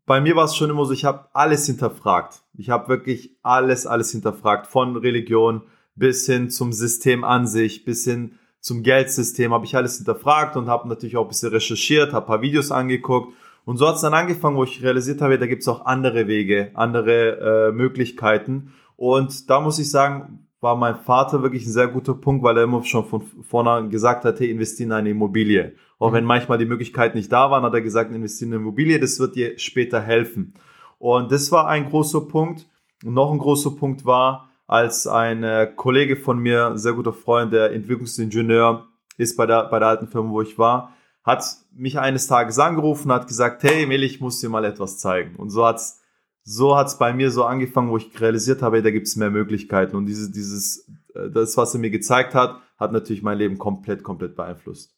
bei 0.07 0.21
mir 0.21 0.37
war 0.37 0.45
es 0.45 0.57
schon 0.57 0.71
immer 0.71 0.85
so, 0.85 0.93
ich 0.93 1.05
habe 1.05 1.29
alles 1.33 1.67
hinterfragt. 1.67 2.43
Ich 2.57 2.71
habe 2.71 2.88
wirklich 2.88 3.37
alles, 3.43 3.87
alles 3.87 4.11
hinterfragt. 4.11 4.67
Von 4.67 4.97
Religion 4.97 5.62
bis 5.95 6.27
hin 6.27 6.51
zum 6.51 6.73
System 6.73 7.25
an 7.25 7.47
sich, 7.47 7.85
bis 7.85 8.05
hin 8.05 8.38
zum 8.61 8.83
Geldsystem 8.83 9.53
habe 9.53 9.67
ich 9.67 9.77
alles 9.77 9.97
hinterfragt 9.97 10.57
und 10.57 10.69
habe 10.69 10.88
natürlich 10.88 11.17
auch 11.17 11.25
ein 11.25 11.29
bisschen 11.29 11.51
recherchiert, 11.51 12.12
habe 12.12 12.25
ein 12.25 12.29
paar 12.29 12.43
Videos 12.43 12.71
angeguckt. 12.71 13.35
Und 13.64 13.77
so 13.77 13.87
hat 13.88 13.97
es 13.97 14.03
dann 14.03 14.14
angefangen, 14.14 14.57
wo 14.57 14.64
ich 14.64 14.83
realisiert 14.83 15.21
habe, 15.21 15.38
da 15.38 15.47
gibt 15.47 15.62
es 15.62 15.69
auch 15.69 15.87
andere 15.87 16.27
Wege, 16.27 16.71
andere 16.75 17.69
äh, 17.69 17.73
Möglichkeiten. 17.73 18.73
Und 18.97 19.49
da 19.51 19.61
muss 19.61 19.79
ich 19.79 19.90
sagen, 19.90 20.43
war 20.64 20.77
mein 20.77 20.96
Vater 20.96 21.42
wirklich 21.42 21.66
ein 21.66 21.72
sehr 21.72 21.88
guter 21.88 22.14
Punkt, 22.14 22.42
weil 22.42 22.57
er 22.57 22.64
immer 22.64 22.83
schon 22.85 23.05
von 23.05 23.20
vorne 23.42 23.87
gesagt 23.90 24.24
hat, 24.24 24.40
hey, 24.40 24.50
investiere 24.50 24.87
in 24.87 24.92
eine 24.92 25.11
Immobilie. 25.11 25.74
Auch 25.98 26.11
mhm. 26.11 26.14
wenn 26.14 26.24
manchmal 26.24 26.57
die 26.57 26.64
Möglichkeit 26.64 27.14
nicht 27.14 27.31
da 27.31 27.50
war, 27.50 27.61
hat 27.61 27.74
er 27.74 27.83
gesagt, 27.83 28.11
investiere 28.11 28.48
in 28.48 28.55
eine 28.55 28.62
Immobilie, 28.62 28.98
das 28.98 29.20
wird 29.20 29.37
dir 29.37 29.59
später 29.59 30.00
helfen. 30.00 30.55
Und 30.98 31.31
das 31.31 31.53
war 31.53 31.68
ein 31.68 31.90
großer 31.90 32.22
Punkt. 32.22 32.66
Und 33.05 33.12
noch 33.12 33.31
ein 33.31 33.38
großer 33.38 33.72
Punkt 33.72 34.07
war, 34.07 34.48
als 34.66 35.07
ein 35.07 35.44
äh, 35.44 35.70
Kollege 35.77 36.16
von 36.16 36.38
mir, 36.38 36.68
ein 36.68 36.79
sehr 36.79 36.94
guter 36.94 37.12
Freund, 37.12 37.53
der 37.53 37.72
Entwicklungsingenieur 37.72 38.88
ist 39.18 39.37
bei 39.37 39.44
der, 39.44 39.64
bei 39.64 39.79
der 39.79 39.88
alten 39.88 40.09
Firma, 40.09 40.31
wo 40.31 40.40
ich 40.40 40.59
war, 40.59 40.94
hat 41.24 41.44
mich 41.74 41.98
eines 41.98 42.27
Tages 42.27 42.59
angerufen, 42.59 43.12
hat 43.12 43.29
gesagt, 43.29 43.62
hey 43.64 43.87
Meli, 43.87 44.07
ich 44.07 44.22
muss 44.22 44.40
dir 44.40 44.48
mal 44.48 44.64
etwas 44.64 44.96
zeigen. 44.96 45.37
Und 45.37 45.50
so 45.50 45.66
hat's 45.66 46.00
so 46.44 46.76
hat's 46.76 46.98
bei 46.98 47.12
mir 47.12 47.30
so 47.30 47.44
angefangen, 47.44 47.90
wo 47.90 47.96
ich 47.96 48.20
realisiert 48.20 48.62
habe, 48.62 48.83
da 48.83 48.90
gibt's 48.90 49.16
mehr 49.16 49.30
Möglichkeiten. 49.30 49.96
Und 49.96 50.07
dieses, 50.07 50.30
dieses, 50.30 50.87
äh, 51.14 51.30
das, 51.30 51.57
was 51.57 51.74
er 51.74 51.80
mir 51.80 51.90
gezeigt 51.90 52.35
hat, 52.35 52.61
hat 52.76 52.92
natürlich 52.92 53.22
mein 53.22 53.38
Leben 53.38 53.59
komplett, 53.59 54.02
komplett 54.02 54.37
beeinflusst. 54.37 54.94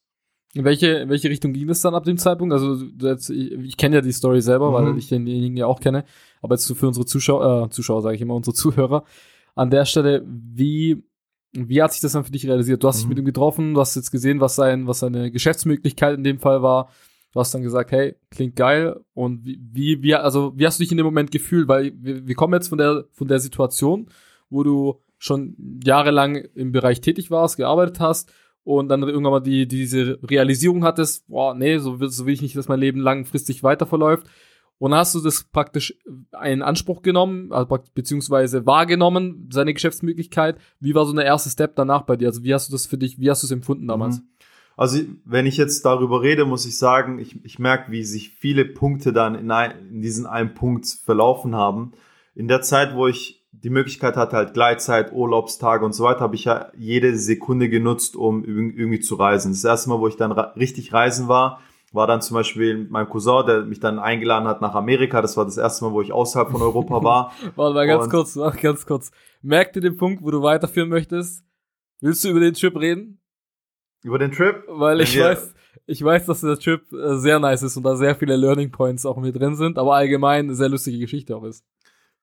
In 0.54 0.64
welche, 0.64 0.88
in 0.88 1.08
welche 1.08 1.30
Richtung 1.30 1.52
ging 1.52 1.68
es 1.68 1.82
dann 1.82 1.94
ab 1.94 2.04
dem 2.04 2.18
Zeitpunkt? 2.18 2.52
Also 2.52 2.82
jetzt, 3.00 3.30
ich, 3.30 3.52
ich 3.52 3.76
kenne 3.76 3.96
ja 3.96 4.00
die 4.00 4.12
Story 4.12 4.40
selber, 4.40 4.70
mhm. 4.70 4.74
weil 4.74 4.98
ich 4.98 5.08
denjenigen 5.08 5.56
ja 5.56 5.66
auch 5.66 5.80
kenne. 5.80 6.04
Aber 6.42 6.54
jetzt 6.54 6.70
für 6.72 6.86
unsere 6.88 7.06
Zuschauer, 7.06 7.66
äh, 7.66 7.70
Zuschauer 7.70 8.02
sage 8.02 8.16
ich 8.16 8.22
immer, 8.22 8.34
unsere 8.34 8.54
Zuhörer, 8.54 9.04
an 9.54 9.70
der 9.70 9.84
Stelle, 9.84 10.24
wie, 10.26 11.04
wie 11.52 11.82
hat 11.82 11.92
sich 11.92 12.00
das 12.00 12.12
dann 12.12 12.24
für 12.24 12.32
dich 12.32 12.46
realisiert? 12.46 12.82
Du 12.82 12.88
hast 12.88 12.96
mhm. 12.96 13.00
dich 13.00 13.08
mit 13.10 13.18
ihm 13.18 13.24
getroffen, 13.24 13.74
du 13.74 13.80
hast 13.80 13.94
jetzt 13.94 14.10
gesehen, 14.10 14.40
was 14.40 14.56
sein, 14.56 14.86
was 14.86 14.98
seine 14.98 15.30
Geschäftsmöglichkeit 15.30 16.16
in 16.16 16.24
dem 16.24 16.40
Fall 16.40 16.62
war. 16.62 16.90
Du 17.36 17.40
hast 17.40 17.52
dann 17.52 17.62
gesagt, 17.62 17.92
hey, 17.92 18.16
klingt 18.30 18.56
geil. 18.56 18.98
Und 19.12 19.44
wie, 19.44 20.02
wie, 20.02 20.14
also, 20.14 20.54
wie 20.56 20.64
hast 20.64 20.78
du 20.78 20.82
dich 20.82 20.90
in 20.90 20.96
dem 20.96 21.04
Moment 21.04 21.30
gefühlt? 21.30 21.68
Weil 21.68 21.92
wir, 21.94 22.26
wir 22.26 22.34
kommen 22.34 22.54
jetzt 22.54 22.68
von 22.68 22.78
der, 22.78 23.04
von 23.12 23.28
der 23.28 23.40
Situation, 23.40 24.06
wo 24.48 24.62
du 24.62 25.02
schon 25.18 25.54
jahrelang 25.84 26.36
im 26.54 26.72
Bereich 26.72 27.02
tätig 27.02 27.30
warst, 27.30 27.58
gearbeitet 27.58 28.00
hast 28.00 28.32
und 28.64 28.88
dann 28.88 29.02
irgendwann 29.02 29.32
mal 29.32 29.40
die, 29.40 29.68
diese 29.68 30.18
Realisierung 30.22 30.82
hattest, 30.82 31.28
boah, 31.28 31.54
nee, 31.54 31.76
so 31.76 32.00
will, 32.00 32.08
so 32.08 32.24
will 32.24 32.32
ich 32.32 32.40
nicht, 32.40 32.56
dass 32.56 32.68
mein 32.68 32.80
Leben 32.80 33.00
langfristig 33.00 33.62
weiter 33.62 33.84
verläuft. 33.84 34.26
Und 34.78 34.92
dann 34.92 35.00
hast 35.00 35.14
du 35.14 35.20
das 35.20 35.44
praktisch 35.44 35.94
in 36.42 36.62
Anspruch 36.62 37.02
genommen, 37.02 37.52
also 37.52 37.78
beziehungsweise 37.92 38.64
wahrgenommen, 38.64 39.50
seine 39.52 39.74
Geschäftsmöglichkeit. 39.74 40.56
Wie 40.80 40.94
war 40.94 41.04
so 41.04 41.12
der 41.12 41.26
erste 41.26 41.50
Step 41.50 41.76
danach 41.76 42.04
bei 42.04 42.16
dir? 42.16 42.28
Also 42.28 42.44
wie 42.44 42.54
hast 42.54 42.70
du 42.70 42.72
das 42.72 42.86
für 42.86 42.96
dich, 42.96 43.20
wie 43.20 43.28
hast 43.28 43.42
du 43.42 43.46
es 43.46 43.50
empfunden 43.50 43.88
damals? 43.88 44.20
Mhm. 44.20 44.28
Also 44.76 45.00
wenn 45.24 45.46
ich 45.46 45.56
jetzt 45.56 45.84
darüber 45.86 46.20
rede, 46.22 46.44
muss 46.44 46.66
ich 46.66 46.78
sagen, 46.78 47.18
ich, 47.18 47.42
ich 47.44 47.58
merke, 47.58 47.90
wie 47.90 48.04
sich 48.04 48.30
viele 48.30 48.66
Punkte 48.66 49.12
dann 49.12 49.34
in, 49.34 49.50
ein, 49.50 49.72
in 49.90 50.02
diesen 50.02 50.26
einen 50.26 50.54
Punkt 50.54 50.86
verlaufen 50.86 51.56
haben. 51.56 51.92
In 52.34 52.46
der 52.46 52.60
Zeit, 52.60 52.94
wo 52.94 53.06
ich 53.06 53.42
die 53.52 53.70
Möglichkeit 53.70 54.16
hatte, 54.16 54.36
halt 54.36 54.52
Gleitzeit, 54.52 55.12
Urlaubstage 55.12 55.84
und 55.84 55.94
so 55.94 56.04
weiter, 56.04 56.20
habe 56.20 56.34
ich 56.34 56.44
ja 56.44 56.70
jede 56.76 57.16
Sekunde 57.16 57.70
genutzt, 57.70 58.16
um 58.16 58.44
irgendwie 58.44 59.00
zu 59.00 59.14
reisen. 59.14 59.52
Das 59.52 59.64
erste 59.64 59.88
Mal, 59.88 59.98
wo 59.98 60.08
ich 60.08 60.16
dann 60.16 60.32
richtig 60.32 60.92
reisen 60.92 61.26
war, 61.26 61.60
war 61.92 62.06
dann 62.06 62.20
zum 62.20 62.34
Beispiel 62.34 62.86
mein 62.90 63.08
Cousin, 63.08 63.46
der 63.46 63.62
mich 63.62 63.80
dann 63.80 63.98
eingeladen 63.98 64.46
hat 64.46 64.60
nach 64.60 64.74
Amerika. 64.74 65.22
Das 65.22 65.38
war 65.38 65.46
das 65.46 65.56
erste 65.56 65.86
Mal, 65.86 65.92
wo 65.92 66.02
ich 66.02 66.12
außerhalb 66.12 66.50
von 66.50 66.60
Europa 66.60 67.02
war. 67.02 67.32
Warte 67.56 67.74
mal 67.74 67.86
ganz 67.86 68.04
und 68.04 68.10
kurz, 68.10 68.38
ganz 68.60 68.84
kurz. 68.84 69.10
Merk 69.40 69.72
dir 69.72 69.80
den 69.80 69.96
Punkt, 69.96 70.22
wo 70.22 70.30
du 70.30 70.42
weiterführen 70.42 70.90
möchtest. 70.90 71.42
Willst 72.00 72.22
du 72.24 72.28
über 72.28 72.40
den 72.40 72.52
Trip 72.52 72.76
reden? 72.76 73.20
Über 74.06 74.20
den 74.20 74.30
Trip? 74.30 74.62
Weil 74.68 75.00
ich 75.00 75.18
weiß, 75.18 75.52
ich 75.86 76.04
weiß, 76.04 76.26
dass 76.26 76.40
der 76.40 76.56
Trip 76.56 76.80
äh, 76.92 77.16
sehr 77.16 77.40
nice 77.40 77.64
ist 77.64 77.76
und 77.76 77.82
da 77.82 77.96
sehr 77.96 78.14
viele 78.14 78.36
Learning 78.36 78.70
Points 78.70 79.04
auch 79.04 79.16
mit 79.16 79.34
drin 79.34 79.56
sind, 79.56 79.78
aber 79.78 79.96
allgemein 79.96 80.44
eine 80.44 80.54
sehr 80.54 80.68
lustige 80.68 81.00
Geschichte 81.00 81.36
auch 81.36 81.42
ist. 81.42 81.64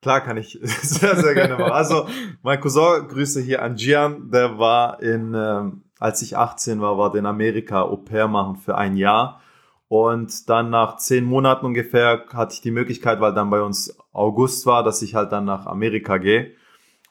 Klar 0.01 0.21
kann 0.21 0.37
ich 0.37 0.57
sehr, 0.63 1.17
sehr 1.17 1.33
gerne 1.33 1.57
machen. 1.57 1.73
Also, 1.73 2.07
mein 2.41 2.61
Cousin, 2.61 3.09
Grüße 3.09 3.41
hier 3.41 3.61
an 3.61 3.75
Gian, 3.75 4.31
der 4.31 4.57
war 4.57 5.01
in, 5.01 5.33
ähm, 5.35 5.83
als 5.99 6.21
ich 6.21 6.37
18 6.37 6.79
war, 6.79 6.97
war 6.97 7.11
der 7.11 7.19
in 7.19 7.25
Amerika 7.25 7.81
Au 7.81 7.97
pair 7.97 8.29
machen 8.29 8.55
für 8.55 8.77
ein 8.77 8.95
Jahr. 8.95 9.41
Und 9.89 10.49
dann 10.49 10.69
nach 10.69 10.95
zehn 10.95 11.25
Monaten 11.25 11.65
ungefähr 11.65 12.23
hatte 12.31 12.53
ich 12.53 12.61
die 12.61 12.71
Möglichkeit, 12.71 13.19
weil 13.19 13.33
dann 13.33 13.49
bei 13.49 13.61
uns 13.61 13.93
August 14.13 14.65
war, 14.65 14.85
dass 14.85 15.01
ich 15.01 15.15
halt 15.15 15.33
dann 15.33 15.43
nach 15.43 15.65
Amerika 15.65 16.17
gehe. 16.17 16.53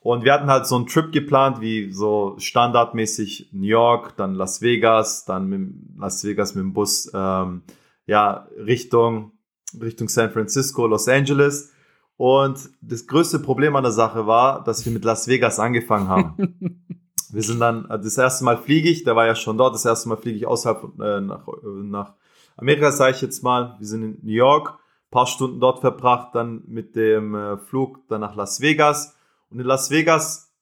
Und 0.02 0.24
wir 0.24 0.32
hatten 0.32 0.50
halt 0.50 0.66
so 0.66 0.74
einen 0.74 0.86
Trip 0.86 1.12
geplant, 1.12 1.60
wie 1.60 1.92
so 1.92 2.34
standardmäßig 2.38 3.50
New 3.52 3.66
York, 3.66 4.16
dann 4.16 4.34
Las 4.34 4.60
Vegas, 4.60 5.24
dann 5.24 5.48
mit 5.48 5.74
Las 5.96 6.24
Vegas 6.24 6.56
mit 6.56 6.64
dem 6.64 6.72
Bus, 6.72 7.10
ähm, 7.14 7.62
ja, 8.06 8.48
Richtung, 8.56 9.32
Richtung 9.80 10.08
San 10.08 10.32
Francisco, 10.32 10.88
Los 10.88 11.06
Angeles. 11.06 11.72
Und 12.16 12.70
das 12.80 13.06
größte 13.06 13.38
Problem 13.38 13.76
an 13.76 13.84
der 13.84 13.92
Sache 13.92 14.26
war, 14.26 14.64
dass 14.64 14.84
wir 14.84 14.92
mit 14.92 15.04
Las 15.04 15.28
Vegas 15.28 15.60
angefangen 15.60 16.08
haben. 16.08 16.84
wir 17.30 17.42
sind 17.42 17.60
dann, 17.60 17.88
äh, 17.88 18.00
das 18.00 18.18
erste 18.18 18.44
Mal 18.44 18.58
fliege 18.58 18.88
ich, 18.88 19.04
der 19.04 19.14
war 19.14 19.26
ja 19.26 19.36
schon 19.36 19.56
dort, 19.56 19.74
das 19.74 19.84
erste 19.84 20.08
Mal 20.08 20.16
fliege 20.16 20.36
ich 20.36 20.46
außerhalb 20.48 20.98
äh, 21.00 21.20
nach, 21.20 21.46
äh, 21.46 21.82
nach 21.84 22.14
Amerika, 22.56 22.90
sage 22.90 23.14
ich 23.14 23.22
jetzt 23.22 23.44
mal. 23.44 23.76
Wir 23.78 23.86
sind 23.86 24.02
in 24.02 24.18
New 24.22 24.32
York, 24.32 24.78
paar 25.12 25.28
Stunden 25.28 25.60
dort 25.60 25.78
verbracht, 25.78 26.34
dann 26.34 26.64
mit 26.66 26.96
dem 26.96 27.36
äh, 27.36 27.56
Flug 27.56 28.00
dann 28.08 28.20
nach 28.20 28.34
Las 28.34 28.60
Vegas 28.60 29.16
und 29.52 29.60
in 29.60 29.66
Las 29.66 29.90
Vegas, 29.90 30.52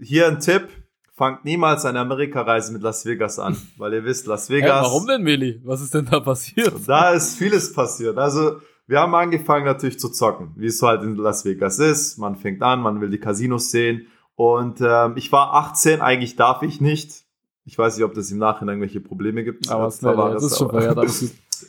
hier 0.00 0.28
ein 0.28 0.40
Tipp, 0.40 0.68
fangt 1.14 1.44
niemals 1.44 1.84
eine 1.84 1.98
Amerika-Reise 1.98 2.72
mit 2.72 2.82
Las 2.82 3.04
Vegas 3.04 3.38
an, 3.38 3.56
weil 3.76 3.92
ihr 3.92 4.04
wisst, 4.04 4.26
Las 4.26 4.48
Vegas. 4.48 4.70
Hey, 4.70 4.82
warum 4.84 5.06
denn, 5.06 5.22
Meli? 5.22 5.60
Was 5.64 5.80
ist 5.80 5.92
denn 5.94 6.06
da 6.06 6.20
passiert? 6.20 6.74
Da 6.86 7.10
ist 7.10 7.36
vieles 7.36 7.72
passiert. 7.72 8.16
Also, 8.16 8.60
wir 8.86 9.00
haben 9.00 9.14
angefangen 9.14 9.66
natürlich 9.66 9.98
zu 9.98 10.08
zocken, 10.08 10.52
wie 10.56 10.66
es 10.66 10.78
so 10.78 10.86
halt 10.86 11.02
in 11.02 11.16
Las 11.16 11.44
Vegas 11.44 11.78
ist. 11.78 12.18
Man 12.18 12.36
fängt 12.36 12.62
an, 12.62 12.80
man 12.80 13.00
will 13.00 13.10
die 13.10 13.18
Casinos 13.18 13.70
sehen. 13.70 14.06
Und 14.36 14.80
ähm, 14.80 15.14
ich 15.16 15.32
war 15.32 15.54
18, 15.54 16.00
eigentlich 16.00 16.36
darf 16.36 16.62
ich 16.62 16.80
nicht. 16.80 17.24
Ich 17.64 17.76
weiß 17.76 17.96
nicht, 17.96 18.04
ob 18.04 18.14
das 18.14 18.30
im 18.30 18.38
Nachhinein 18.38 18.76
irgendwelche 18.76 19.00
Probleme 19.00 19.44
gibt. 19.44 19.68
Aber 19.68 19.88
es 19.88 20.02
war 20.02 20.32
das 20.32 20.44
ist 20.44 20.58
schon 20.58 20.70
verjährt. 20.70 20.96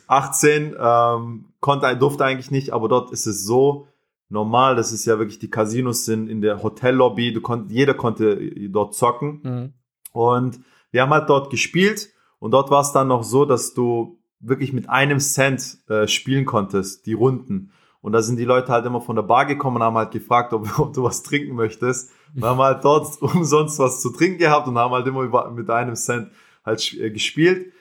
18 0.06 0.76
ähm, 0.80 1.44
konnte, 1.58 1.96
durfte 1.96 2.24
eigentlich 2.24 2.50
nicht, 2.50 2.72
aber 2.72 2.88
dort 2.88 3.10
ist 3.10 3.26
es 3.26 3.44
so, 3.44 3.88
normal, 4.30 4.76
das 4.76 4.92
ist 4.92 5.04
ja 5.04 5.18
wirklich, 5.18 5.38
die 5.38 5.50
Casinos 5.50 6.04
sind 6.04 6.28
in 6.28 6.40
der 6.40 6.62
Hotellobby, 6.62 7.32
du 7.32 7.40
konnt, 7.40 7.70
jeder 7.70 7.94
konnte 7.94 8.50
dort 8.70 8.94
zocken. 8.94 9.40
Mhm. 9.42 9.72
Und 10.12 10.60
wir 10.90 11.02
haben 11.02 11.10
halt 11.10 11.28
dort 11.28 11.50
gespielt 11.50 12.10
und 12.38 12.52
dort 12.52 12.70
war 12.70 12.80
es 12.80 12.92
dann 12.92 13.08
noch 13.08 13.22
so, 13.22 13.44
dass 13.44 13.74
du 13.74 14.18
wirklich 14.38 14.72
mit 14.72 14.88
einem 14.88 15.20
Cent 15.20 15.78
äh, 15.88 16.08
spielen 16.08 16.46
konntest, 16.46 17.06
die 17.06 17.12
Runden. 17.12 17.72
Und 18.00 18.12
da 18.12 18.22
sind 18.22 18.38
die 18.38 18.44
Leute 18.44 18.72
halt 18.72 18.86
immer 18.86 19.02
von 19.02 19.16
der 19.16 19.24
Bar 19.24 19.44
gekommen 19.44 19.76
und 19.76 19.82
haben 19.82 19.96
halt 19.96 20.12
gefragt, 20.12 20.54
ob, 20.54 20.66
ob 20.78 20.94
du 20.94 21.02
was 21.02 21.22
trinken 21.22 21.54
möchtest. 21.54 22.10
Und 22.34 22.44
haben 22.44 22.58
halt 22.58 22.84
dort 22.84 23.20
umsonst 23.22 23.78
was 23.78 24.00
zu 24.00 24.10
trinken 24.10 24.38
gehabt 24.38 24.68
und 24.68 24.78
haben 24.78 24.94
halt 24.94 25.06
immer 25.06 25.22
über, 25.22 25.50
mit 25.50 25.68
einem 25.68 25.96
Cent 25.96 26.30
halt 26.64 26.94
äh, 26.94 27.10
gespielt. 27.10 27.72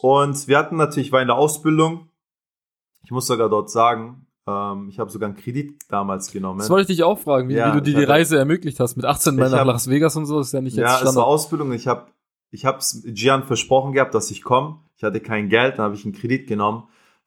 Und 0.00 0.46
wir 0.48 0.58
hatten 0.58 0.76
natürlich, 0.76 1.12
war 1.12 1.22
in 1.22 1.28
der 1.28 1.36
Ausbildung, 1.36 2.08
ich 3.04 3.10
muss 3.10 3.26
sogar 3.26 3.48
dort 3.48 3.70
sagen, 3.70 4.26
ähm, 4.46 4.88
ich 4.88 4.98
habe 4.98 5.10
sogar 5.10 5.28
einen 5.28 5.36
Kredit 5.36 5.82
damals 5.88 6.30
genommen. 6.30 6.58
Das 6.58 6.70
wollte 6.70 6.92
ich 6.92 6.98
dich 6.98 7.04
auch 7.04 7.18
fragen, 7.18 7.48
wie, 7.48 7.54
ja, 7.54 7.72
wie 7.72 7.78
du 7.78 7.82
dir 7.82 7.98
die 7.98 8.04
Reise 8.04 8.38
ermöglicht 8.38 8.80
hast. 8.80 8.96
Mit 8.96 9.04
18 9.04 9.36
Mal 9.36 9.50
nach 9.50 9.60
hab, 9.60 9.66
Las 9.66 9.88
Vegas 9.88 10.16
und 10.16 10.26
so 10.26 10.40
ist 10.40 10.52
ja 10.52 10.60
nicht 10.60 10.76
jetzt 10.76 10.82
Ja, 10.82 10.88
Standard. 10.88 11.10
es 11.10 11.16
war 11.16 11.26
Ausbildung. 11.26 11.72
Ich 11.72 11.86
habe 11.86 12.06
ich 12.50 12.64
hab's 12.66 13.02
Gian 13.04 13.42
versprochen 13.42 13.92
gehabt, 13.92 14.14
dass 14.14 14.30
ich 14.30 14.42
komme. 14.42 14.80
Ich 14.96 15.02
hatte 15.02 15.20
kein 15.20 15.48
Geld, 15.48 15.78
dann 15.78 15.86
habe 15.86 15.94
ich 15.94 16.04
einen 16.04 16.14
Kredit 16.14 16.46
genommen 16.46 16.84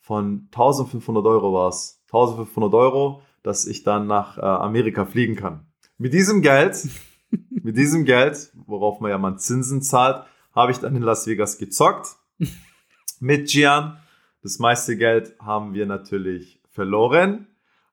von 0.08 0.48
1500 0.54 1.26
Euro 1.26 1.54
war 1.54 1.68
es. 1.68 2.02
1500 2.06 2.74
Euro, 2.74 3.22
dass 3.44 3.66
ich 3.66 3.84
dann 3.84 4.08
nach 4.08 4.38
äh, 4.38 4.42
Amerika 4.42 5.06
fliegen 5.06 5.36
kann. 5.36 5.66
Mit 5.98 6.14
diesem 6.14 6.42
Geld, 6.42 6.88
mit 7.50 7.76
diesem 7.76 8.06
Geld, 8.06 8.52
worauf 8.66 9.02
man 9.02 9.12
ja 9.12 9.18
mal 9.18 9.38
Zinsen 9.38 9.82
zahlt, 9.82 10.24
habe 10.56 10.72
ich 10.72 10.78
dann 10.80 10.96
in 10.96 11.02
Las 11.04 11.28
Vegas 11.28 11.58
gezockt. 11.58 12.16
Mit 13.20 13.50
Gian. 13.50 13.98
Das 14.44 14.60
meiste 14.60 14.96
Geld 14.96 15.36
haben 15.40 15.74
wir 15.74 15.88
natürlich 15.88 16.57
verloren. 16.78 17.48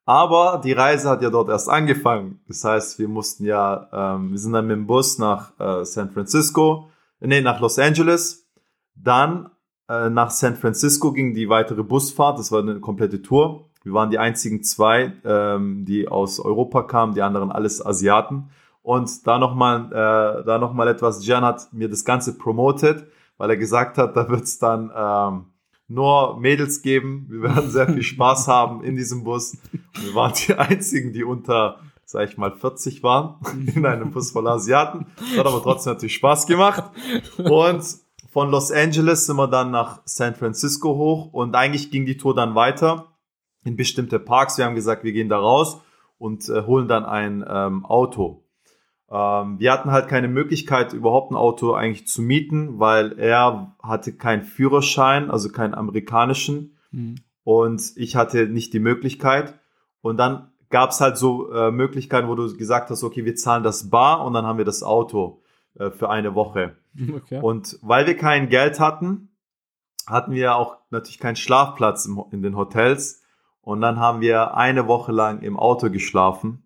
Aber 0.04 0.60
die 0.62 0.72
Reise 0.72 1.08
hat 1.08 1.22
ja 1.22 1.30
dort 1.30 1.48
erst 1.48 1.70
angefangen. 1.70 2.40
Das 2.46 2.62
heißt, 2.62 2.98
wir 2.98 3.08
mussten 3.08 3.46
ja, 3.46 3.88
ähm, 3.90 4.32
wir 4.32 4.38
sind 4.38 4.52
dann 4.52 4.66
mit 4.66 4.76
dem 4.76 4.86
Bus 4.86 5.18
nach 5.18 5.58
äh, 5.58 5.84
San 5.86 6.10
Francisco, 6.10 6.90
nee, 7.20 7.40
nach 7.40 7.60
Los 7.60 7.78
Angeles. 7.78 8.46
Dann 8.94 9.48
äh, 9.88 10.10
nach 10.10 10.30
San 10.30 10.56
Francisco 10.56 11.12
ging 11.12 11.32
die 11.32 11.48
weitere 11.48 11.82
Busfahrt. 11.82 12.38
Das 12.38 12.52
war 12.52 12.60
eine 12.60 12.80
komplette 12.80 13.22
Tour. 13.22 13.70
Wir 13.82 13.94
waren 13.94 14.10
die 14.10 14.18
einzigen 14.18 14.62
zwei, 14.62 15.14
ähm, 15.24 15.86
die 15.86 16.06
aus 16.06 16.38
Europa 16.38 16.82
kamen, 16.82 17.14
die 17.14 17.22
anderen 17.22 17.50
alles 17.50 17.84
Asiaten. 17.84 18.50
Und 18.82 19.26
da 19.26 19.38
nochmal, 19.38 19.90
äh, 20.46 20.58
noch 20.58 20.78
etwas, 20.86 21.26
Jan 21.26 21.44
hat 21.44 21.72
mir 21.72 21.88
das 21.88 22.04
Ganze 22.04 22.36
promoted, 22.36 23.06
weil 23.38 23.48
er 23.48 23.56
gesagt 23.56 23.96
hat, 23.96 24.14
da 24.14 24.28
wird's 24.28 24.58
dann 24.58 24.92
ähm, 24.94 25.46
nur 25.88 26.38
Mädels 26.38 26.82
geben. 26.82 27.26
Wir 27.28 27.42
werden 27.42 27.70
sehr 27.70 27.88
viel 27.88 28.02
Spaß 28.02 28.48
haben 28.48 28.82
in 28.82 28.96
diesem 28.96 29.24
Bus. 29.24 29.56
wir 30.00 30.14
waren 30.14 30.32
die 30.46 30.54
einzigen, 30.54 31.12
die 31.12 31.24
unter, 31.24 31.80
sag 32.04 32.28
ich 32.28 32.38
mal, 32.38 32.52
40 32.52 33.02
waren 33.02 33.36
in 33.74 33.86
einem 33.86 34.10
Bus 34.10 34.30
voller 34.30 34.52
Asiaten. 34.52 35.06
Hat 35.36 35.46
aber 35.46 35.62
trotzdem 35.62 35.92
natürlich 35.92 36.14
Spaß 36.14 36.46
gemacht. 36.46 36.84
Und 37.38 37.84
von 38.30 38.50
Los 38.50 38.72
Angeles 38.72 39.26
sind 39.26 39.36
wir 39.36 39.48
dann 39.48 39.70
nach 39.70 40.00
San 40.04 40.34
Francisco 40.34 40.96
hoch 40.96 41.32
und 41.32 41.54
eigentlich 41.54 41.90
ging 41.90 42.04
die 42.04 42.16
Tour 42.16 42.34
dann 42.34 42.54
weiter 42.54 43.12
in 43.64 43.76
bestimmte 43.76 44.18
Parks. 44.18 44.58
Wir 44.58 44.64
haben 44.64 44.74
gesagt, 44.74 45.04
wir 45.04 45.12
gehen 45.12 45.28
da 45.28 45.38
raus 45.38 45.80
und 46.18 46.48
äh, 46.48 46.62
holen 46.62 46.88
dann 46.88 47.04
ein 47.04 47.44
ähm, 47.48 47.84
Auto. 47.84 48.43
Ähm, 49.10 49.58
wir 49.58 49.72
hatten 49.72 49.90
halt 49.90 50.08
keine 50.08 50.28
Möglichkeit, 50.28 50.92
überhaupt 50.92 51.30
ein 51.30 51.36
Auto 51.36 51.72
eigentlich 51.74 52.06
zu 52.06 52.22
mieten, 52.22 52.78
weil 52.78 53.18
er 53.18 53.76
hatte 53.82 54.14
keinen 54.14 54.42
Führerschein, 54.42 55.30
also 55.30 55.50
keinen 55.50 55.74
amerikanischen. 55.74 56.76
Mhm. 56.90 57.16
Und 57.42 57.92
ich 57.96 58.16
hatte 58.16 58.46
nicht 58.46 58.72
die 58.72 58.80
Möglichkeit. 58.80 59.58
Und 60.00 60.16
dann 60.16 60.52
gab 60.70 60.90
es 60.90 61.00
halt 61.00 61.16
so 61.16 61.52
äh, 61.52 61.70
Möglichkeiten, 61.70 62.28
wo 62.28 62.34
du 62.34 62.56
gesagt 62.56 62.90
hast, 62.90 63.04
okay, 63.04 63.24
wir 63.24 63.36
zahlen 63.36 63.62
das 63.62 63.90
bar 63.90 64.24
und 64.24 64.32
dann 64.32 64.46
haben 64.46 64.58
wir 64.58 64.64
das 64.64 64.82
Auto 64.82 65.42
äh, 65.78 65.90
für 65.90 66.10
eine 66.10 66.34
Woche. 66.34 66.76
Okay. 66.96 67.40
Und 67.42 67.76
weil 67.82 68.06
wir 68.06 68.16
kein 68.16 68.48
Geld 68.48 68.78
hatten, 68.78 69.34
hatten 70.06 70.30
wir 70.30 70.54
auch 70.54 70.76
natürlich 70.90 71.18
keinen 71.18 71.34
Schlafplatz 71.34 72.06
im, 72.06 72.22
in 72.30 72.40
den 72.40 72.56
Hotels. 72.56 73.22
Und 73.62 73.80
dann 73.80 73.98
haben 73.98 74.20
wir 74.20 74.56
eine 74.56 74.86
Woche 74.86 75.10
lang 75.10 75.40
im 75.40 75.58
Auto 75.58 75.90
geschlafen. 75.90 76.63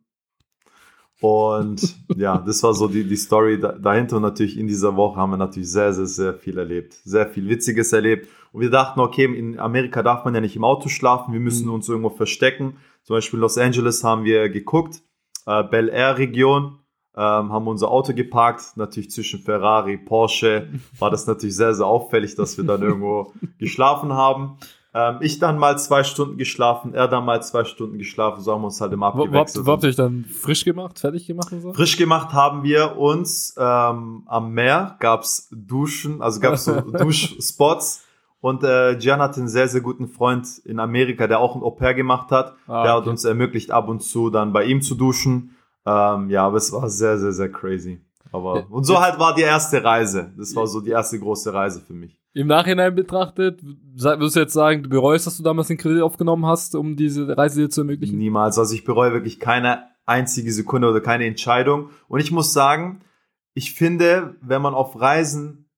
Und 1.21 1.97
ja, 2.17 2.39
das 2.39 2.63
war 2.63 2.75
so 2.75 2.87
die, 2.87 3.05
die 3.05 3.17
Story 3.17 3.61
dahinter. 3.61 4.17
Und 4.17 4.23
natürlich 4.23 4.57
in 4.57 4.67
dieser 4.67 4.97
Woche 4.97 5.17
haben 5.17 5.31
wir 5.31 5.37
natürlich 5.37 5.71
sehr, 5.71 5.93
sehr, 5.93 6.07
sehr 6.07 6.35
viel 6.35 6.59
erlebt. 6.59 6.95
Sehr 7.05 7.27
viel 7.27 7.49
Witziges 7.49 7.93
erlebt. 7.93 8.29
Und 8.53 8.61
wir 8.61 8.71
dachten, 8.71 9.01
okay, 9.01 9.25
in 9.25 9.59
Amerika 9.59 10.03
darf 10.03 10.25
man 10.25 10.35
ja 10.35 10.41
nicht 10.41 10.57
im 10.57 10.65
Auto 10.65 10.89
schlafen. 10.89 11.33
Wir 11.33 11.41
müssen 11.41 11.67
mhm. 11.67 11.75
uns 11.75 11.89
irgendwo 11.89 12.11
verstecken. 12.11 12.77
Zum 13.03 13.17
Beispiel 13.17 13.41
Los 13.41 13.59
Angeles 13.59 14.05
haben 14.05 14.25
wir 14.25 14.49
geguckt. 14.49 15.01
Äh, 15.47 15.65
Bel 15.65 15.89
Air 15.89 16.19
Region. 16.19 16.79
Ähm, 17.17 17.53
haben 17.53 17.67
unser 17.67 17.91
Auto 17.91 18.15
geparkt, 18.15 18.77
natürlich 18.77 19.11
zwischen 19.11 19.41
Ferrari, 19.41 19.97
Porsche, 19.97 20.69
war 21.01 21.11
das 21.11 21.27
natürlich 21.27 21.57
sehr, 21.57 21.75
sehr 21.75 21.87
auffällig, 21.87 22.37
dass 22.37 22.57
wir 22.57 22.65
dann 22.65 22.81
irgendwo 22.81 23.33
geschlafen 23.59 24.13
haben. 24.13 24.59
Ähm, 24.99 25.19
ich 25.21 25.39
dann 25.39 25.59
mal 25.59 25.79
zwei 25.79 26.03
Stunden 26.03 26.37
geschlafen, 26.39 26.93
er 26.93 27.07
dann 27.07 27.25
mal 27.25 27.41
zwei 27.41 27.63
Stunden 27.63 27.99
geschlafen, 27.99 28.43
so 28.43 28.53
haben 28.53 28.63
wir 28.63 28.67
uns 28.67 28.81
halt 28.81 28.93
immer 28.93 29.07
abgewechselt. 29.07 29.65
Wo, 29.65 29.69
wo 29.69 29.73
habt 29.73 29.85
ihr 29.85 29.91
euch 29.91 29.97
dann 29.97 30.25
frisch 30.25 30.65
gemacht, 30.65 30.99
fertig 30.99 31.25
gemacht 31.25 31.53
und 31.53 31.61
so? 31.61 31.73
Frisch 31.73 31.97
gemacht 31.97 32.33
haben 32.33 32.65
wir 32.65 32.99
uns 32.99 33.55
ähm, 33.57 34.25
am 34.27 34.53
Meer, 34.53 34.97
gab's 34.99 35.49
Duschen, 35.53 36.21
also 36.21 36.41
gab's 36.41 36.65
so 36.65 36.81
Duschspots. 36.81 38.03
Und 38.41 38.65
äh, 38.65 38.97
Gian 38.97 39.21
hat 39.21 39.37
einen 39.37 39.49
sehr, 39.49 39.69
sehr 39.69 39.81
guten 39.81 40.09
Freund 40.09 40.59
in 40.65 40.81
Amerika, 40.81 41.27
der 41.27 41.41
auch 41.41 41.55
ein 41.55 41.63
Au-pair 41.63 41.95
gemacht 41.95 42.31
hat. 42.31 42.55
Ah, 42.67 42.83
der 42.83 42.95
okay. 42.95 43.03
hat 43.03 43.09
uns 43.09 43.25
ermöglicht, 43.25 43.71
ab 43.71 43.89
und 43.89 44.01
zu 44.01 44.31
dann 44.31 44.53
bei 44.53 44.65
ihm 44.65 44.81
zu 44.81 44.95
duschen. 44.95 45.57
Ähm, 45.85 46.29
ja, 46.31 46.47
aber 46.47 46.57
es 46.57 46.73
war 46.73 46.89
sehr, 46.89 47.19
sehr, 47.19 47.33
sehr 47.33 47.51
crazy. 47.51 48.01
Aber, 48.33 48.67
und 48.71 48.85
so 48.85 49.01
halt 49.01 49.19
war 49.19 49.35
die 49.35 49.43
erste 49.43 49.83
Reise. 49.83 50.33
Das 50.37 50.55
war 50.55 50.67
so 50.67 50.81
die 50.81 50.91
erste 50.91 51.19
große 51.19 51.53
Reise 51.53 51.81
für 51.81 51.95
mich. 51.95 52.18
Im 52.39 52.47
Nachhinein 52.47 52.95
betrachtet, 52.95 53.59
würdest 53.65 54.37
du 54.37 54.41
jetzt 54.41 54.53
sagen, 54.53 54.85
du 54.85 54.89
bereust, 54.89 55.27
dass 55.27 55.39
du 55.39 55.43
damals 55.43 55.67
den 55.67 55.77
Kredit 55.77 56.03
aufgenommen 56.03 56.47
hast, 56.47 56.77
um 56.77 56.95
diese 56.95 57.37
Reise 57.37 57.63
dir 57.63 57.69
zu 57.69 57.81
ermöglichen? 57.81 58.17
Niemals. 58.17 58.61
Also 58.61 58.77
ich 58.77 58.85
bereue 58.85 59.13
wirklich 59.13 59.41
keine 59.41 59.89
einzige 60.07 60.53
Sekunde 60.53 60.89
oder 60.89 61.01
keine 61.01 61.27
Entscheidung. 61.27 61.91
Und 62.07 62.21
ich 62.21 62.31
muss 62.31 62.53
sagen, 62.53 63.01
ich 63.55 63.75
finde, 63.75 64.37
wenn 64.41 64.63
man 64.63 64.75
auf 64.75 65.01
Reisen 65.01 65.69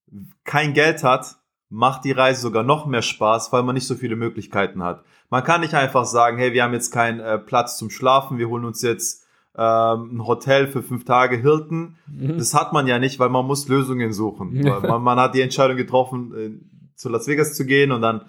kein 0.45 0.75
Geld 0.75 1.03
hat, 1.03 1.37
macht 1.71 2.05
die 2.05 2.13
Reise 2.13 2.43
sogar 2.43 2.63
noch 2.63 2.85
mehr 2.85 3.01
Spaß, 3.01 3.55
weil 3.55 3.63
man 3.63 3.75
nicht 3.75 3.87
so 3.87 3.95
viele 3.95 4.17
Möglichkeiten 4.17 4.83
hat. 4.83 5.03
Man 5.31 5.43
kann 5.43 5.63
nicht 5.63 5.73
einfach 5.73 6.05
sagen, 6.05 6.37
hey, 6.37 6.53
wir 6.53 6.63
haben 6.63 6.75
jetzt 6.75 6.91
keinen 6.91 7.21
äh, 7.21 7.39
Platz 7.39 7.79
zum 7.79 7.89
Schlafen, 7.89 8.37
wir 8.37 8.51
holen 8.51 8.67
uns 8.67 8.83
jetzt 8.83 9.25
ein 9.55 10.27
Hotel 10.27 10.69
für 10.69 10.83
fünf 10.83 11.05
Tage 11.05 11.37
Hilton. 11.37 11.97
Mhm. 12.07 12.39
Das 12.39 12.55
hat 12.55 12.73
man 12.73 12.87
ja 12.87 12.99
nicht, 12.99 13.19
weil 13.19 13.31
man 13.31 13.47
muss 13.47 13.69
Lösungen 13.69 14.13
suchen. 14.13 14.61
man, 14.83 15.03
man, 15.03 15.19
hat 15.19 15.35
die 15.35 15.41
Entscheidung 15.41 15.77
getroffen, 15.77 16.35
äh, 16.37 16.51
zu 16.95 17.09
Las 17.09 17.27
Vegas 17.27 17.55
zu 17.55 17.67
gehen 17.67 17.93
und 17.93 18.03
dann 18.03 18.23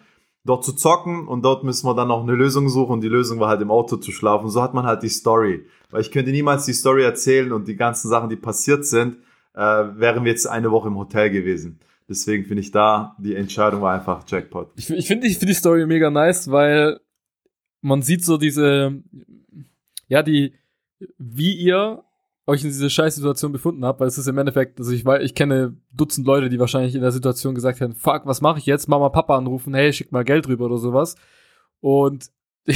dort 0.43 0.65
zu 0.65 0.73
zocken 0.73 1.27
und 1.27 1.43
dort 1.43 1.63
müssen 1.63 1.85
wir 1.85 1.93
dann 1.93 2.07
noch 2.07 2.23
eine 2.23 2.33
Lösung 2.33 2.69
suchen 2.69 2.93
und 2.93 3.01
die 3.01 3.09
Lösung 3.09 3.39
war 3.39 3.49
halt 3.49 3.61
im 3.61 3.69
Auto 3.69 3.97
zu 3.97 4.11
schlafen. 4.11 4.49
So 4.49 4.61
hat 4.61 4.73
man 4.73 4.85
halt 4.85 5.03
die 5.03 5.09
Story. 5.09 5.65
Weil 5.91 6.01
ich 6.01 6.11
könnte 6.11 6.31
niemals 6.31 6.65
die 6.65 6.73
Story 6.73 7.03
erzählen 7.03 7.51
und 7.51 7.67
die 7.67 7.75
ganzen 7.75 8.09
Sachen, 8.09 8.29
die 8.29 8.35
passiert 8.35 8.85
sind, 8.85 9.17
äh, 9.53 9.59
wären 9.59 10.23
wir 10.23 10.31
jetzt 10.31 10.47
eine 10.47 10.71
Woche 10.71 10.87
im 10.87 10.97
Hotel 10.97 11.29
gewesen. 11.29 11.79
Deswegen 12.09 12.45
finde 12.45 12.61
ich 12.61 12.71
da, 12.71 13.15
die 13.19 13.35
Entscheidung 13.35 13.81
war 13.81 13.93
einfach 13.93 14.23
Jackpot. 14.27 14.71
Ich, 14.75 14.89
ich 14.89 15.07
finde 15.07 15.27
ich 15.27 15.37
find 15.37 15.49
die 15.49 15.55
Story 15.55 15.85
mega 15.85 16.09
nice, 16.09 16.49
weil 16.49 16.99
man 17.81 18.01
sieht 18.01 18.25
so 18.25 18.37
diese, 18.37 19.01
ja, 20.07 20.23
die, 20.23 20.53
wie 21.17 21.53
ihr 21.53 22.03
euch 22.47 22.61
in 22.63 22.69
diese 22.69 22.89
scheiß 22.89 23.15
Situation 23.15 23.51
befunden 23.51 23.85
habt, 23.85 23.99
weil 23.99 24.07
es 24.07 24.17
ist 24.17 24.27
im 24.27 24.37
Endeffekt, 24.37 24.79
also 24.79 24.91
ich 24.91 25.05
weiß, 25.05 25.23
ich 25.23 25.35
kenne 25.35 25.77
Dutzend 25.91 26.25
Leute, 26.25 26.49
die 26.49 26.59
wahrscheinlich 26.59 26.95
in 26.95 27.01
der 27.01 27.11
Situation 27.11 27.55
gesagt 27.55 27.79
hätten, 27.79 27.93
fuck, 27.93 28.25
was 28.25 28.41
mache 28.41 28.59
ich 28.59 28.65
jetzt? 28.65 28.87
Mama, 28.87 29.09
Papa 29.09 29.37
anrufen, 29.37 29.73
hey, 29.73 29.93
schick 29.93 30.11
mal 30.11 30.23
Geld 30.23 30.47
rüber 30.47 30.65
oder 30.65 30.77
sowas. 30.77 31.15
Und 31.79 32.31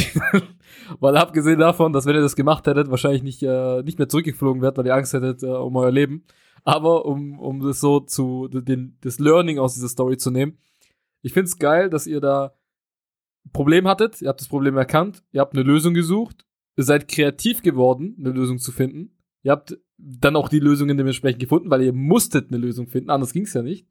weil 1.00 1.18
abgesehen 1.18 1.60
davon, 1.60 1.94
dass 1.94 2.06
wenn 2.06 2.16
ihr 2.16 2.22
das 2.22 2.36
gemacht 2.36 2.66
hättet, 2.68 2.90
wahrscheinlich 2.90 3.24
nicht, 3.24 3.44
äh, 3.44 3.84
nicht 3.84 4.00
mehr 4.00 4.10
zurückgeflogen 4.10 4.62
wärt, 4.62 4.78
weil 4.78 4.86
ihr 4.86 4.96
Angst 4.96 5.14
hättet 5.14 5.44
äh, 5.44 5.48
um 5.48 5.76
euer 5.76 5.92
Leben. 5.92 6.26
Aber 6.64 7.06
um, 7.06 7.40
um 7.40 7.60
das 7.60 7.80
so 7.80 8.00
zu, 8.00 8.48
den, 8.48 8.98
das 9.02 9.20
Learning 9.20 9.60
aus 9.60 9.76
dieser 9.76 9.90
Story 9.90 10.18
zu 10.18 10.32
nehmen, 10.32 10.58
ich 11.22 11.34
find's 11.34 11.60
geil, 11.60 11.90
dass 11.90 12.08
ihr 12.08 12.22
da 12.22 12.54
Problem 13.54 13.88
hattet, 13.88 14.22
ihr 14.22 14.30
habt 14.30 14.42
das 14.42 14.48
Problem 14.48 14.76
erkannt, 14.78 15.24
ihr 15.32 15.42
habt 15.42 15.54
eine 15.54 15.64
Lösung 15.64 15.94
gesucht, 15.94 16.45
seid 16.84 17.08
kreativ 17.08 17.62
geworden, 17.62 18.16
eine 18.20 18.32
Lösung 18.32 18.60
zu 18.60 18.72
finden. 18.72 19.18
Ihr 19.44 19.52
habt 19.52 19.78
dann 19.98 20.36
auch 20.36 20.50
die 20.50 20.60
Lösungen 20.60 20.98
dementsprechend 20.98 21.40
gefunden, 21.40 21.70
weil 21.70 21.84
ihr 21.84 21.94
musstet 21.94 22.50
eine 22.50 22.58
Lösung 22.58 22.88
finden, 22.88 23.10
anders 23.10 23.32
ging's 23.32 23.54
ja 23.54 23.62
nicht. 23.62 23.88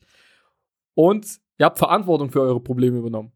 Und 0.94 1.40
ihr 1.58 1.66
habt 1.66 1.78
Verantwortung 1.78 2.30
für 2.30 2.42
eure 2.42 2.60
Probleme 2.60 2.98
übernommen 2.98 3.32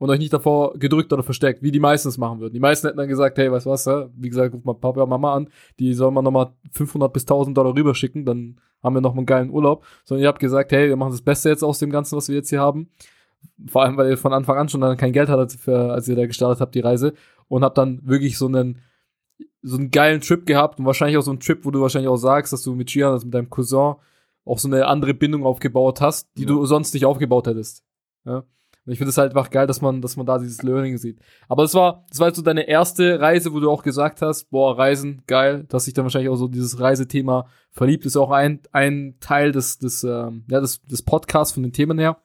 und 0.00 0.08
euch 0.08 0.18
nicht 0.18 0.32
davor 0.32 0.78
gedrückt 0.78 1.12
oder 1.12 1.22
versteckt, 1.22 1.62
wie 1.62 1.70
die 1.70 1.78
meisten 1.78 2.08
es 2.08 2.18
machen 2.18 2.40
würden. 2.40 2.54
Die 2.54 2.60
meisten 2.60 2.86
hätten 2.86 2.98
dann 2.98 3.08
gesagt, 3.08 3.38
hey, 3.38 3.52
weißt 3.52 3.66
du 3.66 3.70
was, 3.70 3.86
wie 3.86 4.28
gesagt, 4.28 4.54
ruf 4.54 4.64
mal 4.64 4.74
Papa 4.74 5.02
und 5.02 5.10
Mama 5.10 5.34
an, 5.34 5.50
die 5.78 5.92
sollen 5.92 6.14
mal 6.14 6.22
nochmal 6.22 6.52
500 6.72 7.12
bis 7.12 7.24
1000 7.24 7.56
Dollar 7.56 7.76
rüberschicken, 7.76 8.24
dann 8.24 8.60
haben 8.82 8.94
wir 8.94 9.02
noch 9.02 9.14
einen 9.14 9.26
geilen 9.26 9.50
Urlaub. 9.50 9.84
Sondern 10.04 10.22
ihr 10.22 10.28
habt 10.28 10.38
gesagt, 10.38 10.72
hey, 10.72 10.88
wir 10.88 10.96
machen 10.96 11.12
das 11.12 11.22
Beste 11.22 11.50
jetzt 11.50 11.62
aus 11.62 11.78
dem 11.78 11.90
Ganzen, 11.90 12.16
was 12.16 12.28
wir 12.28 12.36
jetzt 12.36 12.48
hier 12.48 12.60
haben. 12.60 12.88
Vor 13.66 13.82
allem, 13.82 13.96
weil 13.96 14.10
ihr 14.10 14.16
von 14.16 14.32
Anfang 14.32 14.56
an 14.56 14.68
schon 14.68 14.80
dann 14.80 14.96
kein 14.96 15.12
Geld 15.12 15.28
hattet, 15.28 15.52
für, 15.52 15.92
als 15.92 16.08
ihr 16.08 16.16
da 16.16 16.26
gestartet 16.26 16.60
habt, 16.60 16.74
die 16.74 16.80
Reise. 16.80 17.14
Und 17.48 17.64
habt 17.64 17.78
dann 17.78 18.00
wirklich 18.04 18.38
so 18.38 18.46
einen, 18.46 18.78
so 19.62 19.76
einen 19.76 19.90
geilen 19.90 20.20
Trip 20.20 20.46
gehabt 20.46 20.78
und 20.78 20.86
wahrscheinlich 20.86 21.18
auch 21.18 21.22
so 21.22 21.30
einen 21.30 21.40
Trip, 21.40 21.64
wo 21.64 21.70
du 21.70 21.80
wahrscheinlich 21.80 22.08
auch 22.08 22.16
sagst, 22.16 22.52
dass 22.52 22.62
du 22.62 22.74
mit 22.74 22.88
Gian, 22.88 23.12
also 23.12 23.26
mit 23.26 23.34
deinem 23.34 23.50
Cousin, 23.50 23.96
auch 24.44 24.58
so 24.58 24.68
eine 24.68 24.86
andere 24.86 25.14
Bindung 25.14 25.44
aufgebaut 25.44 26.00
hast, 26.00 26.28
die 26.36 26.42
ja. 26.42 26.48
du 26.48 26.64
sonst 26.64 26.94
nicht 26.94 27.04
aufgebaut 27.04 27.46
hättest. 27.46 27.84
Ja. 28.24 28.44
Und 28.86 28.92
ich 28.92 28.98
finde 28.98 29.10
es 29.10 29.18
halt 29.18 29.36
einfach 29.36 29.50
geil, 29.50 29.66
dass 29.66 29.82
man, 29.82 30.00
dass 30.00 30.16
man 30.16 30.26
da 30.26 30.38
dieses 30.38 30.62
Learning 30.62 30.96
sieht. 30.96 31.20
Aber 31.48 31.64
es 31.64 31.74
war, 31.74 32.06
das 32.08 32.18
war 32.18 32.28
jetzt 32.28 32.36
so 32.36 32.42
deine 32.42 32.66
erste 32.66 33.20
Reise, 33.20 33.52
wo 33.52 33.60
du 33.60 33.70
auch 33.70 33.82
gesagt 33.82 34.22
hast, 34.22 34.50
boah, 34.50 34.76
Reisen, 34.78 35.22
geil, 35.26 35.64
dass 35.68 35.84
sich 35.84 35.94
dann 35.94 36.04
wahrscheinlich 36.04 36.30
auch 36.30 36.36
so 36.36 36.48
dieses 36.48 36.80
Reisethema 36.80 37.46
verliebt, 37.70 38.06
ist 38.06 38.16
auch 38.16 38.30
ein, 38.30 38.60
ein 38.72 39.16
Teil 39.20 39.52
des, 39.52 39.78
des, 39.78 40.02
ähm, 40.02 40.44
ja, 40.48 40.60
des, 40.60 40.82
des 40.82 41.02
Podcasts 41.02 41.52
von 41.52 41.62
den 41.62 41.72
Themen 41.72 41.98
her. 41.98 42.20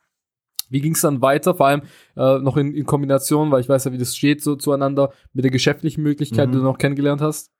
Wie 0.69 0.82
ging 0.82 0.93
es 0.93 1.01
dann 1.01 1.21
weiter? 1.21 1.56
Vor 1.56 1.67
allem 1.67 1.82
äh, 2.15 2.39
noch 2.39 2.58
in, 2.58 2.73
in 2.73 2.86
Kombination, 2.86 3.51
weil 3.51 3.62
ich 3.62 3.69
weiß 3.69 3.86
ja, 3.86 3.91
wie 3.91 3.97
das 3.97 4.15
steht 4.15 4.41
so 4.41 4.56
zueinander, 4.56 5.12
mit 5.34 5.43
der 5.43 5.51
geschäftlichen 5.51 6.04
Möglichkeit, 6.04 6.47
mhm. 6.47 6.51
die 6.54 6.58
du 6.60 6.63
noch 6.63 6.78
kennengelernt 6.78 7.21
hast. 7.21 7.51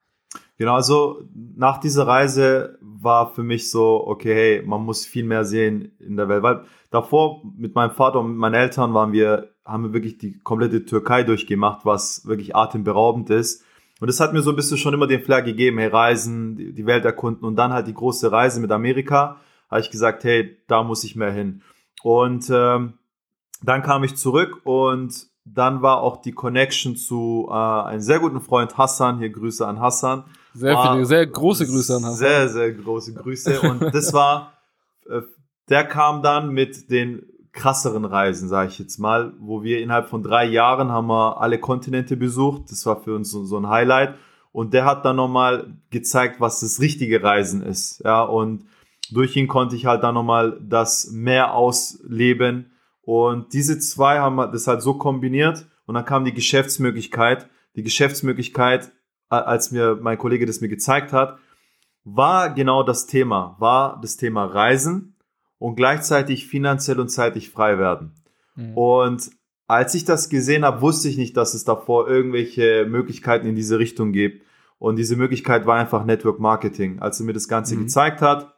Genau, 0.58 0.76
also 0.76 1.22
nach 1.56 1.80
dieser 1.80 2.08
Reise 2.08 2.78
war 2.82 3.34
für 3.34 3.44
mich 3.44 3.70
so, 3.70 4.06
okay, 4.08 4.34
hey, 4.34 4.64
man 4.66 4.84
muss 4.84 5.06
viel 5.06 5.26
mehr 5.26 5.44
sehen 5.44 5.92
in 6.00 6.16
der 6.16 6.30
Welt. 6.30 6.44
Weil 6.44 6.64
davor 6.92 7.42
mit 7.58 7.76
meinem 7.76 7.92
Vater 7.92 8.20
und 8.20 8.32
mit 8.32 8.38
meinen 8.38 8.56
Eltern 8.56 8.94
waren 8.94 9.12
wir, 9.12 9.50
haben 9.66 9.84
wir 9.84 9.94
wirklich 9.94 10.18
die 10.18 10.40
komplette 10.40 10.86
Türkei 10.86 11.24
durchgemacht, 11.24 11.86
was 11.86 12.26
wirklich 12.26 12.56
atemberaubend 12.56 13.30
ist. 13.30 13.64
Und 14.00 14.08
das 14.08 14.20
hat 14.20 14.34
mir 14.34 14.42
so 14.42 14.50
ein 14.50 14.56
bisschen 14.56 14.78
schon 14.78 14.94
immer 14.94 15.08
den 15.08 15.22
Flair 15.22 15.42
gegeben, 15.42 15.78
hey, 15.78 15.88
Reisen, 15.88 16.58
die 16.58 16.86
Welt 16.86 17.06
erkunden 17.06 17.46
und 17.46 17.56
dann 17.56 17.74
halt 17.74 17.88
die 17.88 17.94
große 17.94 18.32
Reise 18.32 18.60
mit 18.60 18.72
Amerika, 18.72 19.38
habe 19.70 19.82
ich 19.82 19.90
gesagt, 19.90 20.24
hey, 20.24 20.58
da 20.68 20.84
muss 20.84 21.04
ich 21.04 21.16
mehr 21.16 21.32
hin. 21.32 21.62
Und 22.06 22.52
ähm, 22.52 23.00
dann 23.64 23.82
kam 23.82 24.04
ich 24.04 24.16
zurück 24.16 24.62
und 24.64 25.26
dann 25.44 25.82
war 25.82 26.02
auch 26.02 26.18
die 26.18 26.34
Connection 26.34 26.96
zu 26.96 27.48
äh, 27.50 27.54
einem 27.54 28.00
sehr 28.00 28.20
guten 28.20 28.42
Freund 28.42 28.78
Hassan, 28.78 29.18
hier 29.18 29.32
Grüße 29.32 29.66
an 29.66 29.80
Hassan. 29.80 30.24
Sehr 30.54 30.78
viele, 30.78 31.06
sehr 31.08 31.26
große 31.26 31.66
Grüße 31.66 31.96
an 31.96 32.04
Hassan. 32.06 32.18
Sehr, 32.18 32.50
sehr 32.50 32.74
große 32.74 33.16
Grüße. 33.16 33.60
Und 33.60 33.82
das 33.92 34.14
war, 34.14 34.54
äh, 35.10 35.22
der 35.68 35.84
kam 35.84 36.22
dann 36.22 36.52
mit 36.52 36.92
den 36.92 37.26
krasseren 37.54 38.06
Reisen, 38.06 38.50
sage 38.50 38.70
ich 38.70 38.78
jetzt 38.78 39.00
mal, 39.00 39.34
wo 39.40 39.64
wir 39.64 39.80
innerhalb 39.80 40.08
von 40.08 40.22
drei 40.22 40.46
Jahren 40.46 40.92
haben 40.92 41.08
wir 41.08 41.42
alle 41.42 41.58
Kontinente 41.58 42.16
besucht. 42.18 42.70
Das 42.70 42.86
war 42.86 43.02
für 43.02 43.16
uns 43.16 43.32
so, 43.32 43.46
so 43.46 43.58
ein 43.58 43.68
Highlight. 43.68 44.14
Und 44.52 44.76
der 44.76 44.86
hat 44.86 45.06
dann 45.06 45.16
nochmal 45.16 45.74
gezeigt, 45.90 46.40
was 46.40 46.60
das 46.60 46.80
richtige 46.80 47.24
Reisen 47.24 47.64
ist. 47.64 48.04
Ja, 48.06 48.22
und 48.22 48.66
durch 49.12 49.36
ihn 49.36 49.48
konnte 49.48 49.76
ich 49.76 49.86
halt 49.86 50.04
dann 50.04 50.16
nochmal 50.16 50.60
das 50.62 51.12
mehr 51.12 51.54
ausleben 51.54 52.72
und 53.06 53.54
diese 53.54 53.78
zwei 53.80 54.20
haben 54.20 54.38
das 54.38 54.68
halt 54.68 54.82
so 54.82 54.96
kombiniert 54.96 55.68
und 55.86 55.94
dann 55.96 56.06
kam 56.06 56.26
die 56.26 56.34
Geschäftsmöglichkeit. 56.34 57.48
Die 57.76 57.84
Geschäftsmöglichkeit, 57.84 58.92
als 59.30 59.72
mir 59.72 60.00
mein 60.02 60.18
Kollege 60.18 60.46
das 60.46 60.62
mir 60.62 60.70
gezeigt 60.70 61.14
hat, 61.14 61.38
war 62.04 62.54
genau 62.54 62.84
das 62.84 63.06
Thema, 63.06 63.56
war 63.60 64.00
das 64.02 64.18
Thema 64.18 64.46
Reisen 64.46 65.16
und 65.60 65.76
gleichzeitig 65.76 66.48
finanziell 66.48 67.00
und 67.00 67.10
zeitlich 67.10 67.52
frei 67.52 67.78
werden. 67.78 68.14
Mhm. 68.56 68.78
Und 68.78 69.32
als 69.68 69.94
ich 69.94 70.06
das 70.06 70.30
gesehen 70.30 70.66
habe, 70.66 70.82
wusste 70.82 71.10
ich 71.10 71.18
nicht, 71.18 71.38
dass 71.38 71.54
es 71.54 71.64
davor 71.64 72.08
irgendwelche 72.08 72.86
Möglichkeiten 72.88 73.48
in 73.48 73.56
diese 73.56 73.80
Richtung 73.80 74.12
gibt. 74.12 74.44
Und 74.78 74.98
diese 74.98 75.16
Möglichkeit 75.16 75.66
war 75.66 75.78
einfach 75.78 76.06
Network 76.06 76.40
Marketing. 76.40 77.00
Als 77.00 77.20
er 77.20 77.26
mir 77.26 77.34
das 77.34 77.48
Ganze 77.48 77.76
mhm. 77.76 77.82
gezeigt 77.82 78.22
hat, 78.22 78.55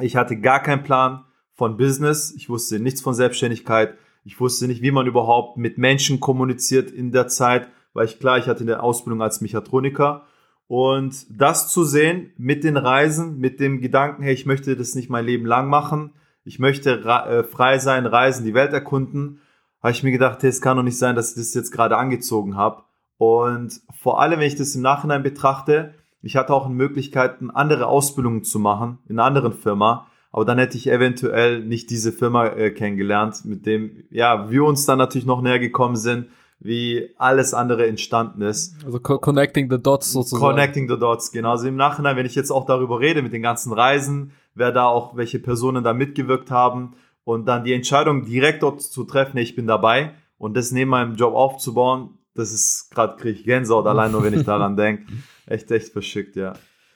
ich 0.00 0.16
hatte 0.16 0.36
gar 0.36 0.62
keinen 0.62 0.82
Plan, 0.82 1.24
von 1.54 1.76
Business, 1.76 2.34
ich 2.36 2.48
wusste 2.48 2.80
nichts 2.80 3.00
von 3.00 3.14
Selbstständigkeit, 3.14 3.96
ich 4.24 4.40
wusste 4.40 4.66
nicht, 4.66 4.82
wie 4.82 4.90
man 4.90 5.06
überhaupt 5.06 5.56
mit 5.56 5.78
Menschen 5.78 6.20
kommuniziert 6.20 6.90
in 6.90 7.12
der 7.12 7.28
Zeit, 7.28 7.68
weil 7.92 8.06
ich 8.06 8.18
klar, 8.18 8.38
ich 8.38 8.48
hatte 8.48 8.62
eine 8.62 8.82
Ausbildung 8.82 9.22
als 9.22 9.40
Mechatroniker. 9.40 10.26
Und 10.66 11.26
das 11.30 11.70
zu 11.70 11.84
sehen 11.84 12.32
mit 12.36 12.64
den 12.64 12.76
Reisen, 12.76 13.38
mit 13.38 13.60
dem 13.60 13.80
Gedanken, 13.80 14.22
hey, 14.22 14.32
ich 14.32 14.46
möchte 14.46 14.76
das 14.76 14.94
nicht 14.94 15.10
mein 15.10 15.26
Leben 15.26 15.46
lang 15.46 15.68
machen, 15.68 16.14
ich 16.42 16.58
möchte 16.58 17.00
äh, 17.00 17.44
frei 17.44 17.78
sein, 17.78 18.06
reisen, 18.06 18.44
die 18.44 18.54
Welt 18.54 18.72
erkunden, 18.72 19.40
habe 19.82 19.92
ich 19.92 20.02
mir 20.02 20.10
gedacht, 20.10 20.42
hey, 20.42 20.48
es 20.48 20.62
kann 20.62 20.76
doch 20.76 20.82
nicht 20.82 20.98
sein, 20.98 21.14
dass 21.14 21.30
ich 21.30 21.36
das 21.36 21.54
jetzt 21.54 21.70
gerade 21.70 21.96
angezogen 21.96 22.56
habe. 22.56 22.82
Und 23.18 23.80
vor 23.92 24.20
allem, 24.20 24.40
wenn 24.40 24.48
ich 24.48 24.56
das 24.56 24.74
im 24.74 24.82
Nachhinein 24.82 25.22
betrachte, 25.22 25.94
ich 26.24 26.36
hatte 26.36 26.54
auch 26.54 26.68
Möglichkeiten, 26.68 27.50
andere 27.50 27.86
Ausbildungen 27.86 28.44
zu 28.44 28.58
machen 28.58 28.98
in 29.08 29.18
einer 29.18 29.26
anderen 29.26 29.52
Firma, 29.52 30.06
aber 30.32 30.44
dann 30.44 30.58
hätte 30.58 30.76
ich 30.76 30.90
eventuell 30.90 31.62
nicht 31.62 31.90
diese 31.90 32.10
Firma 32.10 32.46
äh, 32.46 32.70
kennengelernt, 32.70 33.44
mit 33.44 33.66
dem, 33.66 34.04
ja, 34.10 34.50
wir 34.50 34.64
uns 34.64 34.84
dann 34.84 34.98
natürlich 34.98 35.26
noch 35.26 35.42
näher 35.42 35.60
gekommen 35.60 35.96
sind, 35.96 36.26
wie 36.58 37.10
alles 37.18 37.54
andere 37.54 37.86
entstanden 37.86 38.42
ist. 38.42 38.74
Also 38.84 38.98
co 38.98 39.18
connecting 39.18 39.70
the 39.70 39.78
dots 39.80 40.12
sozusagen. 40.12 40.42
Connecting 40.42 40.88
the 40.88 40.98
dots, 40.98 41.30
genau. 41.30 41.50
Also 41.50 41.68
im 41.68 41.76
Nachhinein, 41.76 42.16
wenn 42.16 42.26
ich 42.26 42.34
jetzt 42.34 42.50
auch 42.50 42.66
darüber 42.66 43.00
rede, 43.00 43.22
mit 43.22 43.32
den 43.32 43.42
ganzen 43.42 43.72
Reisen, 43.72 44.32
wer 44.54 44.72
da 44.72 44.86
auch, 44.86 45.16
welche 45.16 45.38
Personen 45.38 45.84
da 45.84 45.92
mitgewirkt 45.92 46.50
haben 46.50 46.94
und 47.24 47.46
dann 47.46 47.64
die 47.64 47.74
Entscheidung 47.74 48.24
direkt 48.24 48.62
dort 48.62 48.80
zu 48.80 49.04
treffen, 49.04 49.38
ich 49.38 49.54
bin 49.54 49.66
dabei 49.66 50.14
und 50.38 50.56
das 50.56 50.72
neben 50.72 50.90
meinem 50.90 51.16
Job 51.16 51.34
aufzubauen, 51.34 52.18
das 52.34 52.52
ist 52.52 52.90
gerade 52.90 53.16
kriege 53.16 53.38
ich 53.38 53.44
Gänsehaut 53.44 53.86
allein 53.86 54.12
nur, 54.12 54.24
wenn 54.24 54.34
ich 54.34 54.44
daran 54.44 54.76
denke. 54.76 55.12
Echt, 55.46 55.70
echt 55.70 55.92
verschickt, 55.92 56.36
ja. 56.36 56.54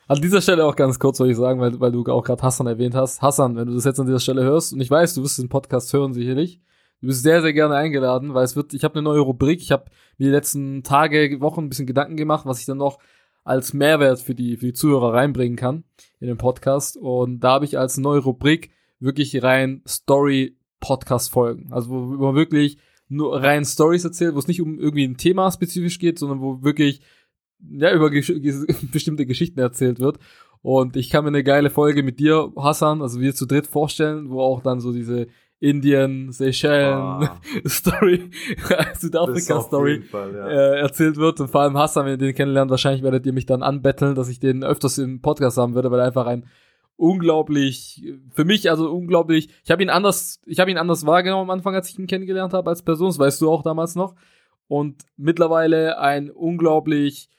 An 0.08 0.20
dieser 0.22 0.40
Stelle 0.40 0.64
auch 0.64 0.74
ganz 0.74 0.98
kurz, 0.98 1.18
soll 1.18 1.30
ich 1.30 1.36
sagen, 1.36 1.60
weil, 1.60 1.78
weil 1.80 1.92
du 1.92 2.02
auch 2.06 2.24
gerade 2.24 2.42
Hassan 2.42 2.66
erwähnt 2.66 2.94
hast. 2.94 3.20
Hassan, 3.20 3.56
wenn 3.56 3.68
du 3.68 3.74
das 3.74 3.84
jetzt 3.84 4.00
an 4.00 4.06
dieser 4.06 4.20
Stelle 4.20 4.42
hörst, 4.42 4.72
und 4.72 4.80
ich 4.80 4.90
weiß, 4.90 5.14
du 5.14 5.22
wirst 5.22 5.38
den 5.38 5.50
Podcast 5.50 5.92
hören 5.92 6.14
sicherlich, 6.14 6.62
du 7.02 7.08
bist 7.08 7.22
sehr, 7.22 7.42
sehr 7.42 7.52
gerne 7.52 7.76
eingeladen, 7.76 8.32
weil 8.32 8.44
es 8.44 8.56
wird, 8.56 8.72
ich 8.72 8.84
habe 8.84 8.94
eine 8.94 9.02
neue 9.02 9.20
Rubrik, 9.20 9.60
ich 9.60 9.70
habe 9.70 9.84
mir 10.16 10.26
die 10.26 10.32
letzten 10.32 10.82
Tage, 10.82 11.40
Wochen 11.40 11.60
ein 11.60 11.68
bisschen 11.68 11.86
Gedanken 11.86 12.16
gemacht, 12.16 12.46
was 12.46 12.60
ich 12.60 12.66
dann 12.66 12.78
noch 12.78 12.98
als 13.44 13.74
Mehrwert 13.74 14.20
für 14.20 14.34
die, 14.34 14.56
für 14.56 14.66
die 14.66 14.72
Zuhörer 14.72 15.12
reinbringen 15.12 15.56
kann 15.56 15.84
in 16.20 16.28
den 16.28 16.38
Podcast. 16.38 16.96
Und 16.96 17.40
da 17.40 17.52
habe 17.52 17.66
ich 17.66 17.78
als 17.78 17.98
neue 17.98 18.20
Rubrik 18.20 18.70
wirklich 19.00 19.42
rein 19.42 19.82
Story-Podcast-Folgen. 19.86 21.72
Also 21.72 21.90
wo 21.90 22.26
man 22.26 22.34
wirklich 22.34 22.78
nur 23.08 23.42
rein 23.42 23.64
Stories 23.64 24.04
erzählt, 24.04 24.34
wo 24.34 24.38
es 24.38 24.48
nicht 24.48 24.60
um 24.60 24.78
irgendwie 24.78 25.06
ein 25.06 25.16
Thema 25.16 25.50
spezifisch 25.50 25.98
geht, 25.98 26.18
sondern 26.18 26.40
wo 26.40 26.62
wirklich 26.62 27.00
ja, 27.70 27.92
über 27.92 28.10
gesch 28.10 28.32
bestimmte 28.92 29.26
Geschichten 29.26 29.58
erzählt 29.60 30.00
wird. 30.00 30.18
Und 30.60 30.96
ich 30.96 31.10
kann 31.10 31.24
mir 31.24 31.28
eine 31.28 31.44
geile 31.44 31.70
Folge 31.70 32.02
mit 32.02 32.18
dir, 32.18 32.52
Hassan, 32.56 33.00
also 33.00 33.20
wir 33.20 33.34
zu 33.34 33.46
dritt 33.46 33.66
vorstellen, 33.66 34.30
wo 34.30 34.40
auch 34.40 34.62
dann 34.62 34.80
so 34.80 34.92
diese 34.92 35.28
Indien, 35.60 36.30
Seychellen 36.30 36.94
ah. 36.94 37.40
Story, 37.66 38.30
Südafrika 38.94 39.60
Story 39.60 40.02
Fall, 40.02 40.34
ja. 40.34 40.48
äh, 40.48 40.80
erzählt 40.80 41.16
wird. 41.16 41.40
Und 41.40 41.48
vor 41.48 41.62
allem 41.62 41.76
Hassan, 41.76 42.06
wenn 42.06 42.12
ihr 42.12 42.18
den 42.18 42.34
kennenlernt, 42.34 42.70
wahrscheinlich 42.70 43.02
werdet 43.02 43.26
ihr 43.26 43.32
mich 43.32 43.46
dann 43.46 43.62
anbetteln, 43.62 44.14
dass 44.14 44.28
ich 44.28 44.40
den 44.40 44.62
öfters 44.62 44.98
im 44.98 45.20
Podcast 45.20 45.58
haben 45.58 45.74
würde, 45.74 45.90
weil 45.90 46.00
er 46.00 46.06
einfach 46.06 46.26
ein 46.26 46.46
unglaublich, 46.98 48.04
für 48.34 48.44
mich 48.44 48.68
also 48.68 48.90
unglaublich, 48.92 49.48
ich 49.64 49.70
habe 49.70 49.82
ihn 49.82 49.88
anders, 49.88 50.40
ich 50.44 50.58
habe 50.58 50.70
ihn 50.70 50.78
anders 50.78 51.06
wahrgenommen 51.06 51.48
am 51.48 51.56
Anfang, 51.56 51.74
als 51.74 51.88
ich 51.88 51.98
ihn 51.98 52.08
kennengelernt 52.08 52.52
habe 52.52 52.68
als 52.68 52.82
Person, 52.82 53.08
das 53.08 53.18
weißt 53.18 53.40
du 53.40 53.50
auch 53.50 53.62
damals 53.62 53.94
noch. 53.94 54.14
Und 54.66 55.04
mittlerweile 55.16 55.98
ein 55.98 56.30
unglaublich 56.30 57.30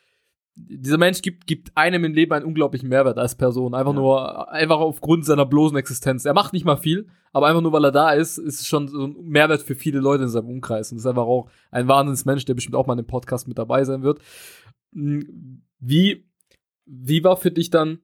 dieser 0.56 0.98
Mensch 0.98 1.22
gibt, 1.22 1.48
gibt 1.48 1.72
einem 1.76 2.04
im 2.04 2.13
Leben 2.13 2.34
einen 2.34 2.45
unglaublichen 2.45 2.89
Mehrwert 2.89 3.17
als 3.17 3.36
Person. 3.36 3.74
Einfach 3.74 3.93
ja. 3.93 4.00
nur, 4.00 4.52
einfach 4.52 4.80
aufgrund 4.80 5.26
seiner 5.26 5.45
bloßen 5.45 5.78
Existenz. 5.78 6.26
Er 6.26 6.34
macht 6.34 6.54
nicht 6.54 6.65
mal 6.65 6.76
viel, 6.76 7.08
aber 7.32 7.48
einfach 7.48 7.62
nur, 7.62 7.72
weil 7.72 7.86
er 7.86 7.91
da 7.91 8.12
ist, 8.12 8.38
ist 8.38 8.62
es 8.62 8.67
schon 8.67 8.88
so 8.88 9.06
ein 9.06 9.15
Mehrwert 9.22 9.62
für 9.62 9.76
viele 9.76 10.00
Leute 10.00 10.24
in 10.24 10.30
seinem 10.30 10.50
Umkreis. 10.50 10.91
Und 10.91 10.98
ist 10.98 11.06
einfach 11.06 11.26
auch 11.26 11.50
ein 11.72 11.88
Wahnsinnsmensch, 11.88 12.45
der 12.45 12.56
bestimmt 12.56 12.76
auch 12.76 12.88
mal 12.88 12.93
in 12.93 13.04
dem 13.04 13.08
Podcast 13.08 13.48
mit 13.48 13.58
dabei 13.58 13.86
sein 13.86 14.04
wird. 14.04 14.19
Hm, 14.93 15.62
wie, 15.80 16.28
wie 16.86 17.24
war 17.24 17.38
für 17.38 17.52
dich 17.52 17.69
dann, 17.69 18.00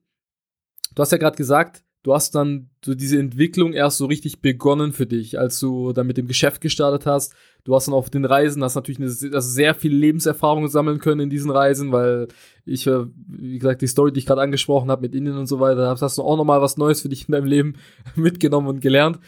du 0.96 1.02
hast 1.02 1.12
ja 1.12 1.18
gerade 1.18 1.36
gesagt, 1.36 1.84
du 2.02 2.14
hast 2.14 2.34
dann 2.34 2.70
so 2.84 2.94
diese 2.94 3.18
Entwicklung 3.18 3.72
erst 3.72 3.98
so 3.98 4.06
richtig 4.06 4.40
begonnen 4.40 4.92
für 4.92 5.06
dich, 5.06 5.38
als 5.38 5.60
du 5.60 5.92
dann 5.92 6.06
mit 6.06 6.16
dem 6.16 6.26
Geschäft 6.26 6.60
gestartet 6.60 7.04
hast. 7.06 7.34
Du 7.64 7.74
hast 7.74 7.88
dann 7.88 7.94
auf 7.94 8.10
den 8.10 8.24
Reisen, 8.24 8.62
hast 8.62 8.76
natürlich 8.76 9.00
eine, 9.00 9.08
also 9.34 9.40
sehr 9.40 9.74
viel 9.74 9.92
Lebenserfahrung 9.92 10.68
sammeln 10.68 10.98
können 10.98 11.22
in 11.22 11.30
diesen 11.30 11.50
Reisen, 11.50 11.92
weil 11.92 12.28
ich, 12.64 12.86
äh, 12.86 13.06
wie 13.26 13.58
gesagt, 13.58 13.82
die 13.82 13.88
Story, 13.88 14.12
die 14.12 14.20
ich 14.20 14.26
gerade 14.26 14.40
angesprochen 14.40 14.90
habe 14.90 15.02
mit 15.02 15.14
Indien 15.14 15.36
und 15.36 15.46
so 15.46 15.60
weiter, 15.60 15.88
hast 16.00 16.18
du 16.18 16.22
auch 16.22 16.36
nochmal 16.36 16.62
was 16.62 16.76
Neues 16.76 17.02
für 17.02 17.08
dich 17.08 17.28
in 17.28 17.32
deinem 17.32 17.46
Leben 17.46 17.74
mitgenommen 18.14 18.68
und 18.68 18.80
gelernt. 18.80 19.18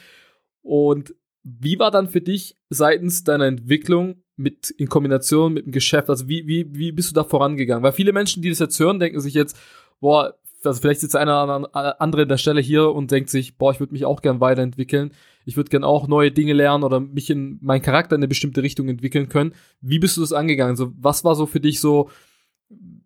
Und 0.63 1.15
wie 1.43 1.79
war 1.79 1.91
dann 1.91 2.09
für 2.09 2.21
dich 2.21 2.57
seitens 2.71 3.25
deiner 3.25 3.47
Entwicklung 3.47 4.23
mit 4.37 4.71
in 4.71 4.89
Kombination 4.89 5.53
mit 5.53 5.67
dem 5.67 5.73
Geschäft, 5.73 6.09
also 6.09 6.29
wie, 6.29 6.47
wie, 6.47 6.73
wie 6.73 6.93
bist 6.93 7.11
du 7.11 7.15
da 7.15 7.25
vorangegangen? 7.25 7.83
Weil 7.83 7.93
viele 7.93 8.13
Menschen, 8.13 8.41
die 8.41 8.51
das 8.51 8.61
jetzt 8.61 8.79
hören, 8.79 9.01
denken 9.01 9.21
sich 9.21 9.35
jetzt, 9.35 9.59
boah, 10.01 10.39
also 10.69 10.81
vielleicht 10.81 11.01
sitzt 11.01 11.17
einer 11.17 11.45
oder 11.45 12.01
andere 12.01 12.23
an 12.23 12.29
der 12.29 12.37
Stelle 12.37 12.61
hier 12.61 12.91
und 12.91 13.11
denkt 13.11 13.31
sich, 13.31 13.57
boah, 13.57 13.73
ich 13.73 13.81
würde 13.81 13.93
mich 13.93 14.05
auch 14.05 14.23
gern 14.23 14.41
weiterentwickeln. 14.41 15.13
Ich 15.45 15.57
würde 15.57 15.71
gern 15.71 15.85
auch 15.85 16.09
neue 16.09 16.31
Dinge 16.31 16.53
lernen 16.53 16.85
oder 16.85 17.01
mich 17.01 17.31
in 17.31 17.59
meinen 17.61 17.83
Charakter 17.83 18.15
in 18.15 18.21
eine 18.21 18.29
bestimmte 18.29 18.63
Richtung 18.63 18.89
entwickeln 18.89 19.29
können. 19.29 19.55
Wie 19.81 19.99
bist 19.99 20.17
du 20.17 20.21
das 20.21 20.33
angegangen? 20.33 20.73
Also, 20.73 20.93
was 20.99 21.25
war 21.25 21.35
so 21.35 21.47
für 21.47 21.61
dich 21.61 21.81
so, 21.81 22.11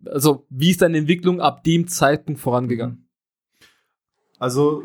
also, 0.05 0.45
wie 0.49 0.71
ist 0.71 0.81
deine 0.81 0.97
Entwicklung 0.97 1.41
ab 1.41 1.63
dem 1.63 1.87
Zeitpunkt 1.87 2.39
vorangegangen? 2.39 3.07
Also, 4.39 4.83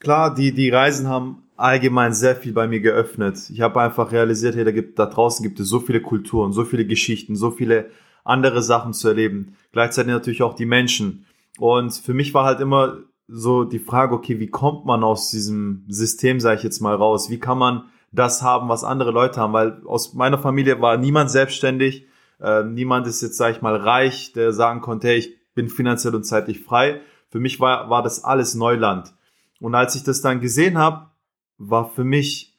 klar, 0.00 0.34
die, 0.34 0.52
die 0.52 0.70
Reisen 0.70 1.08
haben 1.08 1.44
allgemein 1.56 2.14
sehr 2.14 2.36
viel 2.36 2.52
bei 2.52 2.66
mir 2.66 2.80
geöffnet. 2.80 3.50
Ich 3.50 3.60
habe 3.60 3.80
einfach 3.80 4.12
realisiert, 4.12 4.56
hey, 4.56 4.64
da, 4.64 4.72
gibt, 4.72 4.98
da 4.98 5.06
draußen 5.06 5.42
gibt 5.42 5.60
es 5.60 5.68
so 5.68 5.80
viele 5.80 6.00
Kulturen, 6.00 6.52
so 6.52 6.64
viele 6.64 6.86
Geschichten, 6.86 7.36
so 7.36 7.50
viele 7.50 7.90
andere 8.24 8.62
Sachen 8.62 8.92
zu 8.92 9.08
erleben. 9.08 9.56
Gleichzeitig 9.72 10.12
natürlich 10.12 10.42
auch 10.42 10.54
die 10.54 10.66
Menschen. 10.66 11.26
Und 11.58 11.92
für 11.94 12.14
mich 12.14 12.34
war 12.34 12.44
halt 12.44 12.60
immer 12.60 12.98
so 13.26 13.64
die 13.64 13.78
Frage, 13.78 14.14
okay, 14.14 14.40
wie 14.40 14.48
kommt 14.48 14.84
man 14.84 15.02
aus 15.02 15.30
diesem 15.30 15.84
System, 15.88 16.40
sage 16.40 16.58
ich 16.58 16.62
jetzt 16.62 16.80
mal, 16.80 16.94
raus? 16.94 17.30
Wie 17.30 17.38
kann 17.38 17.58
man 17.58 17.84
das 18.12 18.42
haben, 18.42 18.68
was 18.68 18.84
andere 18.84 19.10
Leute 19.10 19.40
haben? 19.40 19.52
Weil 19.52 19.82
aus 19.86 20.14
meiner 20.14 20.38
Familie 20.38 20.80
war 20.80 20.96
niemand 20.96 21.30
selbstständig, 21.30 22.06
äh, 22.40 22.64
niemand 22.64 23.06
ist 23.06 23.22
jetzt, 23.22 23.36
sage 23.36 23.56
ich 23.56 23.62
mal, 23.62 23.76
reich, 23.76 24.32
der 24.32 24.52
sagen 24.52 24.80
konnte, 24.80 25.08
hey, 25.08 25.18
ich 25.18 25.38
bin 25.54 25.68
finanziell 25.68 26.14
und 26.14 26.24
zeitlich 26.24 26.62
frei. 26.62 27.00
Für 27.30 27.40
mich 27.40 27.60
war, 27.60 27.88
war 27.88 28.02
das 28.02 28.24
alles 28.24 28.54
Neuland. 28.54 29.14
Und 29.60 29.74
als 29.74 29.94
ich 29.94 30.02
das 30.02 30.20
dann 30.20 30.40
gesehen 30.40 30.76
habe, 30.76 31.10
war 31.58 31.88
für 31.88 32.04
mich 32.04 32.54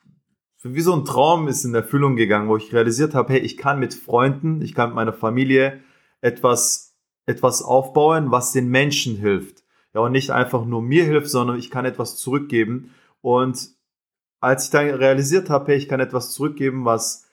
wie 0.73 0.81
so 0.81 0.93
ein 0.93 1.05
Traum 1.05 1.47
ist 1.47 1.63
in 1.63 1.75
Erfüllung 1.75 2.15
gegangen, 2.15 2.49
wo 2.49 2.57
ich 2.57 2.73
realisiert 2.73 3.13
habe, 3.13 3.33
hey, 3.33 3.39
ich 3.39 3.55
kann 3.55 3.79
mit 3.79 3.93
Freunden, 3.93 4.61
ich 4.61 4.73
kann 4.73 4.89
mit 4.89 4.95
meiner 4.95 5.13
Familie 5.13 5.81
etwas 6.21 6.94
etwas 7.25 7.61
aufbauen, 7.61 8.31
was 8.31 8.51
den 8.51 8.69
Menschen 8.69 9.17
hilft. 9.17 9.63
Ja, 9.93 10.01
und 10.01 10.11
nicht 10.11 10.31
einfach 10.31 10.65
nur 10.65 10.81
mir 10.81 11.05
hilft, 11.05 11.29
sondern 11.29 11.57
ich 11.57 11.71
kann 11.71 11.85
etwas 11.85 12.17
zurückgeben. 12.17 12.91
Und 13.21 13.69
als 14.41 14.65
ich 14.65 14.69
dann 14.69 14.89
realisiert 14.89 15.49
habe, 15.49 15.71
hey, 15.71 15.77
ich 15.77 15.87
kann 15.87 15.99
etwas 15.99 16.31
zurückgeben, 16.31 16.85
was, 16.85 17.25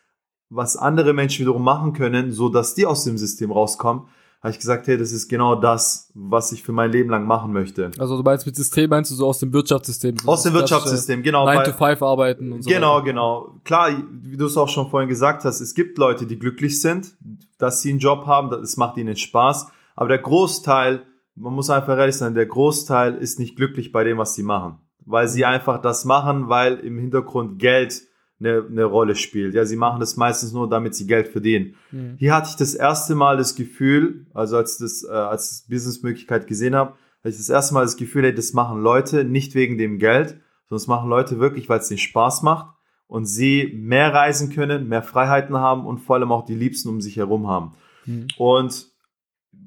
was 0.48 0.76
andere 0.76 1.12
Menschen 1.12 1.40
wiederum 1.40 1.64
machen 1.64 1.92
können, 1.92 2.32
so 2.32 2.48
dass 2.48 2.74
die 2.74 2.86
aus 2.86 3.04
dem 3.04 3.18
System 3.18 3.50
rauskommen, 3.50 4.04
habe 4.42 4.50
ich 4.50 4.58
gesagt, 4.58 4.88
hey, 4.88 4.98
das 4.98 5.12
ist 5.12 5.28
genau 5.28 5.54
das, 5.54 6.10
was 6.14 6.50
ich 6.50 6.64
für 6.64 6.72
mein 6.72 6.90
Leben 6.90 7.10
lang 7.10 7.26
machen 7.26 7.52
möchte. 7.52 7.92
Also 7.98 8.16
du 8.16 8.24
meinst 8.24 8.44
mit 8.44 8.56
System, 8.56 8.90
meinst 8.90 9.12
du 9.12 9.14
so 9.14 9.28
aus 9.28 9.38
dem 9.38 9.52
Wirtschaftssystem? 9.52 10.16
So 10.18 10.28
aus 10.28 10.42
dem 10.42 10.52
Wirtschaftssystem, 10.52 11.22
genau. 11.22 11.44
9 11.44 11.64
to 11.64 11.72
5 11.72 12.02
arbeiten 12.02 12.52
und 12.52 12.62
so. 12.62 12.70
Genau, 12.70 12.96
weiter. 12.96 13.04
genau. 13.04 13.54
Klar, 13.62 13.90
wie 14.22 14.36
du 14.36 14.46
es 14.46 14.56
auch 14.56 14.68
schon 14.68 14.90
vorhin 14.90 15.08
gesagt 15.08 15.44
hast, 15.44 15.60
es 15.60 15.74
gibt 15.74 15.96
Leute, 15.96 16.26
die 16.26 16.40
glücklich 16.40 16.80
sind, 16.80 17.14
dass 17.58 17.82
sie 17.82 17.90
einen 17.90 18.00
Job 18.00 18.26
haben, 18.26 18.50
das 18.50 18.76
macht 18.76 18.96
ihnen 18.96 19.16
Spaß. 19.16 19.68
Aber 19.96 20.08
der 20.08 20.18
Großteil, 20.18 21.02
man 21.34 21.54
muss 21.54 21.70
einfach 21.70 21.98
ehrlich 21.98 22.16
sein, 22.16 22.34
der 22.34 22.46
Großteil 22.46 23.14
ist 23.14 23.38
nicht 23.38 23.56
glücklich 23.56 23.92
bei 23.92 24.04
dem, 24.04 24.18
was 24.18 24.34
sie 24.34 24.42
machen. 24.42 24.78
Weil 25.04 25.28
sie 25.28 25.44
einfach 25.44 25.80
das 25.80 26.04
machen, 26.04 26.48
weil 26.48 26.78
im 26.78 26.98
Hintergrund 26.98 27.58
Geld 27.58 28.02
eine, 28.44 28.66
eine 28.68 28.84
Rolle 28.84 29.14
spielt. 29.14 29.54
Ja, 29.54 29.64
sie 29.64 29.76
machen 29.76 30.00
das 30.00 30.16
meistens 30.16 30.52
nur, 30.52 30.68
damit 30.68 30.94
sie 30.94 31.06
Geld 31.06 31.28
verdienen. 31.28 31.74
Mhm. 31.90 32.16
Hier 32.18 32.34
hatte 32.34 32.48
ich 32.50 32.56
das 32.56 32.74
erste 32.74 33.14
Mal 33.14 33.36
das 33.36 33.54
Gefühl, 33.54 34.26
also 34.34 34.56
als 34.56 34.78
das, 34.78 35.04
äh, 35.04 35.12
als 35.12 35.64
ich 35.64 35.70
Businessmöglichkeit 35.70 36.46
gesehen 36.46 36.74
habe, 36.74 36.92
hatte 37.20 37.30
ich 37.30 37.36
das 37.36 37.48
erste 37.48 37.74
Mal 37.74 37.82
das 37.82 37.96
Gefühl, 37.96 38.24
hey, 38.24 38.34
das 38.34 38.52
machen 38.52 38.82
Leute 38.82 39.24
nicht 39.24 39.54
wegen 39.54 39.78
dem 39.78 39.98
Geld, 39.98 40.40
sondern 40.68 40.82
es 40.82 40.86
machen 40.86 41.08
Leute 41.08 41.38
wirklich, 41.38 41.68
weil 41.68 41.78
es 41.78 41.90
ihnen 41.90 41.98
Spaß 41.98 42.42
macht 42.42 42.74
und 43.06 43.26
sie 43.26 43.72
mehr 43.76 44.12
reisen 44.12 44.50
können, 44.50 44.88
mehr 44.88 45.02
Freiheiten 45.02 45.56
haben 45.56 45.86
und 45.86 45.98
vor 45.98 46.16
allem 46.16 46.32
auch 46.32 46.44
die 46.44 46.54
Liebsten 46.54 46.88
um 46.88 47.00
sich 47.00 47.16
herum 47.16 47.46
haben. 47.46 47.74
Mhm. 48.06 48.26
Und 48.38 48.91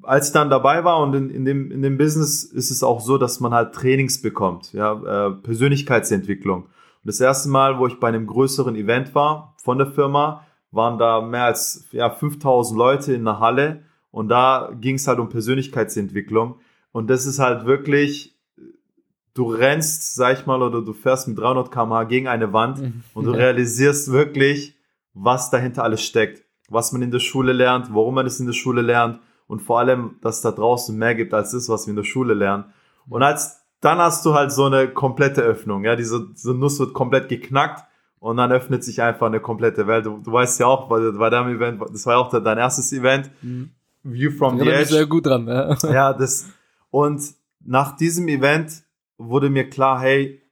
als 0.06 0.28
ich 0.28 0.32
dann 0.32 0.50
dabei 0.50 0.84
war 0.84 1.00
und 1.00 1.14
in, 1.14 1.30
in, 1.30 1.44
dem, 1.44 1.70
in 1.70 1.82
dem 1.82 1.98
Business 1.98 2.44
ist 2.44 2.70
es 2.70 2.82
auch 2.82 3.00
so, 3.00 3.18
dass 3.18 3.40
man 3.40 3.52
halt 3.52 3.74
Trainings 3.74 4.22
bekommt, 4.22 4.72
ja, 4.72 4.92
äh, 4.92 5.30
Persönlichkeitsentwicklung. 5.32 6.62
Und 6.62 6.70
das 7.02 7.20
erste 7.20 7.48
Mal, 7.48 7.78
wo 7.78 7.86
ich 7.86 7.98
bei 7.98 8.08
einem 8.08 8.26
größeren 8.26 8.76
Event 8.76 9.14
war 9.14 9.56
von 9.62 9.78
der 9.78 9.88
Firma, 9.88 10.46
waren 10.70 10.98
da 10.98 11.20
mehr 11.20 11.44
als 11.44 11.86
ja, 11.90 12.10
5000 12.10 12.78
Leute 12.78 13.14
in 13.14 13.24
der 13.24 13.40
Halle 13.40 13.82
und 14.10 14.28
da 14.28 14.70
ging 14.80 14.94
es 14.94 15.08
halt 15.08 15.18
um 15.18 15.28
Persönlichkeitsentwicklung. 15.28 16.56
Und 16.92 17.10
das 17.10 17.26
ist 17.26 17.38
halt 17.38 17.66
wirklich, 17.66 18.36
du 19.34 19.50
rennst, 19.50 20.14
sag 20.14 20.38
ich 20.38 20.46
mal, 20.46 20.62
oder 20.62 20.82
du 20.82 20.92
fährst 20.92 21.28
mit 21.28 21.38
300 21.38 21.70
km/h 21.70 22.04
gegen 22.04 22.28
eine 22.28 22.52
Wand 22.52 22.80
mhm. 22.80 23.02
und 23.12 23.24
du 23.24 23.32
realisierst 23.32 24.12
wirklich, 24.12 24.74
was 25.14 25.50
dahinter 25.50 25.82
alles 25.82 26.02
steckt. 26.02 26.44
Was 26.68 26.92
man 26.92 27.02
in 27.02 27.10
der 27.10 27.18
Schule 27.20 27.52
lernt, 27.52 27.92
warum 27.92 28.14
man 28.14 28.26
es 28.26 28.40
in 28.40 28.46
der 28.46 28.52
Schule 28.52 28.82
lernt 28.82 29.20
und 29.46 29.62
vor 29.62 29.78
allem, 29.78 30.16
dass 30.22 30.36
es 30.36 30.42
da 30.42 30.52
draußen 30.52 30.96
mehr 30.96 31.14
gibt 31.14 31.34
als 31.34 31.52
das, 31.52 31.68
was 31.68 31.86
wir 31.86 31.90
in 31.92 31.96
der 31.96 32.04
Schule 32.04 32.34
lernen. 32.34 32.64
Und 33.08 33.22
als 33.22 33.62
dann 33.80 33.98
hast 33.98 34.24
du 34.26 34.34
halt 34.34 34.52
so 34.52 34.64
eine 34.64 34.88
komplette 34.88 35.42
Öffnung, 35.42 35.84
ja, 35.84 35.96
diese, 35.96 36.28
diese 36.32 36.54
Nuss 36.54 36.80
wird 36.80 36.92
komplett 36.92 37.28
geknackt 37.28 37.84
und 38.18 38.38
dann 38.38 38.50
öffnet 38.50 38.82
sich 38.82 39.02
einfach 39.02 39.26
eine 39.26 39.40
komplette 39.40 39.86
Welt. 39.86 40.06
Du, 40.06 40.18
du 40.18 40.32
weißt 40.32 40.58
ja 40.60 40.66
auch, 40.66 40.88
bei, 40.88 41.10
bei 41.12 41.30
deinem 41.30 41.54
Event, 41.54 41.80
das 41.92 42.06
war 42.06 42.14
ja 42.14 42.18
auch 42.18 42.30
dein 42.30 42.58
erstes 42.58 42.92
Event, 42.92 43.30
mhm. 43.42 43.70
View 44.02 44.30
from 44.30 44.58
the 44.58 44.68
Edge. 44.68 44.86
sehr 44.86 45.06
gut 45.06 45.26
dran, 45.26 45.46
ja. 45.48 45.76
ja, 45.92 46.12
das, 46.12 46.46
und 46.90 47.22
nach 47.64 47.96
diesem 47.96 48.28
Event 48.28 48.82
wurde 49.18 49.50
mir 49.50 49.68
klar, 49.68 50.00
hey, 50.00 50.42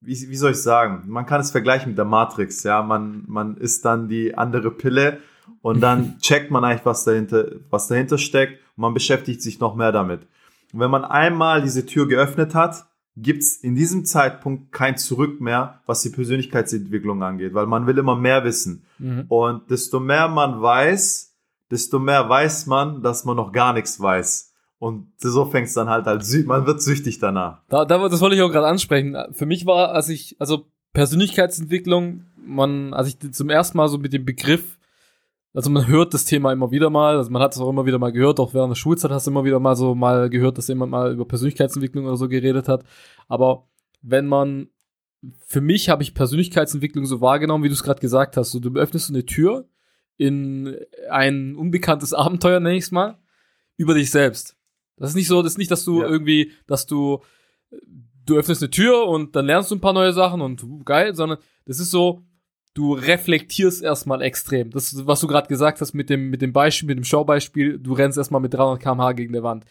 wie, 0.00 0.28
wie 0.28 0.36
soll 0.36 0.52
ich 0.52 0.62
sagen? 0.62 1.04
Man 1.06 1.26
kann 1.26 1.40
es 1.40 1.50
vergleichen 1.50 1.90
mit 1.90 1.98
der 1.98 2.04
Matrix, 2.04 2.62
ja. 2.62 2.82
Man, 2.82 3.24
man 3.26 3.56
ist 3.56 3.84
dann 3.84 4.08
die 4.08 4.36
andere 4.36 4.70
Pille 4.70 5.20
und 5.62 5.80
dann 5.80 6.18
checkt 6.20 6.50
man 6.50 6.64
eigentlich, 6.64 6.84
was 6.84 7.04
dahinter, 7.04 7.46
was 7.70 7.88
dahinter 7.88 8.18
steckt 8.18 8.60
und 8.76 8.82
man 8.82 8.94
beschäftigt 8.94 9.42
sich 9.42 9.60
noch 9.60 9.74
mehr 9.74 9.92
damit. 9.92 10.20
Und 10.72 10.80
wenn 10.80 10.90
man 10.90 11.04
einmal 11.04 11.62
diese 11.62 11.86
Tür 11.86 12.06
geöffnet 12.08 12.54
hat, 12.54 12.86
gibt's 13.16 13.56
in 13.56 13.74
diesem 13.74 14.04
Zeitpunkt 14.04 14.72
kein 14.72 14.96
Zurück 14.96 15.40
mehr, 15.40 15.80
was 15.86 16.02
die 16.02 16.10
Persönlichkeitsentwicklung 16.10 17.22
angeht, 17.22 17.54
weil 17.54 17.66
man 17.66 17.86
will 17.86 17.98
immer 17.98 18.16
mehr 18.16 18.44
wissen. 18.44 18.84
Mhm. 18.98 19.24
Und 19.28 19.70
desto 19.70 20.00
mehr 20.00 20.28
man 20.28 20.62
weiß, 20.62 21.36
desto 21.70 21.98
mehr 21.98 22.28
weiß 22.28 22.66
man, 22.66 23.02
dass 23.02 23.24
man 23.24 23.36
noch 23.36 23.52
gar 23.52 23.72
nichts 23.72 24.00
weiß. 24.00 24.52
Und 24.78 25.08
so 25.18 25.44
fängt's 25.44 25.74
dann 25.74 25.90
halt 25.90 26.06
halt, 26.06 26.24
man 26.46 26.66
wird 26.66 26.80
süchtig 26.80 27.18
danach. 27.18 27.60
Da, 27.68 27.84
da, 27.84 28.08
das 28.08 28.20
wollte 28.20 28.36
ich 28.36 28.42
auch 28.42 28.50
gerade 28.50 28.66
ansprechen. 28.66 29.14
Für 29.32 29.44
mich 29.44 29.66
war, 29.66 29.92
als 29.92 30.08
ich, 30.08 30.36
also 30.38 30.66
Persönlichkeitsentwicklung, 30.94 32.24
man, 32.42 32.94
als 32.94 33.08
ich 33.08 33.32
zum 33.32 33.50
ersten 33.50 33.76
Mal 33.76 33.88
so 33.88 33.98
mit 33.98 34.14
dem 34.14 34.24
Begriff 34.24 34.78
also 35.52 35.70
man 35.70 35.86
hört 35.86 36.14
das 36.14 36.24
Thema 36.24 36.52
immer 36.52 36.70
wieder 36.70 36.90
mal, 36.90 37.16
also 37.16 37.30
man 37.30 37.42
hat 37.42 37.54
es 37.54 37.60
auch 37.60 37.68
immer 37.68 37.86
wieder 37.86 37.98
mal 37.98 38.12
gehört, 38.12 38.38
auch 38.38 38.54
während 38.54 38.70
der 38.70 38.76
Schulzeit 38.76 39.10
hast 39.10 39.26
du 39.26 39.30
immer 39.30 39.44
wieder 39.44 39.58
mal 39.58 39.74
so 39.74 39.94
mal 39.94 40.30
gehört, 40.30 40.58
dass 40.58 40.68
jemand 40.68 40.92
mal 40.92 41.12
über 41.12 41.24
Persönlichkeitsentwicklung 41.24 42.06
oder 42.06 42.16
so 42.16 42.28
geredet 42.28 42.68
hat. 42.68 42.84
Aber 43.28 43.68
wenn 44.02 44.26
man, 44.26 44.68
für 45.46 45.60
mich 45.60 45.88
habe 45.88 46.02
ich 46.02 46.14
Persönlichkeitsentwicklung 46.14 47.04
so 47.04 47.20
wahrgenommen, 47.20 47.64
wie 47.64 47.68
du 47.68 47.74
es 47.74 47.82
gerade 47.82 48.00
gesagt 48.00 48.36
hast. 48.36 48.52
So, 48.52 48.60
du 48.60 48.72
öffnest 48.78 49.10
eine 49.10 49.26
Tür 49.26 49.68
in 50.16 50.76
ein 51.10 51.56
unbekanntes 51.56 52.14
Abenteuer, 52.14 52.60
nenne 52.60 52.76
ich 52.76 52.84
es 52.84 52.92
mal, 52.92 53.18
über 53.76 53.94
dich 53.94 54.10
selbst. 54.10 54.56
Das 54.96 55.10
ist 55.10 55.16
nicht 55.16 55.28
so, 55.28 55.42
das 55.42 55.52
ist 55.52 55.58
nicht, 55.58 55.70
dass 55.70 55.84
du 55.84 56.02
ja. 56.02 56.08
irgendwie, 56.08 56.52
dass 56.66 56.86
du, 56.86 57.20
du 58.26 58.36
öffnest 58.36 58.62
eine 58.62 58.70
Tür 58.70 59.06
und 59.06 59.34
dann 59.34 59.46
lernst 59.46 59.70
du 59.70 59.74
ein 59.74 59.80
paar 59.80 59.94
neue 59.94 60.12
Sachen 60.12 60.42
und 60.42 60.64
geil, 60.84 61.14
sondern 61.14 61.38
das 61.64 61.80
ist 61.80 61.90
so, 61.90 62.22
du 62.74 62.94
reflektierst 62.94 63.82
erstmal 63.82 64.22
extrem. 64.22 64.70
Das, 64.70 65.06
was 65.06 65.20
du 65.20 65.26
gerade 65.26 65.48
gesagt 65.48 65.80
hast 65.80 65.92
mit 65.94 66.10
dem, 66.10 66.30
mit 66.30 66.42
dem 66.42 66.52
Beispiel, 66.52 66.86
mit 66.86 66.98
dem 66.98 67.04
Schaubeispiel, 67.04 67.78
du 67.78 67.92
rennst 67.92 68.18
erstmal 68.18 68.40
mit 68.40 68.54
300 68.54 68.80
km/h 68.80 69.12
gegen 69.12 69.32
die 69.32 69.42
Wand. 69.42 69.64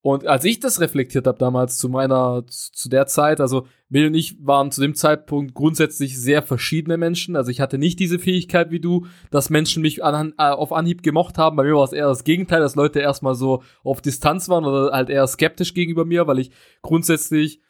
Und 0.00 0.26
als 0.26 0.44
ich 0.44 0.60
das 0.60 0.80
reflektiert 0.80 1.26
habe 1.26 1.38
damals 1.38 1.76
zu 1.76 1.88
meiner, 1.88 2.44
zu 2.46 2.88
der 2.88 3.06
Zeit, 3.06 3.40
also 3.40 3.66
Bill 3.88 4.06
und 4.06 4.14
ich 4.14 4.36
waren 4.40 4.70
zu 4.70 4.80
dem 4.80 4.94
Zeitpunkt 4.94 5.54
grundsätzlich 5.54 6.18
sehr 6.18 6.42
verschiedene 6.42 6.96
Menschen. 6.96 7.34
Also 7.34 7.50
ich 7.50 7.60
hatte 7.60 7.78
nicht 7.78 7.98
diese 7.98 8.20
Fähigkeit 8.20 8.70
wie 8.70 8.78
du, 8.78 9.06
dass 9.30 9.50
Menschen 9.50 9.82
mich 9.82 10.04
an, 10.04 10.34
äh, 10.38 10.42
auf 10.44 10.72
Anhieb 10.72 11.02
gemocht 11.02 11.36
haben. 11.36 11.56
Bei 11.56 11.64
mir 11.64 11.74
war 11.74 11.84
es 11.84 11.92
eher 11.92 12.06
das 12.06 12.22
Gegenteil, 12.22 12.60
dass 12.60 12.76
Leute 12.76 13.00
erstmal 13.00 13.34
so 13.34 13.62
auf 13.82 14.00
Distanz 14.00 14.48
waren 14.48 14.64
oder 14.64 14.92
halt 14.92 15.10
eher 15.10 15.26
skeptisch 15.26 15.74
gegenüber 15.74 16.04
mir, 16.04 16.26
weil 16.28 16.38
ich 16.38 16.52
grundsätzlich, 16.80 17.60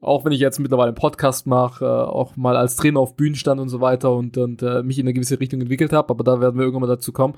auch 0.00 0.24
wenn 0.24 0.32
ich 0.32 0.40
jetzt 0.40 0.58
mittlerweile 0.58 0.88
einen 0.88 0.96
Podcast 0.96 1.46
mache, 1.46 1.84
äh, 1.84 1.88
auch 1.88 2.36
mal 2.36 2.56
als 2.56 2.76
Trainer 2.76 3.00
auf 3.00 3.16
Bühnen 3.16 3.34
stand 3.34 3.60
und 3.60 3.68
so 3.68 3.80
weiter 3.80 4.14
und, 4.14 4.36
und 4.36 4.62
äh, 4.62 4.82
mich 4.82 4.98
in 4.98 5.04
eine 5.04 5.14
gewisse 5.14 5.40
Richtung 5.40 5.60
entwickelt 5.60 5.92
habe, 5.92 6.10
aber 6.10 6.24
da 6.24 6.40
werden 6.40 6.56
wir 6.56 6.64
irgendwann 6.64 6.88
mal 6.88 6.94
dazu 6.94 7.12
kommen 7.12 7.36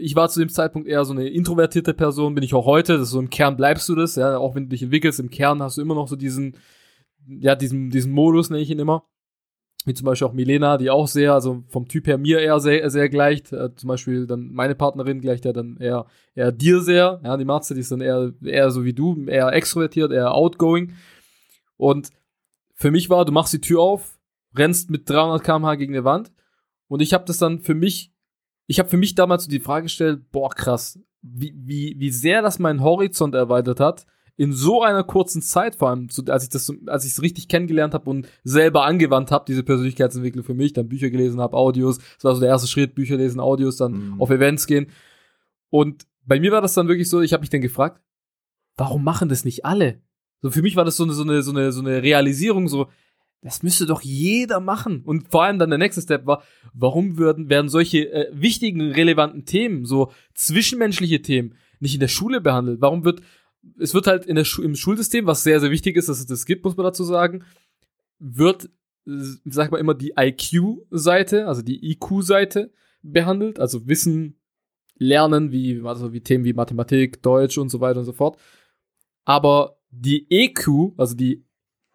ich 0.00 0.16
war 0.16 0.28
zu 0.28 0.40
dem 0.40 0.48
Zeitpunkt 0.48 0.88
eher 0.88 1.04
so 1.04 1.12
eine 1.12 1.28
introvertierte 1.28 1.94
Person, 1.94 2.34
bin 2.34 2.44
ich 2.44 2.54
auch 2.54 2.66
heute. 2.66 2.94
Das 2.94 3.02
ist 3.02 3.10
so 3.10 3.20
im 3.20 3.30
Kern 3.30 3.56
bleibst 3.56 3.88
du 3.88 3.94
das, 3.94 4.16
ja, 4.16 4.36
auch 4.38 4.54
wenn 4.54 4.64
du 4.64 4.70
dich 4.70 4.82
entwickelst, 4.82 5.20
im 5.20 5.30
Kern 5.30 5.62
hast 5.62 5.76
du 5.76 5.82
immer 5.82 5.94
noch 5.94 6.08
so 6.08 6.16
diesen, 6.16 6.56
ja, 7.26 7.54
diesen, 7.54 7.90
diesen 7.90 8.12
Modus 8.12 8.50
nenne 8.50 8.62
ich 8.62 8.70
ihn 8.70 8.78
immer. 8.78 9.04
Wie 9.86 9.94
zum 9.94 10.04
Beispiel 10.04 10.28
auch 10.28 10.34
Milena, 10.34 10.76
die 10.76 10.90
auch 10.90 11.08
sehr, 11.08 11.32
also 11.32 11.64
vom 11.68 11.88
Typ 11.88 12.06
her 12.06 12.18
mir 12.18 12.40
eher 12.40 12.60
sehr, 12.60 12.90
sehr 12.90 13.08
gleicht. 13.08 13.52
Äh, 13.52 13.74
zum 13.74 13.88
Beispiel 13.88 14.26
dann 14.26 14.50
meine 14.52 14.74
Partnerin 14.74 15.22
gleicht 15.22 15.46
ja 15.46 15.54
dann 15.54 15.78
eher, 15.78 16.06
eher 16.34 16.52
dir 16.52 16.80
sehr. 16.80 17.20
Ja, 17.24 17.36
die 17.36 17.46
Marze, 17.46 17.74
die 17.74 17.80
ist 17.80 17.90
dann 17.90 18.02
eher, 18.02 18.32
eher 18.44 18.70
so 18.70 18.84
wie 18.84 18.92
du, 18.92 19.24
eher 19.26 19.52
extrovertiert, 19.52 20.12
eher 20.12 20.34
outgoing. 20.34 20.92
Und 21.80 22.10
für 22.74 22.90
mich 22.90 23.10
war, 23.10 23.24
du 23.24 23.32
machst 23.32 23.52
die 23.52 23.60
Tür 23.60 23.80
auf, 23.80 24.18
rennst 24.56 24.90
mit 24.90 25.08
300 25.08 25.42
km/h 25.42 25.74
gegen 25.76 25.94
eine 25.94 26.04
Wand. 26.04 26.32
Und 26.88 27.00
ich 27.00 27.12
habe 27.12 27.24
das 27.24 27.38
dann 27.38 27.60
für 27.60 27.74
mich 27.74 28.12
ich 28.70 28.78
habe 28.78 28.88
für 28.88 28.96
mich 28.96 29.16
damals 29.16 29.44
so 29.44 29.50
die 29.50 29.58
Frage 29.58 29.86
gestellt, 29.86 30.30
boah, 30.30 30.48
krass, 30.48 31.00
wie, 31.22 31.52
wie, 31.56 31.96
wie 31.98 32.12
sehr 32.12 32.40
das 32.40 32.60
meinen 32.60 32.82
Horizont 32.84 33.34
erweitert 33.34 33.80
hat, 33.80 34.06
in 34.36 34.52
so 34.52 34.80
einer 34.84 35.02
kurzen 35.02 35.42
Zeit, 35.42 35.74
vor 35.74 35.90
allem, 35.90 36.06
als 36.28 36.44
ich 36.44 36.50
das, 36.50 36.72
als 36.86 37.04
ich 37.04 37.10
es 37.10 37.20
richtig 37.20 37.48
kennengelernt 37.48 37.94
habe 37.94 38.08
und 38.08 38.28
selber 38.44 38.84
angewandt 38.84 39.32
habe, 39.32 39.44
diese 39.48 39.64
Persönlichkeitsentwicklung 39.64 40.44
für 40.44 40.54
mich, 40.54 40.72
dann 40.72 40.88
Bücher 40.88 41.10
gelesen 41.10 41.40
habe, 41.40 41.56
Audios, 41.56 41.98
das 41.98 42.22
war 42.22 42.34
so 42.36 42.40
der 42.40 42.48
erste 42.48 42.68
Schritt, 42.68 42.94
Bücher 42.94 43.16
lesen, 43.16 43.40
Audios, 43.40 43.76
dann 43.76 44.12
mhm. 44.12 44.20
auf 44.20 44.30
Events 44.30 44.68
gehen. 44.68 44.86
Und 45.68 46.06
bei 46.24 46.38
mir 46.38 46.52
war 46.52 46.62
das 46.62 46.74
dann 46.74 46.86
wirklich 46.86 47.08
so, 47.08 47.20
ich 47.22 47.32
habe 47.32 47.40
mich 47.40 47.50
dann 47.50 47.62
gefragt, 47.62 48.00
warum 48.76 49.02
machen 49.02 49.28
das 49.28 49.44
nicht 49.44 49.64
alle? 49.64 50.00
So 50.42 50.50
für 50.50 50.62
mich 50.62 50.76
war 50.76 50.84
das 50.84 50.96
so 50.96 51.04
eine, 51.04 51.12
so 51.12 51.22
eine, 51.22 51.42
so 51.42 51.50
eine, 51.50 51.72
so 51.72 51.80
eine 51.80 52.02
Realisierung, 52.02 52.68
so, 52.68 52.88
das 53.42 53.62
müsste 53.62 53.86
doch 53.86 54.02
jeder 54.02 54.60
machen. 54.60 55.02
Und 55.04 55.28
vor 55.28 55.44
allem 55.44 55.58
dann 55.58 55.70
der 55.70 55.78
nächste 55.78 56.02
Step 56.02 56.26
war, 56.26 56.42
warum 56.74 57.16
würden, 57.18 57.48
werden 57.48 57.68
solche 57.68 58.12
äh, 58.12 58.30
wichtigen, 58.32 58.92
relevanten 58.92 59.44
Themen, 59.44 59.84
so 59.84 60.12
zwischenmenschliche 60.34 61.22
Themen, 61.22 61.54
nicht 61.78 61.94
in 61.94 62.00
der 62.00 62.08
Schule 62.08 62.40
behandelt? 62.40 62.80
Warum 62.80 63.04
wird, 63.04 63.22
es 63.78 63.94
wird 63.94 64.06
halt 64.06 64.26
in 64.26 64.36
der 64.36 64.44
Schu 64.44 64.62
im 64.62 64.76
Schulsystem, 64.76 65.26
was 65.26 65.42
sehr, 65.42 65.60
sehr 65.60 65.70
wichtig 65.70 65.96
ist, 65.96 66.08
dass 66.08 66.20
es 66.20 66.26
das 66.26 66.44
gibt, 66.44 66.64
muss 66.64 66.76
man 66.76 66.84
dazu 66.84 67.04
sagen, 67.04 67.44
wird, 68.18 68.68
sag 69.04 69.70
mal 69.70 69.78
immer, 69.78 69.94
die 69.94 70.12
IQ-Seite, 70.18 71.46
also 71.46 71.62
die 71.62 71.92
IQ-Seite 71.92 72.72
behandelt, 73.02 73.58
also 73.58 73.86
Wissen, 73.88 74.36
Lernen, 74.96 75.50
wie, 75.50 75.80
also 75.82 76.12
wie 76.12 76.20
Themen 76.20 76.44
wie 76.44 76.52
Mathematik, 76.52 77.22
Deutsch 77.22 77.56
und 77.56 77.70
so 77.70 77.80
weiter 77.80 78.00
und 78.00 78.04
so 78.04 78.12
fort. 78.12 78.38
Aber 79.24 79.79
die 79.90 80.26
EQ, 80.30 80.92
also 80.96 81.14
die 81.14 81.44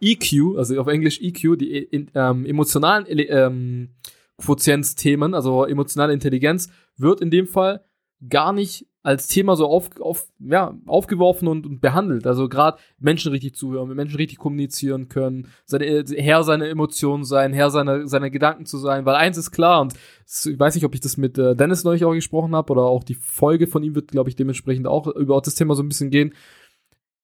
EQ, 0.01 0.57
also 0.57 0.79
auf 0.79 0.87
Englisch 0.87 1.21
EQ, 1.21 1.57
die 1.57 1.77
in, 1.77 2.11
ähm, 2.13 2.45
emotionalen 2.45 3.05
ähm, 3.09 3.89
Quotienzthemen, 4.37 5.33
also 5.33 5.65
emotionale 5.65 6.13
Intelligenz, 6.13 6.69
wird 6.97 7.21
in 7.21 7.31
dem 7.31 7.47
Fall 7.47 7.85
gar 8.29 8.53
nicht 8.53 8.87
als 9.05 9.27
Thema 9.27 9.55
so 9.55 9.67
auf, 9.67 9.89
auf, 9.99 10.27
ja, 10.39 10.75
aufgeworfen 10.87 11.47
und, 11.47 11.67
und 11.67 11.79
behandelt. 11.79 12.25
Also 12.25 12.49
gerade 12.49 12.79
Menschen 12.97 13.31
richtig 13.31 13.53
zuhören, 13.55 13.87
mit 13.87 13.97
Menschen 13.97 14.15
richtig 14.15 14.39
kommunizieren 14.39 15.09
können, 15.09 15.49
seine, 15.65 16.03
Herr 16.17 16.43
seiner 16.43 16.67
Emotionen 16.67 17.23
sein, 17.23 17.53
Herr 17.53 17.69
seiner, 17.69 18.07
seiner 18.07 18.31
Gedanken 18.31 18.65
zu 18.65 18.79
sein. 18.79 19.05
Weil 19.05 19.15
eins 19.15 19.37
ist 19.37 19.51
klar, 19.51 19.81
und 19.81 19.93
ich 19.93 20.59
weiß 20.59 20.73
nicht, 20.73 20.85
ob 20.85 20.95
ich 20.95 21.01
das 21.01 21.17
mit 21.17 21.37
äh, 21.37 21.55
Dennis 21.55 21.83
neulich 21.83 22.03
auch 22.03 22.13
gesprochen 22.13 22.55
habe, 22.55 22.71
oder 22.71 22.81
auch 22.81 23.03
die 23.03 23.13
Folge 23.13 23.67
von 23.67 23.83
ihm 23.83 23.93
wird, 23.93 24.09
glaube 24.09 24.31
ich, 24.31 24.35
dementsprechend 24.35 24.87
auch 24.87 25.05
über 25.05 25.39
das 25.39 25.53
Thema 25.53 25.75
so 25.75 25.83
ein 25.83 25.89
bisschen 25.89 26.09
gehen. 26.09 26.33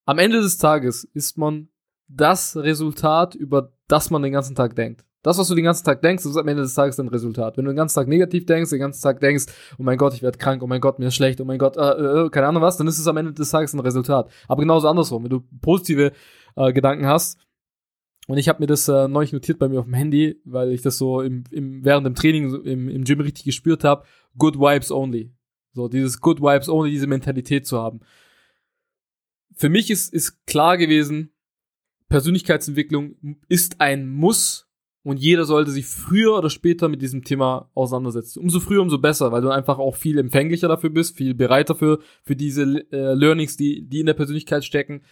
Am 0.05 0.17
Ende 0.17 0.41
des 0.41 0.57
Tages 0.57 1.03
ist 1.03 1.37
man 1.37 1.69
das 2.07 2.57
Resultat, 2.57 3.35
über 3.35 3.73
das 3.87 4.09
man 4.09 4.21
den 4.21 4.33
ganzen 4.33 4.55
Tag 4.55 4.75
denkt. 4.75 5.05
Das, 5.23 5.37
was 5.37 5.47
du 5.47 5.55
den 5.55 5.65
ganzen 5.65 5.85
Tag 5.85 6.01
denkst, 6.01 6.25
ist 6.25 6.35
am 6.35 6.47
Ende 6.47 6.63
des 6.63 6.73
Tages 6.73 6.95
dein 6.95 7.07
Resultat. 7.07 7.55
Wenn 7.55 7.65
du 7.65 7.71
den 7.71 7.77
ganzen 7.77 7.95
Tag 7.95 8.07
negativ 8.07 8.47
denkst, 8.47 8.71
den 8.71 8.79
ganzen 8.79 9.03
Tag 9.03 9.19
denkst, 9.19 9.45
oh 9.77 9.83
mein 9.83 9.97
Gott, 9.97 10.15
ich 10.15 10.23
werde 10.23 10.39
krank, 10.39 10.63
oh 10.63 10.67
mein 10.67 10.81
Gott, 10.81 10.97
mir 10.97 11.07
ist 11.07 11.15
schlecht, 11.15 11.39
oh 11.39 11.45
mein 11.45 11.59
Gott, 11.59 11.77
äh, 11.77 11.81
äh, 11.81 12.29
keine 12.29 12.47
Ahnung 12.47 12.63
was, 12.63 12.77
dann 12.77 12.87
ist 12.87 12.97
es 12.97 13.07
am 13.07 13.17
Ende 13.17 13.31
des 13.31 13.51
Tages 13.51 13.73
ein 13.73 13.79
Resultat. 13.79 14.31
Aber 14.47 14.61
genauso 14.61 14.87
andersrum, 14.87 15.23
wenn 15.23 15.29
du 15.29 15.43
positive 15.61 16.11
äh, 16.55 16.73
Gedanken 16.73 17.05
hast, 17.05 17.37
und 18.27 18.37
ich 18.37 18.49
habe 18.49 18.61
mir 18.61 18.67
das 18.67 18.87
äh, 18.87 19.07
neulich 19.07 19.33
notiert 19.33 19.59
bei 19.59 19.67
mir 19.67 19.79
auf 19.79 19.85
dem 19.85 19.93
Handy, 19.93 20.41
weil 20.45 20.71
ich 20.71 20.81
das 20.81 20.97
so 20.97 21.21
im, 21.21 21.43
im, 21.51 21.83
während 21.83 22.05
dem 22.05 22.15
Training 22.15 22.63
im, 22.63 22.87
im 22.87 23.03
Gym 23.03 23.19
richtig 23.19 23.45
gespürt 23.45 23.83
habe, 23.83 24.05
good 24.37 24.57
vibes 24.57 24.91
only. 24.91 25.33
So 25.73 25.87
dieses 25.87 26.19
good 26.19 26.39
vibes 26.39 26.69
only, 26.69 26.91
diese 26.91 27.07
Mentalität 27.07 27.67
zu 27.67 27.79
haben. 27.79 27.99
Für 29.61 29.69
mich 29.69 29.91
ist, 29.91 30.11
ist 30.11 30.43
klar 30.47 30.75
gewesen, 30.75 31.35
Persönlichkeitsentwicklung 32.09 33.37
ist 33.47 33.79
ein 33.79 34.09
Muss 34.09 34.67
und 35.03 35.17
jeder 35.17 35.45
sollte 35.45 35.69
sich 35.69 35.85
früher 35.85 36.35
oder 36.35 36.49
später 36.49 36.89
mit 36.89 37.03
diesem 37.03 37.23
Thema 37.23 37.69
auseinandersetzen. 37.75 38.39
Umso 38.39 38.59
früher, 38.59 38.81
umso 38.81 38.97
besser, 38.97 39.31
weil 39.31 39.43
du 39.43 39.51
einfach 39.51 39.77
auch 39.77 39.95
viel 39.95 40.17
empfänglicher 40.17 40.67
dafür 40.67 40.89
bist, 40.89 41.15
viel 41.15 41.35
bereiter 41.35 41.75
für, 41.75 41.99
für 42.23 42.35
diese 42.35 42.63
äh, 42.91 43.13
Learnings, 43.13 43.55
die, 43.55 43.87
die 43.87 43.99
in 43.99 44.07
der 44.07 44.15
Persönlichkeit 44.15 44.65
stecken, 44.65 45.03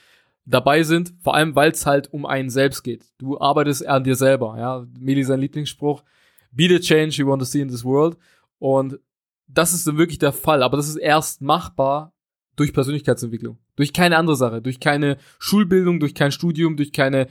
dabei 0.46 0.82
sind. 0.82 1.14
Vor 1.20 1.36
allem, 1.36 1.56
weil 1.56 1.70
es 1.70 1.86
halt 1.86 2.12
um 2.12 2.26
einen 2.26 2.50
selbst 2.50 2.82
geht. 2.82 3.06
Du 3.20 3.40
arbeitest 3.40 3.86
an 3.86 4.04
dir 4.04 4.16
selber. 4.16 4.56
Ja, 4.58 4.88
Meli 5.00 5.24
sein 5.24 5.42
Lieblingsspruch. 5.42 6.04
Be 6.52 6.68
the 6.68 6.80
change 6.80 7.18
you 7.18 7.28
want 7.28 7.40
to 7.44 7.46
see 7.46 7.62
in 7.62 7.68
this 7.68 7.86
world. 7.86 8.18
Und 8.58 9.00
das 9.46 9.74
ist 9.74 9.86
dann 9.86 10.00
wirklich 10.00 10.18
der 10.18 10.34
Fall. 10.34 10.64
Aber 10.64 10.76
das 10.76 10.90
ist 10.90 10.96
erst 10.96 11.40
machbar, 11.40 12.16
durch 12.60 12.74
Persönlichkeitsentwicklung. 12.74 13.58
Durch 13.76 13.94
keine 13.94 14.18
andere 14.18 14.36
Sache. 14.36 14.62
Durch 14.62 14.80
keine 14.80 15.18
Schulbildung, 15.40 16.00
durch 16.00 16.14
kein 16.14 16.32
Studium, 16.32 16.76
durch 16.76 16.92
keine. 16.92 17.28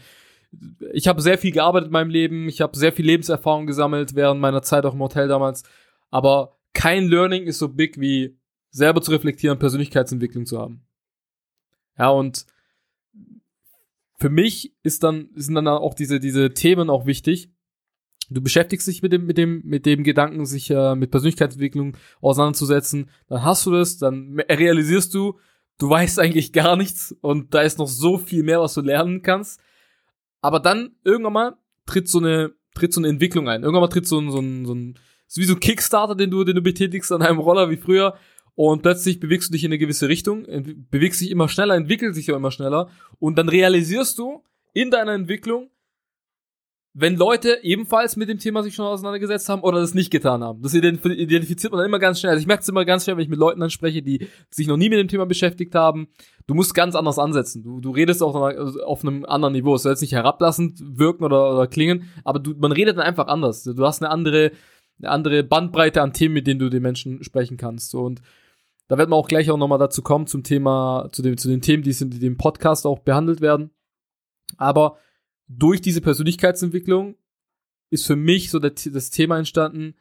Ich 0.93 1.07
habe 1.07 1.21
sehr 1.21 1.37
viel 1.37 1.53
gearbeitet 1.53 1.89
in 1.89 1.93
meinem 1.93 2.11
Leben. 2.11 2.49
Ich 2.49 2.61
habe 2.61 2.77
sehr 2.77 2.93
viel 2.93 3.05
Lebenserfahrung 3.05 3.67
gesammelt 3.67 4.15
während 4.15 4.41
meiner 4.41 4.63
Zeit 4.63 4.87
auch 4.87 4.95
im 4.95 5.01
Hotel 5.01 5.29
damals. 5.29 5.65
Aber 6.11 6.57
kein 6.73 7.09
Learning 7.09 7.45
ist 7.45 7.59
so 7.59 7.69
big 7.69 8.01
wie 8.01 8.39
selber 8.71 9.03
zu 9.03 9.11
reflektieren, 9.11 9.59
Persönlichkeitsentwicklung 9.59 10.47
zu 10.47 10.59
haben. 10.59 10.83
Ja, 11.99 12.09
und 12.11 12.47
für 14.19 14.31
mich 14.31 14.75
ist 14.83 15.03
dann, 15.03 15.29
sind 15.35 15.55
dann 15.55 15.69
auch 15.69 15.95
diese, 15.95 16.21
diese 16.21 16.55
Themen 16.55 16.89
auch 16.91 17.07
wichtig, 17.07 17.53
du 18.31 18.41
beschäftigst 18.43 18.87
dich 18.87 19.03
mit 19.03 19.13
dem, 19.13 19.27
mit 19.27 19.39
dem, 19.39 19.63
mit 19.65 19.87
dem 19.87 20.05
Gedanken, 20.05 20.47
sich 20.47 20.71
äh, 20.71 20.95
mit 20.95 21.11
Persönlichkeitsentwicklung 21.11 21.97
auseinanderzusetzen, 22.21 23.11
dann 23.29 23.43
hast 23.43 23.67
du 23.67 23.73
das, 23.73 23.99
dann 23.99 24.41
realisierst 24.41 25.15
du, 25.15 25.39
du 25.79 25.91
weißt 25.91 26.19
eigentlich 26.19 26.53
gar 26.53 26.77
nichts 26.77 27.17
und 27.21 27.55
da 27.55 27.63
ist 27.63 27.79
noch 27.79 27.89
so 27.89 28.19
viel 28.19 28.43
mehr, 28.43 28.61
was 28.61 28.75
du 28.75 28.81
lernen 28.81 29.23
kannst. 29.23 29.61
Aber 30.41 30.61
dann 30.61 30.91
irgendwann 31.05 31.33
mal 31.33 31.57
tritt 31.87 32.09
so 32.09 32.19
eine, 32.19 32.53
tritt 32.75 32.93
so 32.93 33.01
eine 33.01 33.09
Entwicklung 33.09 33.49
ein. 33.49 33.63
Irgendwann 33.63 33.83
mal 33.83 33.89
tritt 33.89 34.07
so 34.07 34.21
ein, 34.21 34.31
so 34.31 34.41
ein, 34.41 34.67
so 34.67 34.75
ein, 34.75 34.99
so 35.27 35.41
wie 35.41 35.47
so 35.47 35.55
ein 35.55 35.61
Kickstarter, 35.61 36.15
den 36.15 36.31
du, 36.31 36.45
den 36.45 36.55
du 36.55 36.63
betätigst 36.63 37.13
an 37.13 37.23
einem 37.23 37.39
Roller 37.39 37.71
wie 37.71 37.77
früher 37.77 38.15
und 38.55 38.83
plötzlich 38.83 39.21
bewegst 39.21 39.49
du 39.49 39.53
dich 39.53 39.65
in 39.65 39.69
eine 39.69 39.79
gewisse 39.79 40.09
Richtung, 40.09 40.45
bewegst 40.91 41.21
dich 41.21 41.31
immer 41.31 41.49
schneller, 41.49 41.77
entwickelt 41.77 42.15
sich 42.15 42.29
immer 42.29 42.51
schneller 42.51 42.91
und 43.19 43.39
dann 43.39 43.49
realisierst 43.49 44.19
du 44.19 44.43
in 44.73 44.91
deiner 44.91 45.13
Entwicklung, 45.13 45.71
wenn 46.95 47.17
Leute 47.17 47.59
ebenfalls 47.63 48.17
mit 48.17 48.29
dem 48.29 48.39
Thema 48.39 48.63
sich 48.63 48.75
schon 48.75 48.87
auseinandergesetzt 48.87 49.49
haben 49.49 49.63
oder 49.63 49.81
das 49.81 49.95
nicht 49.95 50.11
getan 50.11 50.43
haben. 50.43 50.63
Das 50.63 50.75
identifiziert 50.75 51.71
man 51.71 51.79
dann 51.79 51.89
immer 51.89 51.99
ganz 51.99 52.19
schnell. 52.19 52.31
Also 52.31 52.41
ich 52.41 52.47
merke 52.47 52.63
es 52.63 52.69
immer 52.69 52.85
ganz 52.85 53.05
schnell, 53.05 53.17
wenn 53.17 53.23
ich 53.23 53.29
mit 53.29 53.39
Leuten 53.39 53.63
anspreche, 53.63 54.03
die 54.03 54.27
sich 54.51 54.67
noch 54.67 54.77
nie 54.77 54.89
mit 54.89 54.99
dem 54.99 55.09
Thema 55.09 55.27
beschäftigt 55.27 55.75
haben. 55.75 56.09
Du 56.47 56.55
musst 56.55 56.75
ganz 56.75 56.95
anders 56.95 57.19
ansetzen. 57.19 57.63
Du, 57.63 57.81
du 57.81 57.91
redest 57.91 58.23
auch 58.23 58.35
auf 58.35 59.03
einem 59.05 59.25
anderen 59.27 59.53
Niveau. 59.53 59.75
Es 59.75 59.83
soll 59.83 59.93
jetzt 59.93 60.01
nicht 60.01 60.13
herablassend 60.13 60.81
wirken 60.83 61.25
oder, 61.25 61.53
oder 61.53 61.67
klingen, 61.67 62.09
aber 62.25 62.39
du, 62.39 62.55
man 62.59 62.73
redet 62.73 62.97
dann 62.97 63.05
einfach 63.05 63.29
anders. 63.29 63.63
Du 63.65 63.85
hast 63.85 64.03
eine 64.03 64.11
andere, 64.11 64.51
eine 64.99 65.11
andere 65.11 65.45
Bandbreite 65.45 66.03
an 66.03 66.15
Themen, 66.15 66.35
mit 66.35 66.47
denen 66.47 66.59
du 66.59 66.71
den 66.71 66.83
Menschen 66.83 67.23
sprechen 67.23 67.59
kannst. 67.59 67.95
Und 67.95 68.23
da 68.89 68.97
wird 68.97 69.11
man 69.11 69.19
auch 69.19 69.29
gleich 69.29 69.51
auch 69.51 69.59
nochmal 69.59 69.79
dazu 69.79 70.03
kommen 70.03 70.27
zum 70.27 70.43
Thema, 70.43 71.09
zu, 71.13 71.23
dem, 71.23 71.37
zu 71.37 71.49
den 71.49 71.61
Themen, 71.61 71.83
die 71.83 71.95
in 72.01 72.19
dem 72.19 72.39
Podcast 72.39 72.87
auch 72.87 73.01
behandelt 73.01 73.43
werden. 73.43 73.71
Aber 74.57 74.97
durch 75.49 75.81
diese 75.81 76.01
Persönlichkeitsentwicklung 76.01 77.17
ist 77.91 78.07
für 78.07 78.17
mich 78.17 78.51
so 78.51 78.59
das 78.59 79.11
Thema 79.11 79.39
entstanden, 79.39 79.95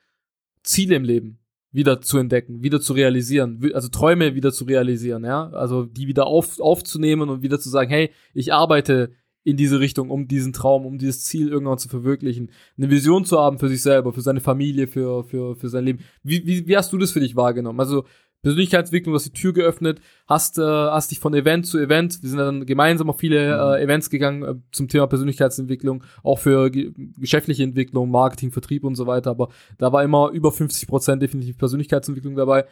Ziele 0.64 0.95
im 0.95 1.04
Leben 1.04 1.39
wieder 1.72 2.02
zu 2.02 2.18
entdecken, 2.18 2.64
wieder 2.64 2.82
zu 2.82 2.93
realisieren, 2.93 3.72
also 3.74 3.88
Träume 3.89 4.36
wieder 4.36 4.52
zu 4.52 4.66
realisieren, 4.66 5.24
ja, 5.24 5.50
also 5.50 5.86
die 5.86 6.08
wieder 6.08 6.28
auf, 6.28 6.60
aufzunehmen 6.60 7.30
und 7.30 7.41
wieder 7.41 7.60
zu 7.60 7.70
sagen, 7.70 7.89
hey, 7.89 8.12
ich 8.34 8.54
arbeite 8.54 9.12
in 9.43 9.56
diese 9.56 9.80
Richtung, 9.80 10.10
um 10.10 10.28
diesen 10.28 10.52
Traum, 10.52 10.86
um 10.86 10.98
dieses 10.98 11.24
Ziel 11.24 11.48
irgendwann 11.48 11.78
zu 11.78 11.88
verwirklichen, 11.88 12.52
eine 12.78 12.89
Vision 12.89 13.24
zu 13.24 13.39
haben 13.39 13.60
für 13.60 13.70
sich 13.70 13.82
selber, 13.82 14.12
für 14.12 14.22
seine 14.22 14.41
Familie, 14.41 14.88
für, 14.88 15.24
für, 15.24 15.56
für 15.56 15.70
sein 15.70 15.86
Leben. 15.86 16.00
Wie, 16.22 16.45
wie, 16.45 16.68
wie 16.68 16.76
hast 16.76 16.91
du 16.91 16.98
das 16.98 17.12
für 17.12 17.22
dich 17.22 17.38
wahrgenommen? 17.38 17.80
Also 17.80 18.04
Persönlichkeitsentwicklung, 18.43 19.13
du 19.13 19.15
hast 19.17 19.25
die 19.25 19.31
Tür 19.31 19.51
geöffnet, 19.51 19.99
hast, 20.27 20.57
äh, 20.57 20.61
hast 20.61 21.11
dich 21.11 21.19
von 21.19 21.33
Event 21.33 21.65
zu 21.65 21.79
Event, 21.79 22.21
wir 22.21 22.29
sind 22.29 22.38
dann 22.38 22.65
gemeinsam 22.65 23.09
auf 23.09 23.19
viele 23.19 23.55
mhm. 23.55 23.73
äh, 23.73 23.83
Events 23.83 24.09
gegangen 24.09 24.43
äh, 24.43 24.55
zum 24.71 24.88
Thema 24.88 25.07
Persönlichkeitsentwicklung, 25.07 26.03
auch 26.23 26.39
für 26.39 26.69
ge 26.69 26.93
geschäftliche 27.19 27.63
Entwicklung, 27.63 28.09
Marketing, 28.11 28.51
Vertrieb 28.51 28.83
und 28.83 28.95
so 28.95 29.07
weiter, 29.07 29.31
aber 29.31 29.49
da 29.77 29.91
war 29.91 30.03
immer 30.03 30.29
über 30.29 30.51
50 30.51 30.88
Prozent 30.88 31.21
definitiv 31.21 31.57
Persönlichkeitsentwicklung 31.57 32.35
dabei. 32.35 32.65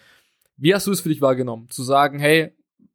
Wie 0.57 0.73
hast 0.73 0.87
du 0.87 0.91
es 0.91 1.01
für 1.01 1.09
dich 1.09 1.21
wahrgenommen? 1.21 1.69
Zu 1.69 1.83
sagen, 1.83 2.19
hey, 2.19 2.51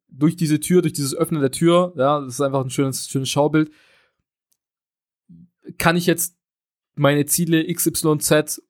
durch 0.09 0.35
diese 0.35 0.59
Tür, 0.59 0.81
durch 0.81 0.93
dieses 0.93 1.15
Öffnen 1.15 1.41
der 1.41 1.51
Tür, 1.51 1.93
ja, 1.95 2.19
das 2.19 2.35
ist 2.35 2.41
einfach 2.41 2.63
ein 2.63 2.69
schönes, 2.69 3.07
schönes 3.07 3.29
Schaubild, 3.29 3.71
kann 5.77 5.95
ich 5.95 6.05
jetzt 6.05 6.37
meine 6.95 7.25
Ziele 7.25 7.65
XYZ 7.73 8.61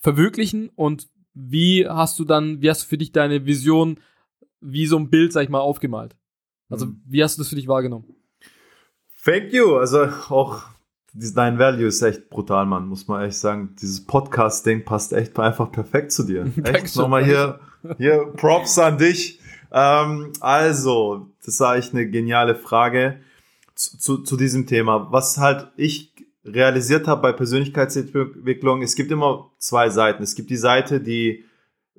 verwirklichen 0.00 0.68
und 0.70 1.08
wie 1.38 1.86
hast 1.88 2.18
du 2.18 2.24
dann, 2.24 2.60
wie 2.60 2.68
hast 2.68 2.82
du 2.82 2.86
für 2.88 2.98
dich 2.98 3.12
deine 3.12 3.46
Vision 3.46 4.00
wie 4.60 4.86
so 4.86 4.98
ein 4.98 5.08
Bild, 5.08 5.32
sag 5.32 5.44
ich 5.44 5.48
mal, 5.48 5.60
aufgemalt? 5.60 6.16
Also, 6.68 6.86
mhm. 6.86 7.00
wie 7.06 7.22
hast 7.22 7.38
du 7.38 7.42
das 7.42 7.48
für 7.48 7.54
dich 7.56 7.68
wahrgenommen? 7.68 8.04
Thank 9.24 9.52
you. 9.52 9.76
Also, 9.76 10.08
auch 10.30 10.62
dein 11.14 11.58
Value 11.58 11.86
ist 11.86 12.02
echt 12.02 12.28
brutal, 12.28 12.66
Mann, 12.66 12.88
muss 12.88 13.06
man 13.06 13.22
echt 13.22 13.38
sagen. 13.38 13.76
Dieses 13.80 14.04
Podcast-Ding 14.04 14.84
passt 14.84 15.12
echt 15.12 15.38
einfach 15.38 15.70
perfekt 15.70 16.12
zu 16.12 16.24
dir. 16.24 16.50
echt, 16.64 16.96
nochmal 16.96 17.24
hier, 17.24 17.60
hier 17.98 18.32
Props 18.36 18.78
an 18.78 18.98
dich. 18.98 19.40
Ähm, 19.70 20.32
also, 20.40 21.30
das 21.44 21.60
war 21.60 21.76
echt 21.76 21.94
eine 21.94 22.08
geniale 22.10 22.56
Frage 22.56 23.20
zu, 23.74 23.96
zu, 23.96 24.18
zu 24.18 24.36
diesem 24.36 24.66
Thema. 24.66 25.12
Was 25.12 25.38
halt 25.38 25.68
ich 25.76 26.12
realisiert 26.44 27.06
habe 27.06 27.22
bei 27.22 27.32
Persönlichkeitsentwicklung, 27.32 28.82
es 28.82 28.94
gibt 28.94 29.10
immer 29.10 29.50
zwei 29.58 29.90
Seiten. 29.90 30.22
Es 30.22 30.34
gibt 30.34 30.50
die 30.50 30.56
Seite, 30.56 31.00
die 31.00 31.44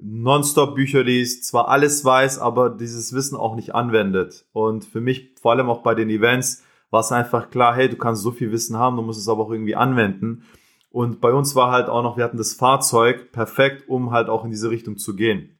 nonstop 0.01 0.75
Bücher 0.75 1.03
liest, 1.03 1.45
zwar 1.45 1.67
alles 1.67 2.05
weiß, 2.05 2.39
aber 2.39 2.69
dieses 2.69 3.13
Wissen 3.13 3.35
auch 3.35 3.55
nicht 3.55 3.75
anwendet. 3.75 4.45
Und 4.53 4.85
für 4.85 5.01
mich, 5.01 5.35
vor 5.41 5.51
allem 5.51 5.69
auch 5.69 5.83
bei 5.83 5.93
den 5.93 6.09
Events, 6.09 6.63
war 6.89 7.01
es 7.01 7.11
einfach 7.11 7.49
klar, 7.49 7.75
hey, 7.75 7.89
du 7.89 7.97
kannst 7.97 8.23
so 8.23 8.31
viel 8.31 8.51
Wissen 8.51 8.77
haben, 8.77 8.95
du 8.95 9.01
musst 9.01 9.19
es 9.19 9.27
aber 9.27 9.43
auch 9.43 9.51
irgendwie 9.51 9.75
anwenden. 9.75 10.43
Und 10.89 11.21
bei 11.21 11.31
uns 11.31 11.55
war 11.55 11.71
halt 11.71 11.87
auch 11.87 12.01
noch, 12.01 12.17
wir 12.17 12.23
hatten 12.23 12.37
das 12.37 12.53
Fahrzeug 12.53 13.31
perfekt, 13.31 13.87
um 13.87 14.11
halt 14.11 14.27
auch 14.29 14.43
in 14.43 14.51
diese 14.51 14.71
Richtung 14.71 14.97
zu 14.97 15.15
gehen. 15.15 15.59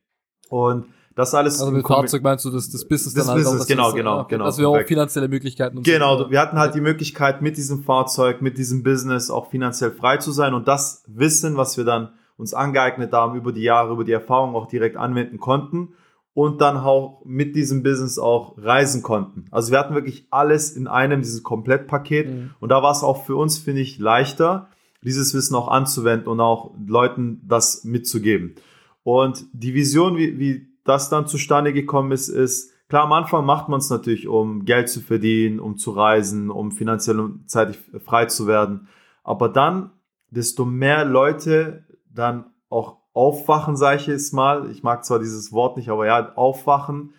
Und 0.50 0.86
das 1.20 1.34
alles. 1.36 1.60
Also 1.60 1.72
mit 1.74 1.86
Fahrzeug 1.86 2.24
meinst 2.24 2.46
du 2.46 2.50
das, 2.50 2.70
das 2.70 2.88
Business 2.88 3.14
das 3.14 3.26
dann 3.26 3.36
halt 3.36 3.44
Business, 3.44 3.64
auch, 3.64 3.68
genau, 3.68 3.92
genau, 3.92 4.26
genau. 4.26 4.46
Dass 4.46 4.58
wir 4.58 4.70
auch 4.70 4.82
finanzielle 4.84 5.28
Möglichkeiten 5.28 5.78
und 5.78 5.84
Genau, 5.84 6.18
so. 6.18 6.32
wir 6.32 6.40
hatten 6.40 6.58
halt 6.58 6.76
die 6.76 6.82
Möglichkeit, 6.82 7.42
mit 7.42 7.58
diesem 7.58 7.84
Fahrzeug, 7.84 8.42
mit 8.42 8.58
diesem 8.58 8.84
Business 8.84 9.30
auch 9.30 9.50
finanziell 9.50 9.92
frei 9.92 10.18
zu 10.18 10.32
sein 10.32 10.54
und 10.54 10.68
das 10.70 11.04
Wissen, 11.08 11.58
was 11.58 11.78
wir 11.78 11.84
dann 11.84 12.14
uns 12.38 12.54
angeeignet 12.54 13.12
haben 13.12 13.36
über 13.36 13.52
die 13.52 13.64
Jahre, 13.64 13.92
über 13.92 14.06
die 14.06 14.14
Erfahrung 14.14 14.56
auch 14.56 14.68
direkt 14.68 14.96
anwenden 14.96 15.40
konnten 15.40 15.90
und 16.34 16.62
dann 16.62 16.78
auch 16.78 17.22
mit 17.26 17.54
diesem 17.54 17.84
Business 17.84 18.18
auch 18.18 18.58
reisen 18.58 19.04
konnten. 19.04 19.44
Also 19.52 19.72
wir 19.74 19.80
hatten 19.80 19.96
wirklich 19.96 20.26
alles 20.30 20.72
in 20.72 20.88
einem, 20.88 21.22
dieses 21.22 21.44
Komplettpaket 21.44 22.30
mhm. 22.30 22.52
und 22.62 22.70
da 22.70 22.82
war 22.82 22.92
es 22.92 23.04
auch 23.04 23.26
für 23.26 23.36
uns, 23.36 23.58
finde 23.58 23.82
ich, 23.82 24.00
leichter, 24.00 24.70
dieses 25.04 25.34
Wissen 25.34 25.56
auch 25.56 25.68
anzuwenden 25.68 26.30
und 26.30 26.40
auch 26.40 26.72
Leuten 26.88 27.42
das 27.46 27.84
mitzugeben. 27.84 28.56
Und 29.04 29.46
die 29.52 29.74
Vision, 29.74 30.16
wie, 30.16 30.40
wie 30.40 30.69
das 30.84 31.10
dann 31.10 31.28
zustande 31.28 31.74
gekommen 31.74 32.12
ist, 32.12 32.30
ist, 32.30 32.72
klar, 32.88 33.04
am 33.04 33.14
Anfang 33.14 33.46
macht 33.46 33.70
man 33.70 33.80
es 33.80 33.90
natürlich, 33.90 34.28
um 34.28 34.66
Geld 34.66 34.90
zu 34.90 35.02
verdienen, 35.02 35.60
um 35.60 35.78
zu 35.78 35.92
reisen, 35.92 36.50
um 36.50 36.72
finanziell 36.72 37.20
und 37.20 37.50
zeitlich 37.50 37.80
frei 38.04 38.26
zu 38.26 38.48
werden. 38.48 38.88
Aber 39.24 39.50
dann, 39.50 39.92
desto 40.30 40.66
mehr 40.66 41.06
Leute 41.06 41.86
dann 42.12 42.46
auch 42.70 42.98
aufwachen, 43.14 43.76
sage 43.76 44.02
ich 44.02 44.08
jetzt 44.08 44.34
mal. 44.34 44.70
Ich 44.72 44.84
mag 44.84 45.06
zwar 45.06 45.20
dieses 45.20 45.52
Wort 45.52 45.78
nicht, 45.78 45.90
aber 45.90 46.06
ja, 46.06 46.34
aufwachen. 46.36 47.14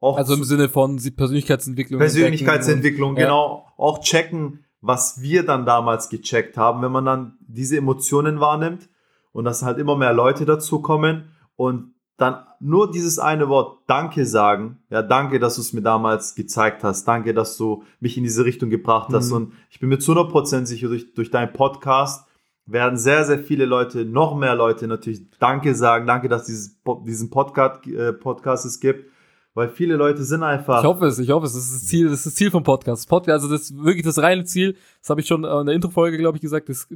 Auch 0.00 0.18
also 0.18 0.34
im 0.34 0.44
Sinne 0.44 0.68
von 0.68 0.96
Persönlichkeitsentwicklung. 0.96 1.98
Persönlichkeitsentwicklung, 1.98 3.10
und, 3.10 3.16
genau. 3.16 3.64
Ja. 3.66 3.72
Auch 3.76 4.00
checken, 4.00 4.64
was 4.80 5.22
wir 5.22 5.44
dann 5.44 5.64
damals 5.64 6.10
gecheckt 6.10 6.56
haben, 6.58 6.82
wenn 6.82 6.92
man 6.92 7.06
dann 7.06 7.38
diese 7.40 7.76
Emotionen 7.78 8.38
wahrnimmt 8.38 8.88
und 9.32 9.44
dass 9.44 9.62
halt 9.62 9.78
immer 9.78 9.96
mehr 9.96 10.12
Leute 10.12 10.44
dazukommen 10.44 11.32
und 11.56 11.93
dann 12.16 12.46
nur 12.60 12.90
dieses 12.90 13.18
eine 13.18 13.48
Wort 13.48 13.80
Danke 13.86 14.24
sagen. 14.24 14.78
Ja, 14.88 15.02
danke, 15.02 15.40
dass 15.40 15.56
du 15.56 15.60
es 15.60 15.72
mir 15.72 15.82
damals 15.82 16.34
gezeigt 16.34 16.84
hast. 16.84 17.06
Danke, 17.06 17.34
dass 17.34 17.56
du 17.56 17.82
mich 18.00 18.16
in 18.16 18.22
diese 18.22 18.44
Richtung 18.44 18.70
gebracht 18.70 19.12
hast. 19.12 19.30
Mhm. 19.30 19.36
Und 19.36 19.52
ich 19.70 19.80
bin 19.80 19.88
mir 19.88 19.98
zu 19.98 20.12
100% 20.12 20.66
sicher, 20.66 20.88
durch, 20.88 21.12
durch 21.14 21.30
deinen 21.30 21.52
Podcast 21.52 22.26
werden 22.66 22.96
sehr, 22.96 23.24
sehr 23.24 23.38
viele 23.38 23.66
Leute, 23.66 24.04
noch 24.04 24.36
mehr 24.36 24.54
Leute 24.54 24.86
natürlich 24.86 25.28
Danke 25.38 25.74
sagen. 25.74 26.06
Danke, 26.06 26.28
dass 26.28 26.44
dieses, 26.44 26.80
diesen 27.04 27.30
Podcast, 27.30 27.86
äh, 27.86 28.12
Podcast 28.12 28.64
es 28.64 28.80
gibt. 28.80 29.10
Weil 29.56 29.68
viele 29.68 29.94
Leute 29.94 30.24
sind 30.24 30.42
einfach. 30.42 30.80
Ich 30.80 30.86
hoffe 30.86 31.06
es, 31.06 31.18
ich 31.20 31.30
hoffe 31.30 31.46
es. 31.46 31.52
Das 31.52 31.62
ist 31.64 31.74
das 31.74 31.86
Ziel, 31.86 32.08
das 32.08 32.18
ist 32.20 32.26
das 32.26 32.34
Ziel 32.34 32.50
vom 32.50 32.64
Podcast. 32.64 33.08
Podcast, 33.08 33.44
also 33.44 33.48
das 33.48 33.70
ist 33.70 33.84
wirklich 33.84 34.04
das 34.04 34.18
reine 34.18 34.44
Ziel. 34.44 34.76
Das 35.00 35.10
habe 35.10 35.20
ich 35.20 35.28
schon 35.28 35.44
in 35.44 35.66
der 35.66 35.74
Intro-Folge, 35.76 36.18
glaube 36.18 36.38
ich, 36.38 36.42
gesagt. 36.42 36.68
Das, 36.68 36.88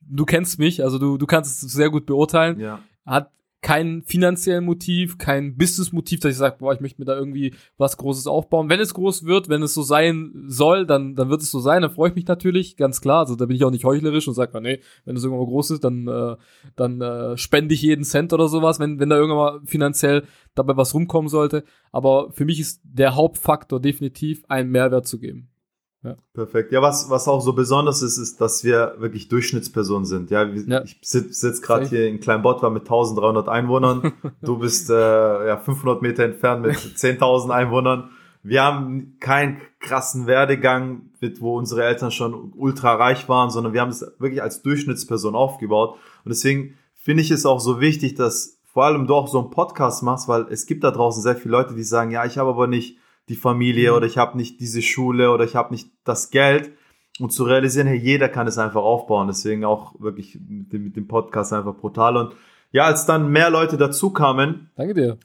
du 0.00 0.24
kennst 0.24 0.58
mich, 0.58 0.82
also 0.82 0.98
du, 0.98 1.18
du 1.18 1.26
kannst 1.26 1.62
es 1.62 1.72
sehr 1.72 1.88
gut 1.88 2.06
beurteilen. 2.06 2.58
Ja. 2.58 2.80
Hat 3.06 3.30
kein 3.62 4.02
finanziellen 4.02 4.64
Motiv, 4.64 5.18
kein 5.18 5.56
Business-Motiv, 5.56 6.20
dass 6.20 6.32
ich 6.32 6.38
sage, 6.38 6.56
boah, 6.58 6.72
ich 6.72 6.80
möchte 6.80 7.00
mir 7.00 7.04
da 7.04 7.14
irgendwie 7.14 7.54
was 7.76 7.98
Großes 7.98 8.26
aufbauen. 8.26 8.70
Wenn 8.70 8.80
es 8.80 8.94
groß 8.94 9.26
wird, 9.26 9.50
wenn 9.50 9.62
es 9.62 9.74
so 9.74 9.82
sein 9.82 10.32
soll, 10.46 10.86
dann, 10.86 11.14
dann 11.14 11.28
wird 11.28 11.42
es 11.42 11.50
so 11.50 11.60
sein, 11.60 11.82
dann 11.82 11.90
freue 11.90 12.08
ich 12.08 12.14
mich 12.14 12.26
natürlich, 12.26 12.76
ganz 12.76 13.02
klar. 13.02 13.20
Also 13.20 13.36
da 13.36 13.46
bin 13.46 13.56
ich 13.56 13.64
auch 13.64 13.70
nicht 13.70 13.84
heuchlerisch 13.84 14.26
und 14.28 14.34
sage, 14.34 14.58
nee, 14.62 14.80
wenn 15.04 15.16
es 15.16 15.24
irgendwann 15.24 15.44
mal 15.44 15.50
groß 15.50 15.72
ist, 15.72 15.84
dann, 15.84 16.08
äh, 16.08 16.36
dann 16.74 17.00
äh, 17.02 17.36
spende 17.36 17.74
ich 17.74 17.82
jeden 17.82 18.04
Cent 18.04 18.32
oder 18.32 18.48
sowas, 18.48 18.80
wenn, 18.80 18.98
wenn 18.98 19.10
da 19.10 19.16
irgendwann 19.16 19.36
mal 19.36 19.60
finanziell 19.66 20.24
dabei 20.54 20.76
was 20.76 20.94
rumkommen 20.94 21.28
sollte. 21.28 21.64
Aber 21.92 22.32
für 22.32 22.46
mich 22.46 22.60
ist 22.60 22.80
der 22.84 23.14
Hauptfaktor 23.14 23.78
definitiv, 23.78 24.42
einen 24.48 24.70
Mehrwert 24.70 25.06
zu 25.06 25.18
geben. 25.18 25.49
Ja. 26.02 26.16
Perfekt. 26.32 26.72
Ja, 26.72 26.80
was, 26.80 27.10
was 27.10 27.28
auch 27.28 27.40
so 27.40 27.52
besonders 27.52 28.00
ist, 28.00 28.16
ist, 28.16 28.40
dass 28.40 28.64
wir 28.64 28.94
wirklich 28.98 29.28
Durchschnittspersonen 29.28 30.06
sind. 30.06 30.30
Ja, 30.30 30.44
ja. 30.44 30.82
ich 30.82 30.98
sitze 31.02 31.34
sitz 31.34 31.60
gerade 31.60 31.86
hier 31.86 32.08
in 32.08 32.20
Kleinbottwar 32.20 32.70
mit 32.70 32.82
1300 32.82 33.48
Einwohnern. 33.48 34.12
du 34.42 34.58
bist 34.58 34.88
äh, 34.88 34.94
ja 35.46 35.58
500 35.58 36.00
Meter 36.00 36.24
entfernt 36.24 36.62
mit 36.62 36.76
10.000 36.76 37.50
Einwohnern. 37.50 38.10
Wir 38.42 38.62
haben 38.62 39.16
keinen 39.20 39.60
krassen 39.80 40.26
Werdegang, 40.26 41.10
mit, 41.20 41.42
wo 41.42 41.58
unsere 41.58 41.84
Eltern 41.84 42.10
schon 42.10 42.54
ultra 42.56 42.94
reich 42.94 43.28
waren, 43.28 43.50
sondern 43.50 43.74
wir 43.74 43.82
haben 43.82 43.90
es 43.90 44.00
wirklich 44.18 44.42
als 44.42 44.62
Durchschnittsperson 44.62 45.34
aufgebaut. 45.34 45.96
Und 46.24 46.30
deswegen 46.30 46.78
finde 46.94 47.22
ich 47.22 47.30
es 47.30 47.44
auch 47.44 47.60
so 47.60 47.80
wichtig, 47.80 48.14
dass 48.14 48.58
vor 48.72 48.84
allem 48.84 49.06
du 49.06 49.14
auch 49.14 49.28
so 49.28 49.38
einen 49.38 49.50
Podcast 49.50 50.02
machst, 50.02 50.28
weil 50.28 50.46
es 50.50 50.64
gibt 50.64 50.84
da 50.84 50.90
draußen 50.90 51.22
sehr 51.22 51.36
viele 51.36 51.52
Leute, 51.52 51.74
die 51.74 51.82
sagen, 51.82 52.10
ja, 52.10 52.24
ich 52.24 52.38
habe 52.38 52.48
aber 52.48 52.66
nicht 52.66 52.96
die 53.30 53.36
Familie 53.36 53.90
mhm. 53.90 53.96
oder 53.96 54.06
ich 54.06 54.18
habe 54.18 54.36
nicht 54.36 54.60
diese 54.60 54.82
Schule 54.82 55.30
oder 55.30 55.44
ich 55.44 55.56
habe 55.56 55.72
nicht 55.72 55.88
das 56.04 56.30
Geld. 56.30 56.72
Und 57.18 57.32
zu 57.32 57.44
realisieren, 57.44 57.86
hey, 57.86 57.98
jeder 57.98 58.28
kann 58.30 58.46
es 58.46 58.56
einfach 58.56 58.82
aufbauen. 58.82 59.26
Deswegen 59.28 59.64
auch 59.64 59.94
wirklich 60.00 60.38
mit 60.48 60.72
dem, 60.72 60.84
mit 60.84 60.96
dem 60.96 61.06
Podcast 61.06 61.52
einfach 61.52 61.74
brutal. 61.74 62.16
Und 62.16 62.34
ja, 62.72 62.84
als 62.84 63.04
dann 63.04 63.30
mehr 63.30 63.50
Leute 63.50 63.76
dazu 63.76 64.10
kamen. 64.10 64.70
Danke 64.74 64.94
dir. 64.94 65.18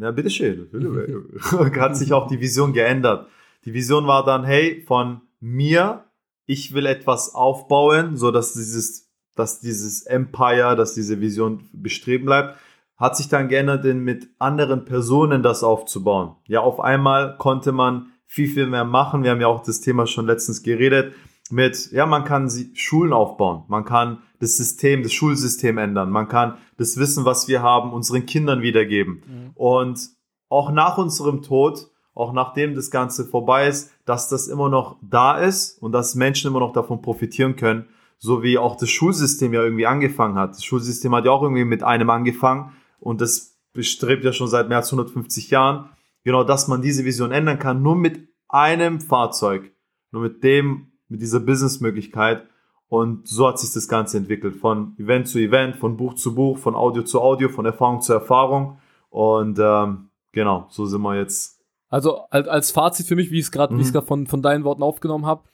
Ja, 0.00 0.10
bitteschön. 0.12 0.68
hat 1.78 1.96
sich 1.96 2.12
auch 2.14 2.26
die 2.26 2.40
Vision 2.40 2.72
geändert. 2.72 3.28
Die 3.66 3.74
Vision 3.74 4.06
war 4.06 4.24
dann, 4.24 4.44
hey, 4.44 4.82
von 4.86 5.20
mir, 5.40 6.04
ich 6.46 6.72
will 6.72 6.86
etwas 6.86 7.34
aufbauen, 7.34 8.16
so 8.16 8.30
dass 8.30 8.54
dieses, 8.54 9.10
dass 9.36 9.60
dieses 9.60 10.06
Empire, 10.06 10.74
dass 10.74 10.94
diese 10.94 11.20
Vision 11.20 11.68
bestreben 11.72 12.24
bleibt 12.24 12.56
hat 13.02 13.16
sich 13.16 13.28
dann 13.28 13.48
geändert, 13.48 13.84
denn 13.84 13.98
mit 13.98 14.28
anderen 14.38 14.84
Personen 14.84 15.42
das 15.42 15.64
aufzubauen. 15.64 16.36
Ja, 16.46 16.60
auf 16.60 16.78
einmal 16.78 17.36
konnte 17.36 17.72
man 17.72 18.12
viel, 18.26 18.46
viel 18.46 18.68
mehr 18.68 18.84
machen. 18.84 19.24
Wir 19.24 19.32
haben 19.32 19.40
ja 19.40 19.48
auch 19.48 19.64
das 19.64 19.80
Thema 19.80 20.06
schon 20.06 20.24
letztens 20.24 20.62
geredet 20.62 21.12
mit, 21.50 21.90
ja, 21.90 22.06
man 22.06 22.24
kann 22.24 22.48
Schulen 22.74 23.12
aufbauen. 23.12 23.64
Man 23.66 23.84
kann 23.84 24.18
das 24.38 24.56
System, 24.56 25.02
das 25.02 25.12
Schulsystem 25.12 25.78
ändern. 25.78 26.10
Man 26.10 26.28
kann 26.28 26.58
das 26.78 26.96
Wissen, 26.96 27.24
was 27.24 27.48
wir 27.48 27.60
haben, 27.60 27.92
unseren 27.92 28.24
Kindern 28.24 28.62
wiedergeben. 28.62 29.24
Mhm. 29.26 29.50
Und 29.54 30.08
auch 30.48 30.70
nach 30.70 30.96
unserem 30.96 31.42
Tod, 31.42 31.88
auch 32.14 32.32
nachdem 32.32 32.76
das 32.76 32.92
Ganze 32.92 33.24
vorbei 33.24 33.66
ist, 33.66 33.90
dass 34.04 34.28
das 34.28 34.46
immer 34.46 34.68
noch 34.68 34.98
da 35.02 35.38
ist 35.38 35.82
und 35.82 35.90
dass 35.90 36.14
Menschen 36.14 36.52
immer 36.52 36.60
noch 36.60 36.72
davon 36.72 37.02
profitieren 37.02 37.56
können, 37.56 37.86
so 38.18 38.44
wie 38.44 38.58
auch 38.58 38.76
das 38.76 38.90
Schulsystem 38.90 39.52
ja 39.52 39.64
irgendwie 39.64 39.88
angefangen 39.88 40.36
hat. 40.36 40.50
Das 40.50 40.64
Schulsystem 40.64 41.12
hat 41.16 41.24
ja 41.24 41.32
auch 41.32 41.42
irgendwie 41.42 41.64
mit 41.64 41.82
einem 41.82 42.08
angefangen 42.08 42.70
und 43.02 43.20
das 43.20 43.58
bestrebt 43.72 44.24
ja 44.24 44.32
schon 44.32 44.48
seit 44.48 44.68
mehr 44.68 44.78
als 44.78 44.92
150 44.92 45.50
Jahren, 45.50 45.90
genau, 46.24 46.44
dass 46.44 46.68
man 46.68 46.82
diese 46.82 47.04
Vision 47.04 47.32
ändern 47.32 47.58
kann, 47.58 47.82
nur 47.82 47.96
mit 47.96 48.28
einem 48.48 49.00
Fahrzeug, 49.00 49.72
nur 50.12 50.22
mit 50.22 50.44
dem, 50.44 50.92
mit 51.08 51.20
dieser 51.20 51.40
Businessmöglichkeit. 51.40 52.46
Und 52.86 53.26
so 53.26 53.48
hat 53.48 53.58
sich 53.58 53.72
das 53.72 53.88
Ganze 53.88 54.18
entwickelt, 54.18 54.56
von 54.56 54.94
Event 54.98 55.26
zu 55.26 55.38
Event, 55.38 55.76
von 55.76 55.96
Buch 55.96 56.14
zu 56.14 56.34
Buch, 56.34 56.58
von 56.58 56.74
Audio 56.74 57.02
zu 57.02 57.20
Audio, 57.20 57.48
von 57.48 57.64
Erfahrung 57.64 58.02
zu 58.02 58.12
Erfahrung. 58.12 58.78
Und 59.08 59.58
ähm, 59.58 60.10
genau, 60.32 60.66
so 60.68 60.86
sind 60.86 61.00
wir 61.00 61.16
jetzt. 61.16 61.60
Also 61.88 62.18
als 62.30 62.70
Fazit 62.70 63.06
für 63.06 63.16
mich, 63.16 63.30
wie 63.30 63.38
ich 63.38 63.46
es 63.46 63.50
gerade, 63.50 63.72
mhm. 63.72 63.78
wie 63.78 63.82
ich 63.82 63.88
es 63.88 63.92
gerade 63.92 64.06
von, 64.06 64.26
von 64.26 64.42
deinen 64.42 64.64
Worten 64.64 64.82
aufgenommen 64.82 65.26
habe, 65.26 65.44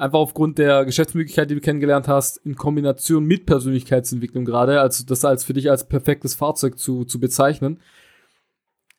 einfach 0.00 0.18
aufgrund 0.18 0.58
der 0.58 0.84
Geschäftsmöglichkeit, 0.84 1.50
die 1.50 1.54
du 1.54 1.60
kennengelernt 1.60 2.08
hast, 2.08 2.38
in 2.38 2.56
Kombination 2.56 3.24
mit 3.24 3.46
Persönlichkeitsentwicklung 3.46 4.44
gerade, 4.44 4.80
also 4.80 5.04
das 5.04 5.24
als 5.24 5.44
für 5.44 5.52
dich 5.52 5.70
als 5.70 5.88
perfektes 5.88 6.34
Fahrzeug 6.34 6.78
zu, 6.78 7.04
zu 7.04 7.20
bezeichnen. 7.20 7.80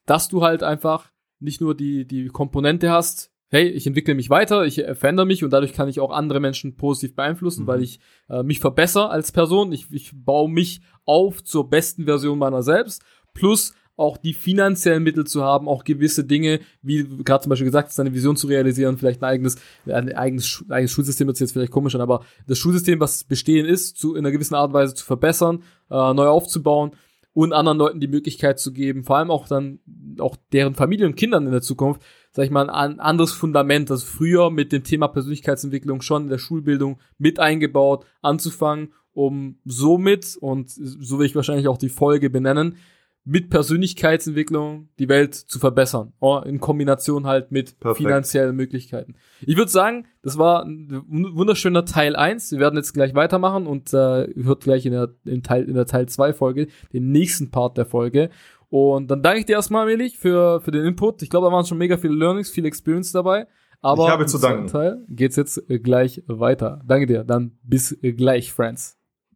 dass 0.05 0.27
du 0.27 0.41
halt 0.41 0.63
einfach 0.63 1.11
nicht 1.39 1.61
nur 1.61 1.75
die, 1.75 2.05
die 2.05 2.27
Komponente 2.27 2.89
hast, 2.89 3.31
hey, 3.51 3.67
ich 3.67 3.85
entwickle 3.85 4.15
mich 4.15 4.29
weiter, 4.29 4.65
ich 4.65 4.75
verändere 4.93 5.25
mich 5.25 5.43
und 5.43 5.51
dadurch 5.51 5.73
kann 5.73 5.89
ich 5.89 5.99
auch 5.99 6.11
andere 6.11 6.39
Menschen 6.39 6.77
positiv 6.77 7.15
beeinflussen, 7.15 7.63
mhm. 7.63 7.67
weil 7.67 7.83
ich 7.83 7.99
äh, 8.29 8.43
mich 8.43 8.59
verbessere 8.59 9.09
als 9.09 9.31
Person. 9.31 9.71
Ich, 9.73 9.91
ich 9.91 10.11
baue 10.13 10.49
mich 10.49 10.81
auf 11.05 11.43
zur 11.43 11.69
besten 11.69 12.05
Version 12.05 12.39
meiner 12.39 12.63
selbst. 12.63 13.03
Plus 13.33 13.73
auch 14.01 14.17
die 14.17 14.33
finanziellen 14.33 15.03
Mittel 15.03 15.25
zu 15.25 15.43
haben, 15.43 15.69
auch 15.69 15.83
gewisse 15.83 16.23
Dinge, 16.23 16.59
wie 16.81 17.05
gerade 17.23 17.43
zum 17.43 17.51
Beispiel 17.51 17.67
gesagt, 17.67 17.93
seine 17.93 18.13
Vision 18.13 18.35
zu 18.35 18.47
realisieren, 18.47 18.97
vielleicht 18.97 19.21
ein 19.21 19.29
eigenes, 19.29 19.57
ein 19.85 20.13
eigenes, 20.13 20.65
eigenes 20.69 20.91
Schulsystem 20.91 21.27
wird 21.27 21.39
jetzt 21.39 21.53
vielleicht 21.53 21.71
komisch 21.71 21.95
aber 21.95 22.25
das 22.47 22.57
Schulsystem, 22.57 22.99
was 22.99 23.23
bestehen 23.23 23.65
ist, 23.65 23.97
zu, 23.97 24.15
in 24.15 24.25
einer 24.25 24.31
gewissen 24.31 24.55
Art 24.55 24.69
und 24.69 24.73
Weise 24.73 24.95
zu 24.95 25.05
verbessern, 25.05 25.61
äh, 25.91 26.13
neu 26.13 26.27
aufzubauen 26.27 26.91
und 27.33 27.53
anderen 27.53 27.77
Leuten 27.77 27.99
die 27.99 28.07
Möglichkeit 28.07 28.59
zu 28.59 28.73
geben, 28.73 29.03
vor 29.03 29.17
allem 29.17 29.29
auch 29.29 29.47
dann 29.47 29.79
auch 30.19 30.35
deren 30.51 30.73
Familien 30.73 31.11
und 31.11 31.15
Kindern 31.15 31.45
in 31.45 31.51
der 31.51 31.61
Zukunft, 31.61 32.01
sag 32.31 32.45
ich 32.45 32.51
mal, 32.51 32.69
ein 32.69 32.99
anderes 32.99 33.31
Fundament, 33.31 33.89
das 33.89 34.03
früher 34.03 34.49
mit 34.49 34.71
dem 34.71 34.83
Thema 34.83 35.09
Persönlichkeitsentwicklung 35.09 36.01
schon 36.01 36.23
in 36.23 36.29
der 36.29 36.39
Schulbildung 36.39 36.99
mit 37.17 37.39
eingebaut, 37.39 38.05
anzufangen, 38.21 38.93
um 39.13 39.59
somit, 39.65 40.37
und 40.39 40.71
so 40.71 41.19
will 41.19 41.25
ich 41.25 41.35
wahrscheinlich 41.35 41.67
auch 41.67 41.77
die 41.77 41.89
Folge 41.89 42.29
benennen, 42.29 42.77
mit 43.23 43.49
Persönlichkeitsentwicklung 43.49 44.89
die 44.97 45.07
Welt 45.07 45.35
zu 45.35 45.59
verbessern. 45.59 46.13
Oh, 46.19 46.39
in 46.43 46.59
Kombination 46.59 47.27
halt 47.27 47.51
mit 47.51 47.79
Perfekt. 47.79 48.07
finanziellen 48.07 48.55
Möglichkeiten. 48.55 49.15
Ich 49.41 49.57
würde 49.57 49.69
sagen, 49.69 50.07
das 50.23 50.37
war 50.37 50.63
ein 50.65 51.03
wunderschöner 51.07 51.85
Teil 51.85 52.15
1. 52.15 52.51
Wir 52.51 52.59
werden 52.59 52.77
jetzt 52.77 52.93
gleich 52.93 53.13
weitermachen 53.13 53.67
und 53.67 53.93
äh, 53.93 54.27
hört 54.35 54.63
gleich 54.63 54.85
in 54.85 54.93
der, 54.93 55.09
in 55.25 55.43
Teil, 55.43 55.65
in 55.65 55.75
der 55.75 55.85
Teil 55.85 56.07
2 56.07 56.33
Folge 56.33 56.67
den 56.93 57.11
nächsten 57.11 57.51
Part 57.51 57.77
der 57.77 57.85
Folge. 57.85 58.31
Und 58.69 59.11
dann 59.11 59.21
danke 59.21 59.39
ich 59.39 59.45
dir 59.45 59.53
erstmal, 59.53 59.85
Melich, 59.85 60.17
für, 60.17 60.61
für 60.61 60.71
den 60.71 60.85
Input. 60.85 61.21
Ich 61.21 61.29
glaube, 61.29 61.47
da 61.47 61.51
waren 61.51 61.65
schon 61.65 61.77
mega 61.77 61.97
viele 61.97 62.15
Learnings, 62.15 62.49
viel 62.49 62.65
Experience 62.65 63.11
dabei. 63.11 63.47
Aber 63.81 64.05
ich 64.05 64.11
habe 64.11 64.25
zu 64.25 64.37
danken. 64.37 64.67
Teil 64.67 65.03
geht's 65.09 65.35
jetzt 65.35 65.61
gleich 65.67 66.23
weiter. 66.27 66.81
Danke 66.85 67.07
dir. 67.07 67.23
Dann 67.23 67.57
bis 67.63 67.97
gleich, 68.01 68.53
Friends. 68.53 69.00